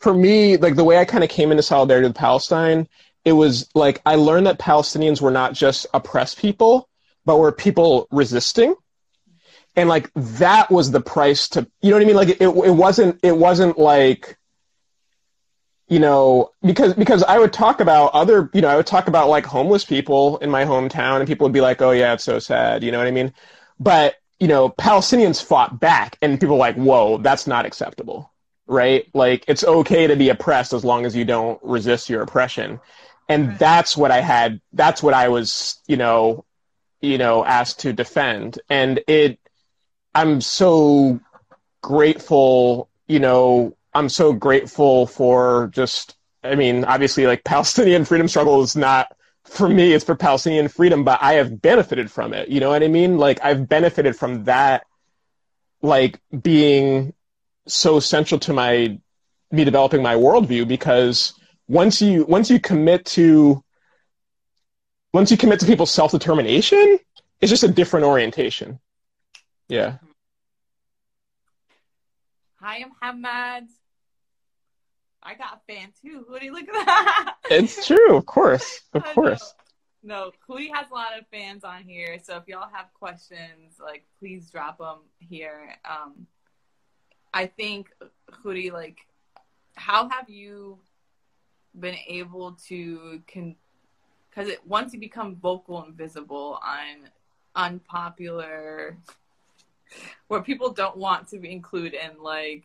for 0.00 0.12
me, 0.12 0.56
like 0.56 0.74
the 0.74 0.82
way 0.82 0.98
I 0.98 1.04
kind 1.04 1.22
of 1.22 1.30
came 1.30 1.52
into 1.52 1.62
solidarity 1.62 2.08
with 2.08 2.16
Palestine, 2.16 2.88
it 3.24 3.30
was 3.30 3.68
like 3.76 4.02
I 4.04 4.16
learned 4.16 4.46
that 4.46 4.58
Palestinians 4.58 5.20
were 5.20 5.30
not 5.30 5.52
just 5.52 5.86
oppressed 5.94 6.38
people, 6.38 6.88
but 7.26 7.38
were 7.38 7.52
people 7.52 8.08
resisting. 8.10 8.74
And 9.78 9.88
like 9.88 10.10
that 10.14 10.70
was 10.70 10.90
the 10.90 11.00
price 11.00 11.48
to, 11.50 11.66
you 11.82 11.90
know 11.90 11.96
what 11.96 12.02
I 12.02 12.06
mean? 12.06 12.16
Like 12.16 12.30
it, 12.30 12.42
it 12.42 12.74
wasn't, 12.74 13.20
it 13.22 13.36
wasn't 13.36 13.78
like, 13.78 14.36
you 15.88 15.98
know, 15.98 16.50
because 16.62 16.94
because 16.94 17.22
I 17.22 17.38
would 17.38 17.52
talk 17.52 17.80
about 17.80 18.12
other, 18.12 18.50
you 18.52 18.60
know, 18.60 18.68
I 18.68 18.76
would 18.76 18.86
talk 18.86 19.08
about 19.08 19.28
like 19.28 19.46
homeless 19.46 19.84
people 19.84 20.36
in 20.38 20.50
my 20.50 20.64
hometown, 20.64 21.18
and 21.20 21.26
people 21.26 21.46
would 21.46 21.52
be 21.54 21.62
like, 21.62 21.80
"Oh 21.80 21.92
yeah, 21.92 22.12
it's 22.14 22.24
so 22.24 22.38
sad," 22.38 22.84
you 22.84 22.92
know 22.92 22.98
what 22.98 23.06
I 23.06 23.10
mean? 23.10 23.32
But 23.80 24.16
you 24.38 24.48
know, 24.48 24.68
Palestinians 24.68 25.42
fought 25.42 25.80
back, 25.80 26.18
and 26.20 26.38
people 26.38 26.56
were 26.56 26.60
like, 26.60 26.76
"Whoa, 26.76 27.18
that's 27.18 27.46
not 27.46 27.64
acceptable." 27.64 28.32
Right? 28.66 29.06
Like 29.14 29.44
it's 29.48 29.64
okay 29.64 30.06
to 30.08 30.16
be 30.16 30.28
oppressed 30.28 30.74
as 30.74 30.84
long 30.84 31.06
as 31.06 31.16
you 31.16 31.24
don't 31.24 31.58
resist 31.62 32.10
your 32.10 32.22
oppression. 32.22 32.80
And 33.28 33.48
Right. 33.48 33.58
that's 33.58 33.96
what 33.96 34.10
I 34.10 34.20
had 34.20 34.60
that's 34.72 35.02
what 35.02 35.14
I 35.14 35.28
was, 35.28 35.80
you 35.86 35.96
know, 35.96 36.44
you 37.00 37.18
know, 37.18 37.44
asked 37.44 37.80
to 37.80 37.92
defend. 37.94 38.60
And 38.68 39.00
it 39.08 39.38
I'm 40.18 40.40
so 40.40 41.20
grateful, 41.80 42.88
you 43.06 43.20
know, 43.20 43.76
I'm 43.94 44.08
so 44.08 44.32
grateful 44.32 45.06
for 45.06 45.70
just 45.72 46.16
I 46.42 46.56
mean, 46.56 46.84
obviously 46.84 47.24
like 47.28 47.44
Palestinian 47.54 48.04
freedom 48.04 48.26
struggle 48.26 48.60
is 48.60 48.74
not 48.74 49.14
for 49.44 49.68
me, 49.68 49.92
it's 49.92 50.04
for 50.04 50.16
Palestinian 50.16 50.66
freedom, 50.66 51.04
but 51.04 51.20
I 51.22 51.34
have 51.34 51.62
benefited 51.62 52.10
from 52.10 52.34
it. 52.34 52.48
You 52.48 52.58
know 52.58 52.68
what 52.70 52.82
I 52.82 52.88
mean? 52.88 53.16
Like 53.16 53.38
I've 53.44 53.68
benefited 53.68 54.16
from 54.16 54.42
that 54.44 54.86
like 55.82 56.18
being 56.42 57.14
so 57.68 58.00
central 58.00 58.40
to 58.40 58.52
my 58.52 58.98
me 59.52 59.62
developing 59.62 60.02
my 60.02 60.16
worldview 60.16 60.66
because 60.66 61.32
once 61.68 62.02
you 62.02 62.24
once 62.24 62.50
you 62.50 62.58
commit 62.58 63.06
to 63.18 63.62
once 65.12 65.30
you 65.30 65.36
commit 65.36 65.60
to 65.60 65.66
people's 65.66 65.92
self 65.92 66.10
determination, 66.10 66.98
it's 67.40 67.50
just 67.50 67.62
a 67.62 67.68
different 67.68 68.04
orientation. 68.04 68.80
Yeah. 69.68 69.98
Hi, 72.60 72.82
I'm 72.82 73.22
Hamad. 73.22 73.68
I 75.22 75.34
got 75.34 75.60
a 75.60 75.72
fan 75.72 75.92
too. 76.02 76.26
Hootie, 76.28 76.50
look 76.50 76.68
at 76.68 76.86
that. 76.86 77.34
It's 77.50 77.86
true, 77.86 78.16
of 78.16 78.26
course. 78.26 78.80
Of 78.92 79.04
course. 79.04 79.54
No, 80.02 80.32
Hootie 80.48 80.72
has 80.74 80.90
a 80.90 80.94
lot 80.94 81.18
of 81.18 81.26
fans 81.28 81.62
on 81.62 81.84
here, 81.84 82.18
so 82.22 82.36
if 82.36 82.48
y'all 82.48 82.68
have 82.72 82.92
questions, 82.94 83.78
like 83.80 84.04
please 84.18 84.50
drop 84.50 84.78
them 84.78 84.98
here. 85.20 85.76
Um, 85.88 86.26
I 87.32 87.46
think 87.46 87.90
Hootie, 88.44 88.72
like, 88.72 88.98
how 89.74 90.08
have 90.08 90.28
you 90.28 90.78
been 91.78 91.96
able 92.08 92.58
to 92.66 93.22
con? 93.32 93.54
Because 94.30 94.48
it 94.48 94.66
once 94.66 94.92
you 94.92 94.98
become 94.98 95.36
vocal 95.36 95.82
and 95.84 95.94
visible 95.94 96.58
on 96.62 97.08
unpopular, 97.54 98.96
where 100.28 100.42
people 100.42 100.72
don't 100.72 100.96
want 100.96 101.28
to 101.28 101.38
be 101.38 101.50
included 101.50 101.94
in 101.94 102.22
like 102.22 102.64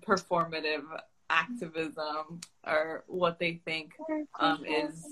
performative 0.00 0.84
activism 1.30 2.40
or 2.66 3.04
what 3.06 3.38
they 3.38 3.60
think 3.64 3.92
um, 4.38 4.64
is 4.64 5.04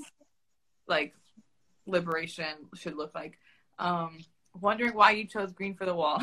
like 0.86 1.14
liberation 1.86 2.46
should 2.74 2.96
look 2.96 3.14
like. 3.14 3.38
Um, 3.78 4.18
wondering 4.60 4.94
why 4.94 5.12
you 5.12 5.26
chose 5.26 5.52
green 5.52 5.74
for 5.74 5.84
the 5.84 5.94
wall. 5.94 6.22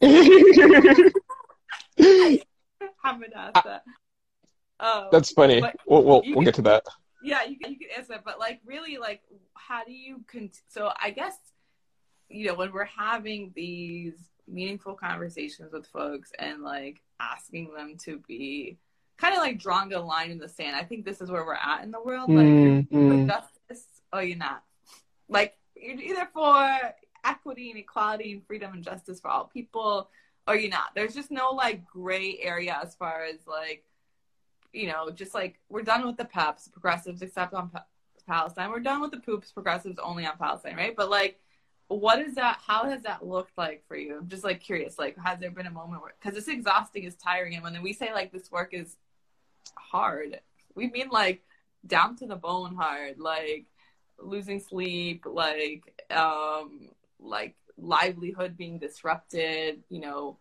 Hamid 3.02 3.32
asked 3.34 3.64
that. 3.64 3.82
Um, 4.80 5.08
That's 5.12 5.32
funny. 5.32 5.62
We'll 5.86 6.04
we'll, 6.04 6.22
we'll 6.26 6.44
get 6.44 6.54
to 6.54 6.62
that. 6.62 6.84
yeah, 7.22 7.44
you 7.44 7.56
can, 7.56 7.70
you 7.70 7.78
can 7.78 7.88
answer 7.96 8.14
that, 8.14 8.24
but 8.24 8.40
like 8.40 8.60
really, 8.64 8.98
like 8.98 9.22
how 9.54 9.84
do 9.84 9.92
you 9.92 10.24
con? 10.30 10.50
So 10.68 10.90
I 11.00 11.10
guess 11.10 11.36
you 12.32 12.46
know 12.46 12.54
when 12.54 12.72
we're 12.72 12.84
having 12.84 13.52
these 13.54 14.14
meaningful 14.48 14.94
conversations 14.94 15.72
with 15.72 15.86
folks 15.86 16.32
and 16.38 16.62
like 16.62 17.00
asking 17.20 17.72
them 17.74 17.96
to 17.96 18.18
be 18.26 18.76
kind 19.18 19.34
of 19.34 19.40
like 19.40 19.58
drawing 19.58 19.92
a 19.92 20.00
line 20.00 20.30
in 20.30 20.38
the 20.38 20.48
sand. 20.48 20.74
I 20.74 20.82
think 20.82 21.04
this 21.04 21.20
is 21.20 21.30
where 21.30 21.44
we're 21.44 21.54
at 21.54 21.84
in 21.84 21.90
the 21.90 22.02
world. 22.02 22.28
Like 22.28 22.46
Mm, 22.46 22.86
you're 22.90 23.00
mm. 23.00 23.26
justice 23.26 23.86
or 24.12 24.22
you're 24.22 24.36
not. 24.36 24.64
Like 25.28 25.56
you're 25.76 26.00
either 26.00 26.28
for 26.32 26.78
equity 27.24 27.70
and 27.70 27.78
equality 27.78 28.32
and 28.32 28.46
freedom 28.46 28.72
and 28.72 28.82
justice 28.82 29.20
for 29.20 29.28
all 29.28 29.44
people 29.44 30.10
or 30.48 30.56
you're 30.56 30.70
not. 30.70 30.90
There's 30.94 31.14
just 31.14 31.30
no 31.30 31.50
like 31.50 31.86
gray 31.86 32.38
area 32.42 32.78
as 32.82 32.94
far 32.96 33.24
as 33.24 33.46
like 33.46 33.84
you 34.72 34.86
know, 34.88 35.10
just 35.10 35.34
like 35.34 35.60
we're 35.68 35.82
done 35.82 36.06
with 36.06 36.16
the 36.16 36.24
peps, 36.24 36.66
progressives 36.68 37.22
except 37.22 37.52
on 37.54 37.68
Pa- 37.68 37.84
Palestine. 38.26 38.70
We're 38.70 38.80
done 38.80 39.00
with 39.00 39.10
the 39.10 39.20
poops, 39.20 39.52
progressives 39.52 39.98
only 39.98 40.26
on 40.26 40.36
Palestine, 40.38 40.76
right? 40.76 40.96
But 40.96 41.10
like, 41.10 41.38
what 41.88 42.20
is 42.20 42.34
that? 42.36 42.58
How 42.66 42.88
has 42.88 43.02
that 43.02 43.26
looked 43.26 43.56
like 43.56 43.84
for 43.86 43.96
you? 43.96 44.18
I'm 44.18 44.28
just 44.28 44.44
like 44.44 44.60
curious. 44.60 44.98
Like, 44.98 45.16
has 45.18 45.38
there 45.38 45.50
been 45.50 45.66
a 45.66 45.70
moment 45.70 46.02
where 46.02 46.14
because 46.20 46.36
it's 46.36 46.48
exhausting, 46.48 47.04
it's 47.04 47.16
tiring, 47.16 47.54
and 47.54 47.62
when 47.62 47.80
we 47.82 47.92
say 47.92 48.12
like 48.12 48.32
this 48.32 48.50
work 48.50 48.72
is 48.72 48.96
hard, 49.76 50.40
we 50.74 50.88
mean 50.88 51.08
like 51.10 51.42
down 51.86 52.16
to 52.16 52.26
the 52.26 52.36
bone 52.36 52.74
hard, 52.74 53.18
like 53.18 53.66
losing 54.18 54.60
sleep, 54.60 55.24
like 55.26 55.82
um, 56.10 56.88
like 57.20 57.56
livelihood 57.76 58.56
being 58.56 58.78
disrupted, 58.78 59.82
you 59.88 60.00
know, 60.00 60.38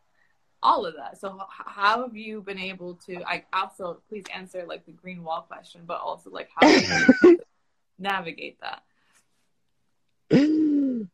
all 0.63 0.85
of 0.85 0.95
that. 0.95 1.19
So 1.19 1.39
how 1.49 2.03
have 2.03 2.15
you 2.15 2.41
been 2.41 2.59
able 2.59 2.95
to? 3.07 3.23
I 3.23 3.45
also 3.53 4.01
please 4.09 4.25
answer 4.33 4.65
like 4.67 4.85
the 4.85 4.91
green 4.91 5.23
wall 5.23 5.41
question, 5.41 5.81
but 5.85 5.99
also 5.99 6.29
like 6.29 6.49
how 6.55 6.67
do 6.67 7.19
you 7.23 7.39
navigate 7.99 8.59
that? 8.61 8.83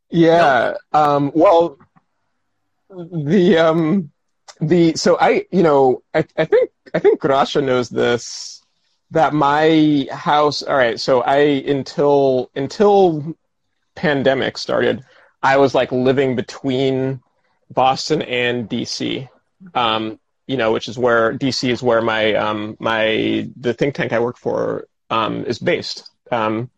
Yeah. 0.09 0.73
Um, 0.93 1.31
well, 1.33 1.77
the 2.89 3.57
um, 3.57 4.11
the 4.61 4.95
so 4.95 5.17
I 5.19 5.45
you 5.51 5.63
know 5.63 6.03
I 6.13 6.25
I 6.37 6.45
think 6.45 6.71
I 6.93 6.99
think 6.99 7.21
Rasha 7.21 7.63
knows 7.63 7.89
this 7.89 8.61
that 9.11 9.33
my 9.33 10.07
house. 10.11 10.61
All 10.61 10.75
right. 10.77 10.99
So 10.99 11.21
I 11.21 11.37
until 11.37 12.49
until 12.55 13.35
pandemic 13.95 14.57
started, 14.57 15.03
I 15.43 15.57
was 15.57 15.75
like 15.75 15.91
living 15.91 16.35
between 16.35 17.21
Boston 17.71 18.21
and 18.21 18.69
DC. 18.69 19.27
Um, 19.73 20.19
you 20.45 20.55
know, 20.55 20.71
which 20.71 20.87
is 20.87 20.97
where 20.97 21.33
DC 21.33 21.69
is 21.69 21.83
where 21.83 22.01
my 22.01 22.33
um 22.35 22.77
my 22.79 23.49
the 23.57 23.73
think 23.73 23.95
tank 23.95 24.13
I 24.13 24.19
work 24.19 24.37
for 24.37 24.87
um 25.09 25.43
is 25.45 25.59
based. 25.59 26.09
Um, 26.31 26.69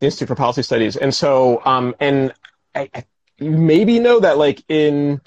the 0.00 0.06
Institute 0.06 0.28
for 0.28 0.34
Policy 0.34 0.62
Studies. 0.62 0.96
And 0.96 1.14
so, 1.14 1.62
um, 1.64 1.94
and 2.00 2.32
I, 2.74 2.90
I 2.94 3.04
you 3.38 3.50
maybe 3.50 3.98
know 3.98 4.20
that 4.20 4.38
like 4.38 4.62
in 4.68 5.20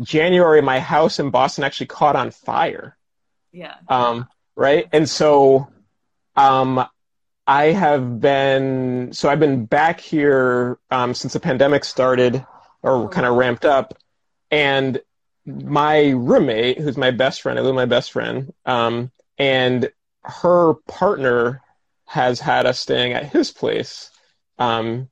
January, 0.00 0.62
my 0.62 0.80
house 0.80 1.18
in 1.18 1.30
Boston 1.30 1.64
actually 1.64 1.86
caught 1.86 2.16
on 2.16 2.30
fire. 2.30 2.96
Yeah. 3.52 3.74
Um, 3.88 4.26
right? 4.56 4.88
And 4.92 5.08
so, 5.08 5.68
um, 6.36 6.84
I 7.46 7.64
have 7.66 8.20
been 8.20 9.12
so 9.12 9.28
I've 9.28 9.40
been 9.40 9.66
back 9.66 10.00
here 10.00 10.78
um, 10.90 11.12
since 11.12 11.32
the 11.32 11.40
pandemic 11.40 11.84
started 11.84 12.44
or 12.82 13.08
kind 13.08 13.26
of 13.26 13.36
ramped 13.36 13.64
up, 13.64 13.98
and 14.50 15.00
my 15.44 16.10
roommate, 16.10 16.78
who's 16.78 16.96
my 16.96 17.10
best 17.10 17.42
friend, 17.42 17.58
I 17.58 17.62
live 17.62 17.74
with 17.74 17.82
my 17.82 17.86
best 17.86 18.12
friend, 18.12 18.52
um, 18.64 19.10
and 19.38 19.90
her 20.22 20.74
partner 20.86 21.62
has 22.06 22.38
had 22.38 22.64
us 22.64 22.78
staying 22.78 23.12
at 23.12 23.32
his 23.32 23.50
place 23.50 24.11
um, 24.58 25.08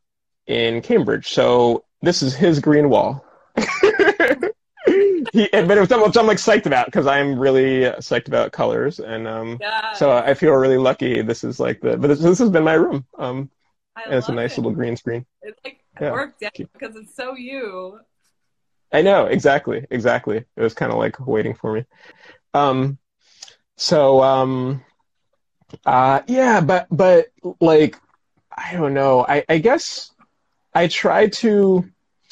in 0.46 0.82
Cambridge. 0.82 1.28
So 1.28 1.84
this 2.02 2.22
is 2.22 2.34
his 2.34 2.60
green 2.60 2.88
wall. 2.88 3.24
he, 3.56 5.48
but 5.52 5.76
it 5.76 5.80
was 5.80 5.88
something 5.88 6.20
I'm 6.20 6.26
like 6.26 6.38
psyched 6.38 6.66
about 6.66 6.86
because 6.86 7.06
I'm 7.06 7.38
really 7.38 7.82
psyched 8.00 8.28
about 8.28 8.52
colors, 8.52 9.00
and 9.00 9.26
um, 9.28 9.58
Yeah. 9.60 9.92
so 9.92 10.12
I 10.12 10.34
feel 10.34 10.52
really 10.52 10.78
lucky. 10.78 11.22
This 11.22 11.44
is 11.44 11.60
like 11.60 11.80
the, 11.80 11.96
but 11.96 12.08
this, 12.08 12.20
this 12.20 12.38
has 12.38 12.50
been 12.50 12.64
my 12.64 12.74
room, 12.74 13.06
um, 13.18 13.50
I 13.96 14.04
and 14.04 14.14
it's 14.14 14.28
a 14.28 14.32
nice 14.32 14.52
it. 14.52 14.58
little 14.58 14.72
green 14.72 14.96
screen. 14.96 15.26
It 15.42 15.58
like 15.64 15.80
Yeah. 16.00 16.12
worked 16.12 16.42
out 16.42 16.52
because 16.54 16.96
it's 16.96 17.14
so 17.14 17.34
you. 17.34 18.00
I 18.92 19.02
know 19.02 19.26
exactly, 19.26 19.86
exactly. 19.90 20.38
It 20.38 20.60
was 20.62 20.74
kind 20.74 20.90
of 20.90 20.98
like 20.98 21.24
waiting 21.24 21.54
for 21.54 21.72
me. 21.72 21.84
Um, 22.54 22.98
so 23.76 24.22
um, 24.22 24.82
uh, 25.84 26.22
yeah, 26.26 26.60
but 26.60 26.86
but 26.90 27.26
like 27.60 27.96
I 28.60 28.74
don't 28.74 28.94
know. 28.94 29.24
I 29.26 29.44
I 29.48 29.58
guess 29.58 30.12
I 30.74 30.86
try 30.88 31.28
to. 31.28 31.88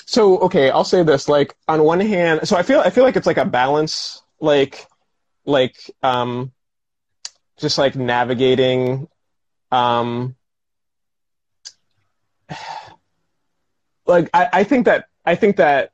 So 0.06 0.38
okay, 0.40 0.70
I'll 0.70 0.84
say 0.84 1.02
this. 1.02 1.28
Like 1.28 1.54
on 1.66 1.82
one 1.82 2.00
hand, 2.00 2.46
so 2.46 2.56
I 2.56 2.62
feel 2.62 2.80
I 2.80 2.90
feel 2.90 3.04
like 3.04 3.16
it's 3.16 3.26
like 3.26 3.38
a 3.38 3.44
balance. 3.44 4.22
Like 4.40 4.86
like 5.46 5.76
um, 6.02 6.52
just 7.58 7.78
like 7.78 7.96
navigating 7.96 9.08
um. 9.72 10.36
Like 14.06 14.30
I, 14.32 14.48
I 14.52 14.64
think 14.64 14.86
that 14.86 15.06
I 15.26 15.34
think 15.34 15.56
that 15.56 15.92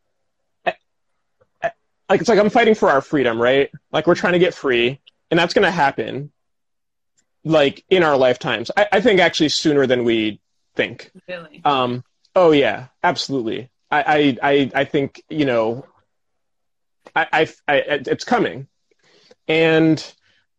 like 2.09 2.21
it's 2.21 2.29
like 2.29 2.39
I'm 2.39 2.51
fighting 2.51 2.75
for 2.75 2.91
our 2.91 3.01
freedom, 3.01 3.41
right? 3.41 3.71
Like 3.93 4.07
we're 4.07 4.15
trying 4.15 4.35
to 4.35 4.39
get 4.39 4.55
free, 4.55 5.01
and 5.31 5.39
that's 5.39 5.55
going 5.55 5.65
to 5.65 5.71
happen, 5.71 6.31
like 7.45 7.85
in 7.91 8.03
our 8.03 8.17
lifetimes. 8.17 8.71
I, 8.77 8.89
I 8.93 9.01
think 9.01 9.21
actually 9.21 9.51
sooner 9.51 9.87
than 9.87 10.05
we 10.05 10.41
think. 10.75 11.11
Really. 11.29 11.61
Um, 11.65 12.05
oh 12.35 12.53
yeah, 12.53 12.87
absolutely. 13.03 13.71
I, 13.91 14.03
I, 14.03 14.51
I, 14.51 14.71
I 14.75 14.85
think 14.85 15.23
you 15.29 15.45
know, 15.45 15.87
I, 17.15 17.27
I, 17.33 17.49
I, 17.69 17.77
it's 17.89 18.25
coming, 18.25 18.67
and 19.47 20.05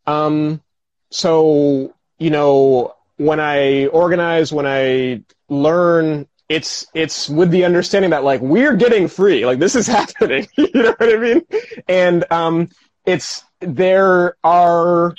um, 0.06 0.62
so 1.10 1.94
you 2.18 2.30
know, 2.30 2.94
when 3.16 3.40
I 3.40 3.86
organize, 3.86 4.52
when 4.52 4.66
I 4.66 5.22
learn, 5.48 6.26
it's 6.48 6.86
it's 6.94 7.28
with 7.28 7.50
the 7.50 7.64
understanding 7.64 8.12
that 8.12 8.24
like 8.24 8.40
we're 8.40 8.76
getting 8.76 9.08
free, 9.08 9.44
like 9.44 9.58
this 9.58 9.74
is 9.74 9.86
happening. 9.98 10.46
you 10.56 10.70
know 10.72 10.94
what 10.96 11.14
I 11.14 11.16
mean? 11.18 11.42
And 11.88 12.24
um, 12.30 12.68
it's 13.04 13.44
there 13.60 14.36
are, 14.44 15.14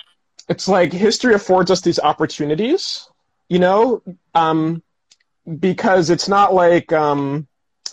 it's 0.48 0.68
like 0.68 0.94
history 0.94 1.34
affords 1.34 1.72
us 1.72 1.82
these 1.82 2.00
opportunities, 2.00 3.10
you 3.50 3.60
know, 3.60 4.02
um, 4.34 4.82
because 5.60 6.10
it's 6.10 6.28
not 6.28 6.54
like 6.54 6.92
um, 6.94 7.48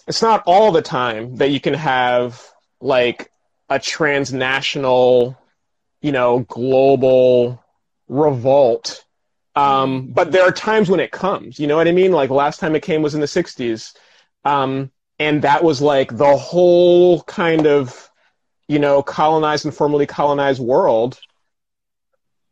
it's 0.06 0.22
not 0.22 0.42
all 0.46 0.72
the 0.72 0.82
time 0.82 1.36
that 1.36 1.50
you 1.50 1.60
can 1.60 1.74
have 1.74 2.42
like 2.80 3.30
a 3.68 3.78
transnational, 3.78 5.36
you 6.00 6.12
know, 6.12 6.40
global 6.40 7.62
revolt. 8.08 9.04
Um, 9.56 10.08
but 10.08 10.32
there 10.32 10.42
are 10.42 10.52
times 10.52 10.90
when 10.90 11.00
it 11.00 11.12
comes, 11.12 11.58
you 11.58 11.66
know 11.66 11.76
what 11.76 11.88
I 11.88 11.92
mean? 11.92 12.12
Like 12.12 12.30
last 12.30 12.58
time 12.60 12.74
it 12.74 12.82
came 12.82 13.02
was 13.02 13.14
in 13.14 13.20
the 13.20 13.26
60s. 13.26 13.94
Um, 14.44 14.90
and 15.18 15.42
that 15.42 15.62
was 15.62 15.80
like 15.80 16.16
the 16.16 16.36
whole 16.36 17.22
kind 17.22 17.66
of, 17.66 18.10
you 18.66 18.78
know, 18.78 19.02
colonized 19.02 19.64
and 19.64 19.74
formerly 19.74 20.06
colonized 20.06 20.60
world, 20.60 21.20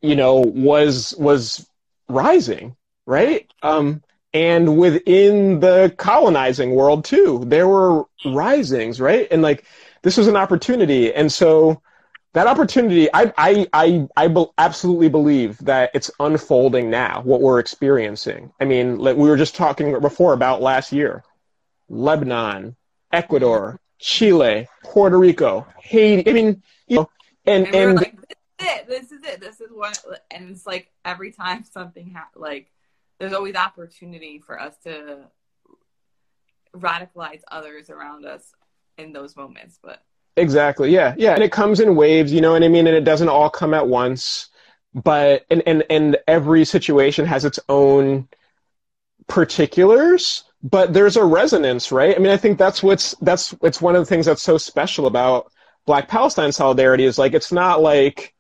you 0.03 0.17
know, 0.17 0.37
was, 0.37 1.15
was 1.19 1.67
rising, 2.09 2.77
right? 3.07 3.51
Um, 3.63 4.03
and 4.35 4.77
within 4.77 5.61
the 5.61 5.95
colonizing 5.97 6.75
world 6.75 7.05
too, 7.05 7.45
there 7.47 7.69
were 7.69 8.05
risings, 8.25 9.01
right? 9.01 9.29
And 9.31 9.41
like, 9.41 9.65
this 10.03 10.17
was 10.17 10.27
an 10.27 10.37
opportunity. 10.37 11.15
And 11.15 11.33
so, 11.33 11.81
that 12.35 12.47
opportunity, 12.47 13.13
I, 13.13 13.31
I, 13.37 13.69
I, 13.75 14.09
I 14.17 14.29
be- 14.29 14.47
absolutely 14.57 15.11
believe 15.11 15.59
that 15.59 15.91
it's 15.93 16.11
unfolding 16.19 16.89
now, 16.89 17.21
what 17.25 17.43
we're 17.43 17.59
experiencing. 17.59 18.51
I 18.59 18.65
mean, 18.65 18.99
like 18.99 19.19
we 19.19 19.29
were 19.29 19.37
just 19.37 19.55
talking 19.55 20.01
before 20.01 20.33
about 20.33 20.63
last 20.63 20.93
year 20.93 21.25
Lebanon, 21.91 22.75
Ecuador, 23.13 23.79
Chile, 23.99 24.67
Puerto 24.83 25.19
Rico, 25.19 25.67
Haiti. 25.79 26.31
I 26.31 26.33
mean, 26.33 26.63
you 26.87 26.97
know, 26.97 27.11
and, 27.45 27.67
And, 27.67 27.77
and 27.77 27.95
like, 27.97 28.15
this 28.15 28.21
is 28.21 28.22
it. 28.63 28.89
This 28.89 29.13
is 29.13 29.23
it. 29.25 29.41
This 29.41 29.61
is 29.61 29.71
what. 29.71 29.99
And 30.31 30.51
it's 30.51 30.67
like 30.67 30.91
every 31.05 31.33
time 31.33 31.65
something 31.65 32.15
ha- 32.15 32.29
like 32.35 32.71
there's 33.19 33.33
always 33.33 33.55
opportunity 33.55 34.39
for 34.39 34.61
us 34.61 34.75
to 34.85 35.19
radicalize 36.75 37.43
others 37.51 37.91
around 37.91 38.25
us 38.25 38.53
in 38.99 39.13
those 39.13 39.37
moments. 39.37 39.79
But 39.83 40.03
Exactly. 40.37 40.91
Yeah. 40.91 41.15
Yeah. 41.19 41.35
And 41.35 41.43
it 41.43 41.53
comes 41.53 41.81
in 41.81 41.95
waves, 41.95 42.33
you 42.33 42.41
know 42.41 42.53
what 42.53 42.63
I 42.63 42.69
mean? 42.69 42.87
And 42.87 42.97
it 42.97 43.05
doesn't 43.05 43.29
all 43.29 43.51
come 43.51 43.75
at 43.75 43.87
once. 43.87 44.49
But 44.95 45.47
and 45.51 45.63
and, 45.67 45.85
and 45.89 46.19
every 46.27 46.65
situation 46.65 47.25
has 47.27 47.45
its 47.45 47.59
own 47.69 48.29
particulars, 49.27 50.45
but 50.63 50.93
there's 50.93 51.17
a 51.17 51.25
resonance, 51.25 51.91
right? 51.91 52.15
I 52.15 52.19
mean, 52.19 52.33
I 52.33 52.37
think 52.37 52.59
that's 52.59 52.83
what's 52.83 53.15
that's 53.23 53.55
it's 53.63 53.81
one 53.81 53.97
of 53.97 54.03
the 54.03 54.07
things 54.07 54.27
that's 54.27 54.43
so 54.43 54.59
special 54.59 55.07
about 55.07 55.51
Black 55.87 56.09
Palestine 56.09 56.53
solidarity 56.53 57.05
is 57.05 57.19
like 57.19 57.33
it's 57.33 57.53
not 57.53 57.81
like 57.81 58.35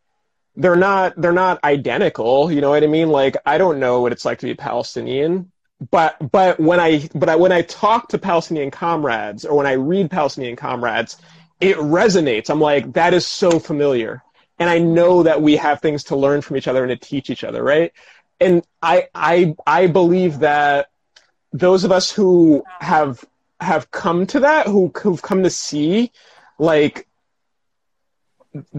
they're 0.57 0.77
not 0.77 1.15
they're 1.21 1.33
not 1.33 1.63
identical, 1.65 2.53
you 2.53 2.61
know 2.61 2.71
what 2.71 2.85
I 2.85 2.87
mean? 2.87 3.09
Like 3.09 3.37
I 3.47 3.59
don't 3.59 3.81
know 3.81 4.01
what 4.01 4.13
it's 4.13 4.25
like 4.25 4.39
to 4.41 4.47
be 4.47 4.55
Palestinian, 4.55 5.51
but 5.91 6.17
but 6.31 6.61
when 6.61 6.79
I 6.81 7.09
but 7.15 7.29
I, 7.29 7.37
when 7.37 7.53
I 7.53 7.63
talk 7.63 8.09
to 8.09 8.19
Palestinian 8.19 8.71
comrades 8.71 9.45
or 9.45 9.57
when 9.57 9.67
I 9.67 9.73
read 9.73 10.11
Palestinian 10.11 10.57
comrades, 10.57 11.17
it 11.61 11.77
resonates. 11.77 12.51
I'm 12.51 12.61
like, 12.61 12.93
that 12.93 13.15
is 13.15 13.27
so 13.27 13.59
familiar. 13.59 14.23
And 14.59 14.69
I 14.69 14.79
know 14.79 15.23
that 15.23 15.41
we 15.41 15.57
have 15.57 15.81
things 15.81 16.05
to 16.05 16.17
learn 16.17 16.43
from 16.43 16.57
each 16.57 16.69
other 16.69 16.85
and 16.85 16.91
to 16.91 17.09
teach 17.09 17.31
each 17.31 17.45
other, 17.45 17.63
right? 17.63 17.93
And 18.41 18.65
I 18.83 19.09
I 19.15 19.55
I 19.67 19.87
believe 19.87 20.41
that 20.41 20.91
those 21.53 21.85
of 21.85 21.93
us 21.93 22.11
who 22.11 22.65
have 22.81 23.25
have 23.61 23.91
come 23.91 24.27
to 24.27 24.41
that, 24.41 24.67
who 24.67 24.93
who've 24.95 25.23
come 25.23 25.43
to 25.45 25.51
see 25.51 26.13
like 26.59 27.07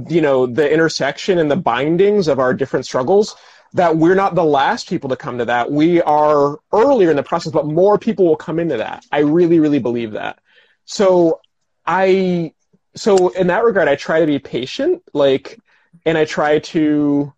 you 0.09 0.21
know, 0.21 0.45
the 0.45 0.71
intersection 0.71 1.39
and 1.39 1.49
the 1.49 1.55
bindings 1.55 2.27
of 2.27 2.39
our 2.39 2.53
different 2.53 2.85
struggles, 2.85 3.35
that 3.73 3.97
we're 3.97 4.15
not 4.15 4.35
the 4.35 4.43
last 4.43 4.87
people 4.87 5.09
to 5.09 5.15
come 5.15 5.37
to 5.39 5.45
that. 5.45 5.71
We 5.71 6.01
are 6.01 6.59
earlier 6.71 7.09
in 7.09 7.15
the 7.15 7.23
process, 7.23 7.51
but 7.51 7.65
more 7.65 7.97
people 7.97 8.25
will 8.25 8.35
come 8.35 8.59
into 8.59 8.77
that. 8.77 9.03
I 9.11 9.19
really, 9.19 9.59
really 9.59 9.79
believe 9.79 10.11
that. 10.11 10.39
So 10.85 11.41
I 11.85 12.53
so 12.95 13.29
in 13.29 13.47
that 13.47 13.63
regard, 13.63 13.87
I 13.87 13.95
try 13.95 14.19
to 14.19 14.27
be 14.27 14.39
patient, 14.39 15.01
like, 15.13 15.59
and 16.05 16.17
I 16.17 16.25
try 16.25 16.59
to, 16.59 17.33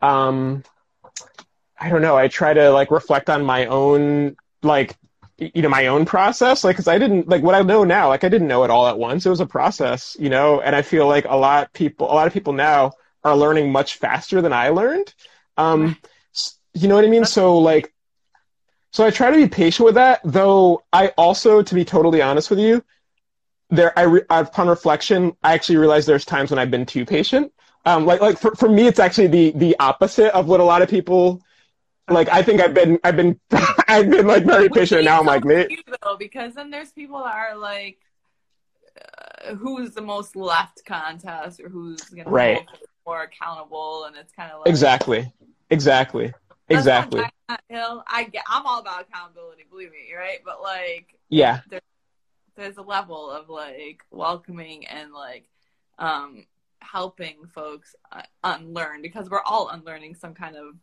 um, 0.00 0.62
I 1.78 1.88
don't 1.88 2.02
know, 2.02 2.16
I 2.16 2.28
try 2.28 2.54
to 2.54 2.70
like 2.70 2.90
reflect 2.90 3.28
on 3.28 3.44
my 3.44 3.66
own, 3.66 4.36
like, 4.62 4.96
you 5.38 5.62
know, 5.62 5.68
my 5.68 5.86
own 5.86 6.04
process, 6.04 6.64
like, 6.64 6.76
cause 6.76 6.88
I 6.88 6.98
didn't, 6.98 7.28
like, 7.28 7.42
what 7.42 7.54
I 7.54 7.62
know 7.62 7.84
now, 7.84 8.08
like, 8.08 8.24
I 8.24 8.28
didn't 8.28 8.48
know 8.48 8.64
it 8.64 8.70
all 8.70 8.86
at 8.86 8.98
once. 8.98 9.26
It 9.26 9.30
was 9.30 9.40
a 9.40 9.46
process, 9.46 10.16
you 10.18 10.30
know, 10.30 10.60
and 10.60 10.76
I 10.76 10.82
feel 10.82 11.06
like 11.08 11.24
a 11.28 11.36
lot 11.36 11.72
people, 11.72 12.10
a 12.10 12.14
lot 12.14 12.26
of 12.26 12.32
people 12.32 12.52
now 12.52 12.92
are 13.24 13.36
learning 13.36 13.72
much 13.72 13.96
faster 13.96 14.42
than 14.42 14.52
I 14.52 14.68
learned. 14.68 15.12
Um, 15.56 15.96
you 16.74 16.88
know 16.88 16.94
what 16.94 17.04
I 17.04 17.08
mean? 17.08 17.24
So 17.24 17.58
like, 17.58 17.92
so 18.92 19.04
I 19.06 19.10
try 19.10 19.30
to 19.30 19.36
be 19.36 19.48
patient 19.48 19.86
with 19.86 19.94
that, 19.94 20.20
though 20.24 20.84
I 20.92 21.08
also, 21.08 21.62
to 21.62 21.74
be 21.74 21.84
totally 21.84 22.20
honest 22.20 22.50
with 22.50 22.58
you, 22.58 22.84
there 23.70 23.98
I 23.98 24.02
re- 24.02 24.22
upon 24.28 24.68
reflection, 24.68 25.32
I 25.42 25.54
actually 25.54 25.78
realize 25.78 26.04
there's 26.04 26.26
times 26.26 26.50
when 26.50 26.58
I've 26.58 26.70
been 26.70 26.86
too 26.86 27.06
patient. 27.06 27.52
Um, 27.86 28.04
like 28.04 28.20
like 28.20 28.38
for, 28.38 28.54
for 28.54 28.68
me, 28.68 28.86
it's 28.86 29.00
actually 29.00 29.28
the 29.28 29.52
the 29.52 29.76
opposite 29.80 30.32
of 30.36 30.46
what 30.46 30.60
a 30.60 30.64
lot 30.64 30.82
of 30.82 30.90
people 30.90 31.42
like. 32.08 32.28
I 32.28 32.42
think 32.42 32.60
I've 32.60 32.74
been 32.74 32.98
I've 33.04 33.16
been 33.16 33.38
I've 33.88 34.10
been 34.10 34.26
like 34.26 34.44
very 34.44 34.68
patient, 34.68 35.00
and 35.00 35.04
now 35.06 35.20
I'm 35.20 35.26
like, 35.26 35.44
mate, 35.44 35.84
though, 36.02 36.16
because 36.16 36.54
then 36.54 36.70
there's 36.70 36.92
people 36.92 37.22
that 37.22 37.34
are 37.34 37.56
like, 37.56 37.98
uh, 39.00 39.54
who's 39.54 39.92
the 39.92 40.02
most 40.02 40.36
left 40.36 40.84
contest 40.84 41.60
or 41.60 41.68
who's 41.68 42.02
gonna 42.04 42.30
Right. 42.30 42.66
more 43.06 43.22
accountable, 43.22 44.04
and 44.04 44.16
it's 44.16 44.32
kind 44.32 44.52
of 44.52 44.60
like 44.60 44.68
exactly, 44.68 45.32
exactly, 45.70 46.32
exactly, 46.68 47.20
I'm 47.20 47.24
dying 47.24 47.32
on 47.48 47.56
that 47.56 47.64
hill. 47.68 48.04
I 48.06 48.24
get, 48.24 48.44
I'm 48.48 48.66
all 48.66 48.80
about 48.80 49.02
accountability, 49.02 49.64
believe 49.70 49.90
me, 49.90 50.14
right? 50.16 50.38
But 50.44 50.62
like, 50.62 51.18
yeah, 51.28 51.60
there's 52.56 52.76
a 52.76 52.82
level 52.82 53.30
of 53.30 53.48
like 53.48 54.04
welcoming 54.10 54.86
and 54.86 55.12
like 55.12 55.48
um 55.98 56.46
helping 56.80 57.46
folks 57.46 57.94
uh, 58.10 58.22
unlearn 58.44 59.02
because 59.02 59.30
we're 59.30 59.42
all 59.42 59.68
unlearning 59.68 60.14
some 60.14 60.34
kind 60.34 60.56
of 60.56 60.74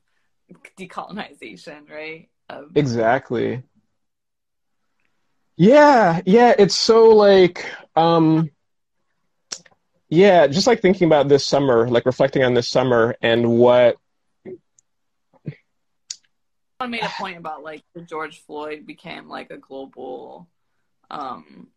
decolonization, 0.77 1.89
right? 1.89 2.29
Of- 2.49 2.71
Exactly. 2.75 3.63
Yeah, 5.57 6.21
yeah, 6.25 6.53
it's 6.57 6.75
so 6.75 7.09
like 7.09 7.65
um 7.95 8.49
yeah, 10.09 10.47
just 10.47 10.65
like 10.67 10.81
thinking 10.81 11.05
about 11.05 11.27
this 11.27 11.45
summer, 11.45 11.87
like 11.87 12.05
reflecting 12.05 12.43
on 12.43 12.53
this 12.53 12.67
summer 12.67 13.15
and 13.21 13.47
what 13.49 13.97
Someone 16.81 16.91
made 16.91 17.03
a 17.03 17.09
point 17.09 17.37
about 17.37 17.61
like 17.61 17.83
the 17.93 18.01
George 18.01 18.41
Floyd 18.41 18.85
became 18.85 19.27
like 19.27 19.51
a 19.51 19.57
global 19.57 20.47
um 21.11 21.67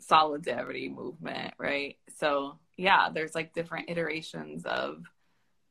solidarity 0.00 0.88
movement, 0.88 1.54
right? 1.58 1.96
So 2.16 2.58
yeah, 2.76 3.08
there's 3.12 3.34
like 3.34 3.52
different 3.52 3.90
iterations 3.90 4.64
of 4.64 5.02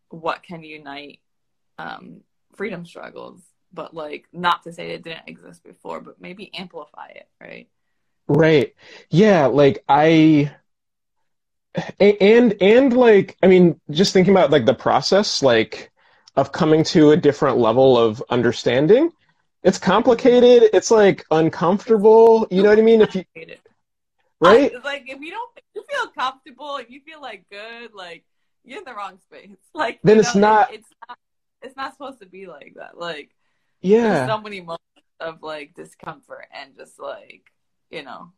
what 0.09 0.43
can 0.43 0.63
unite 0.63 1.19
um 1.79 2.21
freedom 2.55 2.85
struggles, 2.85 3.41
but 3.73 3.93
like 3.93 4.27
not 4.33 4.63
to 4.63 4.73
say 4.73 4.91
it 4.91 5.03
didn't 5.03 5.27
exist 5.27 5.63
before, 5.63 6.01
but 6.01 6.21
maybe 6.21 6.53
amplify 6.53 7.07
it, 7.07 7.27
right? 7.41 7.67
Right. 8.27 8.73
Yeah, 9.09 9.47
like 9.47 9.83
I 9.89 10.51
and 11.99 12.55
and 12.61 12.95
like 12.95 13.37
I 13.41 13.47
mean 13.47 13.79
just 13.89 14.13
thinking 14.13 14.33
about 14.33 14.51
like 14.51 14.65
the 14.65 14.73
process 14.75 15.41
like 15.41 15.91
of 16.35 16.51
coming 16.51 16.83
to 16.83 17.11
a 17.11 17.17
different 17.17 17.57
level 17.57 17.97
of 17.97 18.23
understanding. 18.29 19.11
It's 19.63 19.77
complicated, 19.77 20.69
it's 20.73 20.91
like 20.91 21.23
uncomfortable, 21.31 22.47
you 22.51 22.63
know 22.63 22.69
what 22.69 22.79
I 22.79 22.81
mean? 22.81 23.01
If 23.01 23.15
you 23.15 23.23
right? 24.41 24.71
I- 24.73 24.77
like 24.83 25.03
if 25.07 25.19
you 25.21 25.31
don't 25.31 25.51
if 25.57 25.63
you 25.75 25.83
feel 25.89 26.07
comfortable, 26.07 26.77
if 26.77 26.89
you 26.89 27.01
feel 27.01 27.21
like 27.21 27.45
good, 27.49 27.93
like 27.93 28.23
you're 28.63 28.79
in 28.79 28.85
the 28.85 28.93
wrong 28.93 29.19
space. 29.19 29.49
Like 29.73 29.99
Then 30.03 30.19
it's 30.19 30.35
know, 30.35 30.41
not- 30.41 30.71
it- 30.71 30.79
it's 30.79 30.89
not 31.07 31.17
it's 31.63 31.75
not 31.75 31.93
supposed 31.93 32.19
to 32.19 32.25
be 32.25 32.45
like 32.47 32.73
that. 32.75 32.97
Like 32.97 33.31
Yeah. 33.81 34.27
so 34.27 34.39
many 34.41 34.59
moments 34.61 34.79
of 35.19 35.41
like 35.41 35.73
discomfort 35.75 36.47
and 36.53 36.75
just 36.75 36.99
like 36.99 37.51
you 37.89 38.03
know 38.03 38.31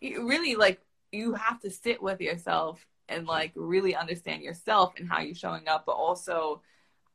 really 0.00 0.56
like 0.56 0.80
you 1.12 1.34
have 1.34 1.60
to 1.60 1.70
sit 1.70 2.02
with 2.02 2.20
yourself 2.20 2.84
and 3.08 3.26
like 3.26 3.52
really 3.54 3.94
understand 3.94 4.42
yourself 4.42 4.94
and 4.98 5.08
how 5.08 5.20
you're 5.20 5.34
showing 5.34 5.68
up 5.68 5.84
but 5.86 5.92
also 5.92 6.62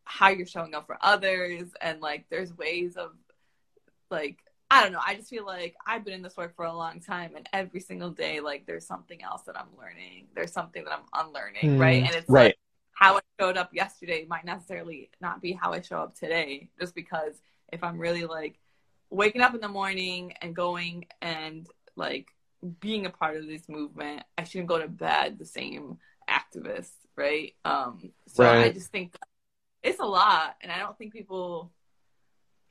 how 0.05 0.29
you're 0.29 0.45
showing 0.45 0.73
up 0.75 0.85
for 0.85 0.97
others 1.01 1.67
and 1.81 1.99
like 1.99 2.25
there's 2.29 2.55
ways 2.57 2.95
of 2.95 3.11
like 4.09 4.37
I 4.69 4.83
don't 4.83 4.91
know. 4.91 4.99
I 5.05 5.15
just 5.15 5.29
feel 5.29 5.45
like 5.45 5.75
I've 5.85 6.03
been 6.03 6.13
in 6.13 6.21
this 6.21 6.35
work 6.35 6.53
for 6.53 6.65
a 6.65 6.73
long 6.73 6.99
time, 6.99 7.37
and 7.37 7.47
every 7.53 7.79
single 7.79 8.09
day, 8.09 8.41
like 8.41 8.65
there's 8.65 8.85
something 8.85 9.23
else 9.23 9.43
that 9.43 9.57
I'm 9.57 9.69
learning. 9.79 10.27
There's 10.35 10.51
something 10.51 10.83
that 10.83 10.91
I'm 10.91 11.25
unlearning, 11.25 11.77
Mm, 11.77 11.79
right? 11.79 12.03
And 12.03 12.13
it's 12.13 12.27
right. 12.29 12.47
like 12.47 12.57
how 12.97 13.17
I 13.17 13.19
showed 13.39 13.57
up 13.57 13.69
yesterday 13.73 14.25
might 14.27 14.43
necessarily 14.43 15.11
not 15.21 15.39
be 15.39 15.51
how 15.51 15.71
I 15.71 15.81
show 15.81 15.99
up 15.99 16.15
today, 16.15 16.69
just 16.79 16.95
because 16.95 17.35
if 17.71 17.83
I'm 17.83 17.99
really 17.99 18.25
like 18.25 18.57
waking 19.11 19.41
up 19.41 19.53
in 19.53 19.61
the 19.61 19.67
morning 19.67 20.33
and 20.41 20.55
going 20.55 21.05
and 21.21 21.67
like 21.95 22.29
being 22.79 23.05
a 23.05 23.11
part 23.11 23.37
of 23.37 23.45
this 23.45 23.69
movement, 23.69 24.23
I 24.35 24.45
shouldn't 24.45 24.67
go 24.67 24.79
to 24.79 24.87
bed 24.87 25.37
the 25.37 25.45
same 25.45 25.99
activist, 26.27 26.89
right? 27.15 27.53
Um, 27.63 28.13
so 28.25 28.43
I 28.43 28.71
just 28.71 28.91
think 28.91 29.15
it's 29.83 29.99
a 29.99 30.05
lot, 30.05 30.55
and 30.61 30.71
I 30.71 30.79
don't 30.79 30.97
think 30.97 31.13
people, 31.13 31.71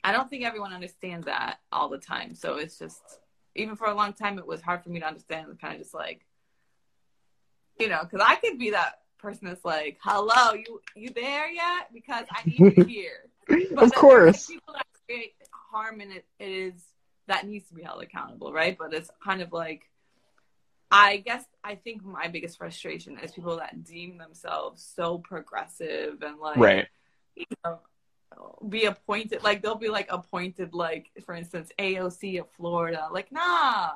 I 0.03 0.11
don't 0.11 0.29
think 0.29 0.43
everyone 0.43 0.73
understands 0.73 1.27
that 1.27 1.59
all 1.71 1.87
the 1.87 1.99
time. 1.99 2.35
So 2.35 2.55
it's 2.55 2.77
just 2.77 3.01
even 3.55 3.77
for 3.77 3.87
a 3.87 3.95
long 3.95 4.11
time, 4.11 4.39
it 4.39 4.45
was 4.45 4.61
hard 4.61 4.83
for 4.83 4.89
me 4.89 4.99
to 4.99 5.07
understand. 5.07 5.47
Kind 5.61 5.75
of 5.75 5.79
just 5.79 5.93
like, 5.93 6.25
you 7.79 7.87
know, 7.87 8.01
because 8.03 8.25
I 8.27 8.35
could 8.35 8.59
be 8.59 8.71
that 8.71 8.99
person 9.17 9.47
that's 9.47 9.65
like, 9.65 9.97
"Hello, 10.01 10.53
you 10.53 10.81
you 10.95 11.09
there 11.09 11.49
yet?" 11.49 11.89
Because 11.93 12.25
I 12.31 12.41
need 12.45 12.77
you 12.77 12.83
here. 12.87 13.29
But 13.73 13.85
Of 13.85 13.93
course. 13.95 14.47
people 14.47 14.73
that 14.73 14.85
create 15.05 15.33
harm 15.51 16.01
and 16.01 16.11
it, 16.11 16.25
it 16.39 16.49
is 16.49 16.73
that 17.27 17.45
needs 17.47 17.67
to 17.69 17.73
be 17.75 17.83
held 17.83 18.01
accountable, 18.01 18.53
right? 18.53 18.77
But 18.77 18.93
it's 18.93 19.09
kind 19.23 19.41
of 19.41 19.51
like 19.53 19.89
I 20.89 21.17
guess 21.17 21.43
I 21.63 21.75
think 21.75 22.03
my 22.05 22.27
biggest 22.27 22.57
frustration 22.57 23.17
is 23.19 23.31
people 23.31 23.57
that 23.57 23.83
deem 23.83 24.17
themselves 24.17 24.89
so 24.95 25.17
progressive 25.17 26.21
and 26.21 26.39
like 26.39 26.57
Right. 26.57 26.87
you 27.35 27.45
know, 27.65 27.79
be 28.69 28.85
appointed 28.85 29.43
like 29.43 29.61
they'll 29.61 29.75
be 29.75 29.89
like 29.89 30.07
appointed 30.09 30.73
like 30.73 31.09
for 31.25 31.35
instance 31.35 31.71
AOC 31.77 32.39
of 32.39 32.49
Florida. 32.51 33.07
Like, 33.11 33.31
nah, 33.31 33.91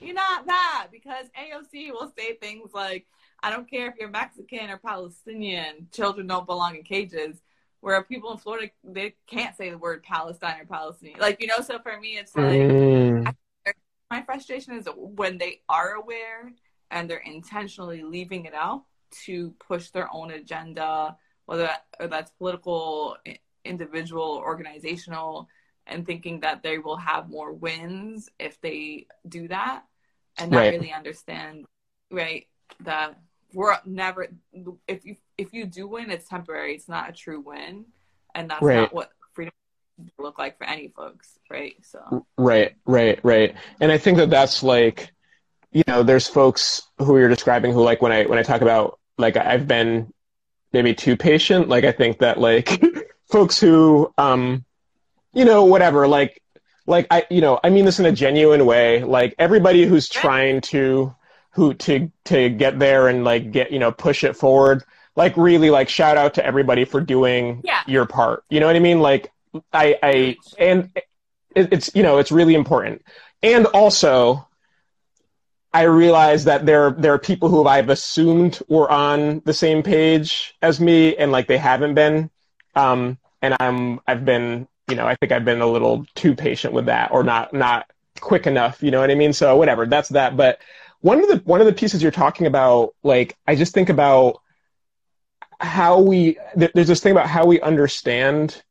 you're 0.00 0.14
not 0.14 0.46
that 0.46 0.88
because 0.92 1.26
AOC 1.38 1.90
will 1.92 2.12
say 2.16 2.34
things 2.34 2.70
like, 2.74 3.06
I 3.42 3.50
don't 3.50 3.70
care 3.70 3.88
if 3.88 3.94
you're 3.98 4.08
Mexican 4.08 4.70
or 4.70 4.78
Palestinian, 4.78 5.88
children 5.92 6.26
don't 6.26 6.46
belong 6.46 6.76
in 6.76 6.82
cages. 6.82 7.40
Where 7.80 8.02
people 8.02 8.32
in 8.32 8.38
Florida 8.38 8.70
they 8.82 9.14
can't 9.28 9.56
say 9.56 9.70
the 9.70 9.78
word 9.78 10.02
Palestine 10.02 10.60
or 10.60 10.66
Palestinian. 10.66 11.20
Like, 11.20 11.40
you 11.40 11.46
know, 11.46 11.60
so 11.60 11.78
for 11.78 11.98
me 12.00 12.18
it's 12.18 12.34
like 12.34 12.68
Mm, 12.68 13.34
my 14.10 14.22
frustration 14.22 14.74
is 14.74 14.88
when 14.96 15.38
they 15.38 15.60
are 15.68 15.92
aware 15.94 16.52
and 16.90 17.08
they're 17.08 17.18
intentionally 17.18 18.02
leaving 18.02 18.46
it 18.46 18.54
out 18.54 18.84
to 19.24 19.50
push 19.66 19.90
their 19.90 20.08
own 20.12 20.30
agenda, 20.30 21.16
whether 21.46 21.64
that, 21.64 21.84
or 22.00 22.08
that's 22.08 22.30
political, 22.32 23.16
individual, 23.64 24.42
organizational, 24.44 25.48
and 25.86 26.06
thinking 26.06 26.40
that 26.40 26.62
they 26.62 26.78
will 26.78 26.96
have 26.96 27.28
more 27.30 27.52
wins 27.52 28.28
if 28.38 28.60
they 28.60 29.06
do 29.28 29.48
that, 29.48 29.84
and 30.38 30.50
not 30.50 30.58
Right. 30.58 30.72
really 30.72 30.92
understand, 30.92 31.64
right? 32.10 32.46
That 32.80 33.18
we're 33.52 33.76
never 33.84 34.28
if 34.86 35.04
you 35.04 35.16
if 35.36 35.52
you 35.52 35.66
do 35.66 35.86
win, 35.88 36.10
it's 36.10 36.28
temporary. 36.28 36.74
It's 36.74 36.88
not 36.88 37.08
a 37.08 37.12
true 37.12 37.40
win, 37.40 37.86
and 38.34 38.50
that's 38.50 38.62
Right. 38.62 38.76
not 38.76 38.92
what 38.94 39.10
freedom 39.32 39.52
look 40.18 40.38
like 40.38 40.58
for 40.58 40.64
any 40.64 40.88
folks, 40.88 41.38
right? 41.50 41.74
So. 41.82 42.26
Right, 42.36 42.74
right, 42.86 43.18
right. 43.22 43.54
And 43.80 43.90
I 43.90 43.98
think 43.98 44.18
that 44.18 44.30
that's 44.30 44.62
like, 44.62 45.12
you 45.72 45.82
know, 45.88 46.02
there's 46.02 46.28
folks 46.28 46.82
who 46.98 47.18
you're 47.18 47.28
describing 47.28 47.72
who 47.72 47.82
like 47.82 48.00
when 48.02 48.12
I 48.12 48.24
when 48.24 48.38
I 48.38 48.42
talk 48.42 48.60
about 48.60 48.98
like 49.16 49.36
I've 49.36 49.66
been 49.66 50.12
maybe 50.72 50.94
too 50.94 51.16
patient. 51.16 51.68
Like 51.68 51.84
I 51.84 51.92
think 51.92 52.18
that 52.18 52.38
like 52.38 52.82
folks 53.30 53.58
who 53.58 54.12
um, 54.18 54.64
you 55.32 55.44
know, 55.44 55.64
whatever, 55.64 56.06
like 56.06 56.42
like 56.86 57.06
I 57.10 57.26
you 57.30 57.40
know, 57.40 57.58
I 57.62 57.70
mean 57.70 57.84
this 57.84 57.98
in 57.98 58.06
a 58.06 58.12
genuine 58.12 58.66
way. 58.66 59.02
Like 59.04 59.34
everybody 59.38 59.84
who's 59.84 60.08
trying 60.08 60.60
to 60.62 61.14
who 61.58 61.74
to 61.74 62.10
to 62.26 62.48
get 62.50 62.78
there 62.78 63.08
and 63.08 63.24
like 63.24 63.50
get 63.52 63.72
you 63.72 63.78
know 63.78 63.90
push 63.92 64.24
it 64.24 64.36
forward. 64.36 64.84
Like 65.16 65.36
really 65.36 65.70
like 65.70 65.88
shout 65.88 66.16
out 66.16 66.34
to 66.34 66.46
everybody 66.46 66.84
for 66.84 67.00
doing 67.00 67.60
Yeah. 67.64 67.80
your 67.86 68.06
part. 68.06 68.44
You 68.48 68.60
know 68.60 68.66
what 68.66 68.76
I 68.76 68.78
mean? 68.78 69.00
Like 69.00 69.30
I 69.72 69.98
I 70.02 70.36
and 70.58 70.90
it, 71.56 71.72
it's 71.72 71.90
you 71.94 72.02
know 72.04 72.18
it's 72.18 72.30
really 72.30 72.54
important 72.54 73.02
and 73.42 73.66
also 73.66 74.46
i 75.72 75.82
realize 75.82 76.44
that 76.44 76.66
there 76.66 76.90
there 76.92 77.12
are 77.14 77.18
people 77.18 77.48
who 77.48 77.66
i've 77.66 77.88
assumed 77.88 78.60
were 78.68 78.90
on 78.90 79.40
the 79.44 79.52
same 79.54 79.82
page 79.82 80.54
as 80.62 80.80
me 80.80 81.16
and 81.16 81.32
like 81.32 81.46
they 81.46 81.56
haven't 81.58 81.94
been 81.94 82.30
um 82.74 83.16
and 83.42 83.56
i'm 83.60 84.00
i've 84.06 84.24
been 84.24 84.68
you 84.88 84.94
know 84.96 85.06
i 85.06 85.14
think 85.16 85.32
i've 85.32 85.44
been 85.44 85.60
a 85.62 85.66
little 85.66 86.04
too 86.14 86.34
patient 86.34 86.72
with 86.74 86.86
that 86.86 87.10
or 87.10 87.22
not 87.22 87.52
not 87.52 87.86
quick 88.20 88.46
enough 88.46 88.82
you 88.82 88.90
know 88.90 89.00
what 89.00 89.10
i 89.10 89.14
mean 89.14 89.32
so 89.32 89.56
whatever 89.56 89.86
that's 89.86 90.10
that 90.10 90.36
but 90.36 90.60
one 91.00 91.20
of 91.20 91.28
the 91.28 91.36
one 91.44 91.60
of 91.60 91.66
the 91.66 91.72
pieces 91.72 92.02
you're 92.02 92.10
talking 92.12 92.46
about 92.46 92.94
like 93.02 93.36
i 93.46 93.54
just 93.54 93.74
think 93.74 93.88
about 93.88 94.40
how 95.60 96.00
we 96.00 96.38
there- 96.54 96.70
there's 96.74 96.88
this 96.88 97.00
thing 97.00 97.12
about 97.12 97.28
how 97.28 97.44
we 97.46 97.60
understand 97.60 98.62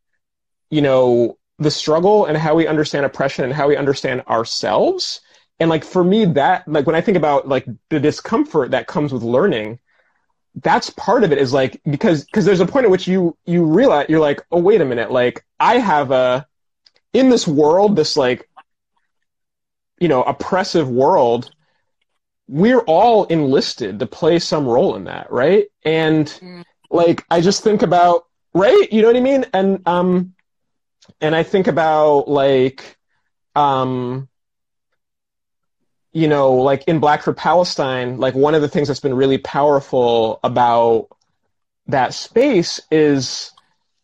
you 0.69 0.81
know 0.81 1.37
the 1.59 1.71
struggle 1.71 2.25
and 2.25 2.37
how 2.37 2.55
we 2.55 2.67
understand 2.67 3.05
oppression 3.05 3.43
and 3.43 3.53
how 3.53 3.67
we 3.67 3.75
understand 3.75 4.21
ourselves. 4.27 5.21
And 5.59 5.71
like 5.71 5.83
for 5.83 6.03
me 6.03 6.25
that 6.25 6.67
like 6.67 6.85
when 6.85 6.95
i 6.95 7.01
think 7.01 7.17
about 7.17 7.47
like 7.47 7.65
the 7.89 7.99
discomfort 7.99 8.71
that 8.71 8.85
comes 8.87 9.11
with 9.11 9.23
learning 9.23 9.79
that's 10.63 10.89
part 10.91 11.23
of 11.23 11.31
it 11.31 11.39
is 11.39 11.51
like 11.53 11.81
because 11.89 12.25
because 12.25 12.45
there's 12.45 12.59
a 12.59 12.65
point 12.65 12.85
at 12.85 12.91
which 12.91 13.07
you 13.07 13.35
you 13.45 13.63
realize 13.65 14.05
you're 14.09 14.19
like 14.19 14.41
oh 14.51 14.59
wait 14.59 14.81
a 14.81 14.85
minute 14.85 15.11
like 15.11 15.43
i 15.59 15.79
have 15.79 16.11
a 16.11 16.45
in 17.13 17.29
this 17.29 17.47
world 17.47 17.95
this 17.95 18.15
like 18.15 18.47
you 19.99 20.07
know 20.07 20.21
oppressive 20.23 20.89
world 20.89 21.51
we're 22.47 22.79
all 22.81 23.25
enlisted 23.25 23.99
to 23.99 24.05
play 24.07 24.39
some 24.39 24.65
role 24.65 24.95
in 24.95 25.03
that 25.05 25.31
right? 25.31 25.67
And 25.83 26.27
Mm. 26.41 26.63
like 26.89 27.25
i 27.29 27.41
just 27.41 27.63
think 27.63 27.81
about 27.81 28.25
right? 28.53 28.91
You 28.91 29.01
know 29.01 29.07
what 29.07 29.17
i 29.17 29.21
mean? 29.21 29.45
And 29.53 29.87
um 29.87 30.33
and 31.21 31.35
I 31.35 31.43
think 31.43 31.67
about 31.67 32.27
like, 32.27 32.97
um, 33.55 34.27
you 36.13 36.27
know, 36.27 36.53
like 36.53 36.83
in 36.87 36.99
Black 36.99 37.21
for 37.23 37.33
Palestine, 37.33 38.19
like 38.19 38.33
one 38.35 38.55
of 38.55 38.61
the 38.61 38.67
things 38.67 38.87
that's 38.87 38.99
been 38.99 39.13
really 39.15 39.37
powerful 39.37 40.39
about 40.43 41.07
that 41.87 42.13
space 42.13 42.79
is 42.91 43.51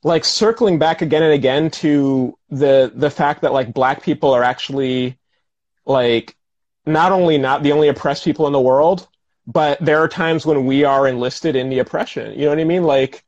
like 0.03 0.25
circling 0.25 0.79
back 0.79 1.01
again 1.01 1.23
and 1.23 1.33
again 1.33 1.69
to 1.71 2.37
the 2.49 2.91
the 2.93 3.09
fact 3.09 3.41
that 3.41 3.53
like 3.53 3.73
Black 3.73 4.03
people 4.03 4.31
are 4.33 4.43
actually 4.43 5.17
like 5.85 6.35
not 6.85 7.11
only 7.11 7.37
not 7.37 7.63
the 7.63 7.71
only 7.71 7.87
oppressed 7.87 8.23
people 8.23 8.47
in 8.47 8.53
the 8.53 8.59
world, 8.59 9.07
but 9.45 9.79
there 9.79 9.99
are 9.99 10.07
times 10.07 10.45
when 10.45 10.65
we 10.65 10.83
are 10.83 11.07
enlisted 11.07 11.55
in 11.55 11.69
the 11.69 11.79
oppression. 11.79 12.31
You 12.33 12.45
know 12.45 12.49
what 12.49 12.59
I 12.59 12.63
mean? 12.63 12.83
Like, 12.83 13.23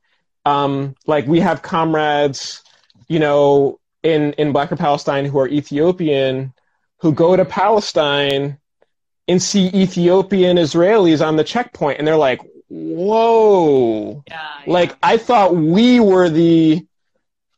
um, 0.46 0.96
like 1.08 1.28
we 1.28 1.40
have 1.40 1.62
comrades, 1.62 2.62
you 3.08 3.20
know, 3.20 3.80
in 4.04 4.34
in 4.34 4.52
Black 4.52 4.70
Palestine 4.78 5.26
who 5.26 5.40
are 5.40 5.48
Ethiopian, 5.48 6.54
who 7.00 7.12
go 7.12 7.36
to 7.36 7.46
Palestine 7.46 8.58
and 9.28 9.42
see 9.42 9.68
Ethiopian 9.74 10.58
Israelis 10.58 11.26
on 11.26 11.36
the 11.36 11.44
checkpoint, 11.44 12.00
and 12.00 12.08
they're 12.08 12.16
like, 12.16 12.42
"Whoa!" 12.70 14.24
Yeah, 14.28 14.48
Like. 14.68 14.96
I 15.02 15.18
thought 15.18 15.56
we 15.56 16.00
were 16.00 16.30
the 16.30 16.86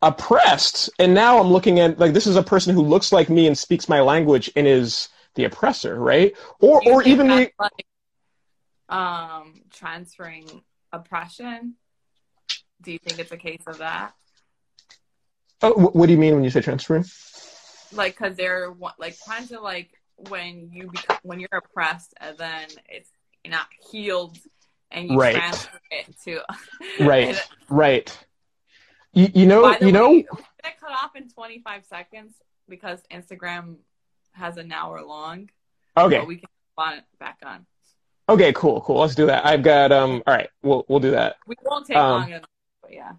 oppressed, 0.02 0.90
and 1.00 1.14
now 1.14 1.40
I'm 1.40 1.52
looking 1.52 1.80
at 1.80 2.00
like 2.00 2.14
this 2.14 2.28
is 2.28 2.36
a 2.38 2.44
person 2.44 2.74
who 2.74 2.82
looks 2.82 3.12
like 3.12 3.30
me 3.30 3.48
and 3.48 3.58
speaks 3.58 3.90
my 3.90 4.00
language 4.00 4.50
and 4.56 4.66
is 4.66 5.10
the 5.38 5.46
oppressor, 5.46 5.96
right? 5.96 6.36
Or 6.60 6.82
or 6.86 7.04
even 7.04 7.28
the 7.28 7.50
like, 7.60 7.72
um 8.90 9.62
transferring 9.72 10.62
oppression. 10.92 11.76
Do 12.82 12.92
you 12.92 13.00
think 13.00 13.20
it's 13.20 13.32
a 13.32 13.38
case 13.38 13.64
of 13.66 13.78
that? 13.78 14.14
oh, 15.62 15.74
wh- 15.74 15.96
what 15.96 16.08
do 16.08 16.12
you 16.12 16.18
mean 16.20 16.36
when 16.36 16.44
you 16.44 16.50
say 16.50 16.62
transferring? 16.62 17.06
Like, 17.94 18.18
cause 18.18 18.36
they're 18.36 18.74
like 19.00 19.18
kind 19.26 19.50
of 19.52 19.62
like 19.62 19.92
when 20.16 20.70
you 20.74 20.90
become, 20.92 21.18
when 21.24 21.40
you're 21.40 21.50
oppressed 21.54 22.14
and 22.20 22.38
then 22.38 22.68
it's 22.90 23.10
not 23.48 23.68
healed 23.92 24.38
and 24.92 25.10
you 25.10 25.18
Right. 25.18 25.34
transfer 25.36 25.80
it 25.92 26.16
to 26.26 26.42
Right, 27.00 27.40
right. 27.70 28.18
You, 29.14 29.30
you 29.34 29.46
know, 29.46 29.76
you 29.80 29.92
know. 29.92 30.10
way, 30.10 30.26
we 30.36 30.44
get 30.64 30.80
cut 30.80 30.92
off 30.92 31.16
in 31.16 31.30
25 31.30 31.86
seconds 31.86 32.34
because 32.68 33.02
Instagram 33.12 33.78
has 34.38 34.58
an 34.58 34.72
hour 34.72 35.02
long. 35.04 35.50
Okay, 35.98 36.20
But 36.20 36.28
we 36.28 36.38
can 36.38 36.50
spawn 36.74 36.94
it 37.00 37.04
back 37.20 37.38
on. 37.46 37.66
okay, 38.30 38.54
cool, 38.54 38.82
cool. 38.82 39.00
Let's 39.00 39.16
do 39.16 39.26
that. 39.26 39.46
I've 39.46 39.64
got 39.64 39.92
um. 39.92 40.22
All 40.28 40.34
right, 40.34 40.50
we'll 40.62 40.86
we'll 40.88 41.00
do 41.00 41.12
that. 41.12 41.38
We 41.48 41.56
won't 41.64 41.86
take 41.88 41.98
Um, 41.98 42.22
long 42.22 42.32
enough, 42.32 42.50
but 42.82 42.94
yeah, 42.94 43.14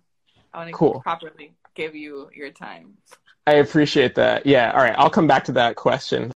I 0.53 0.59
want 0.59 0.69
to 0.71 0.75
Cool. 0.77 1.01
properly 1.01 1.53
give 1.75 1.95
you 1.95 2.31
your 2.35 2.51
time. 2.51 2.97
I 3.47 3.55
appreciate 3.55 4.15
that. 4.17 4.47
Yeah. 4.47 4.71
All 4.73 4.81
right, 4.83 4.95
I'll 4.99 5.11
come 5.11 5.27
back 5.27 5.45
to 5.45 5.53
that 5.53 5.77
question. 5.77 6.31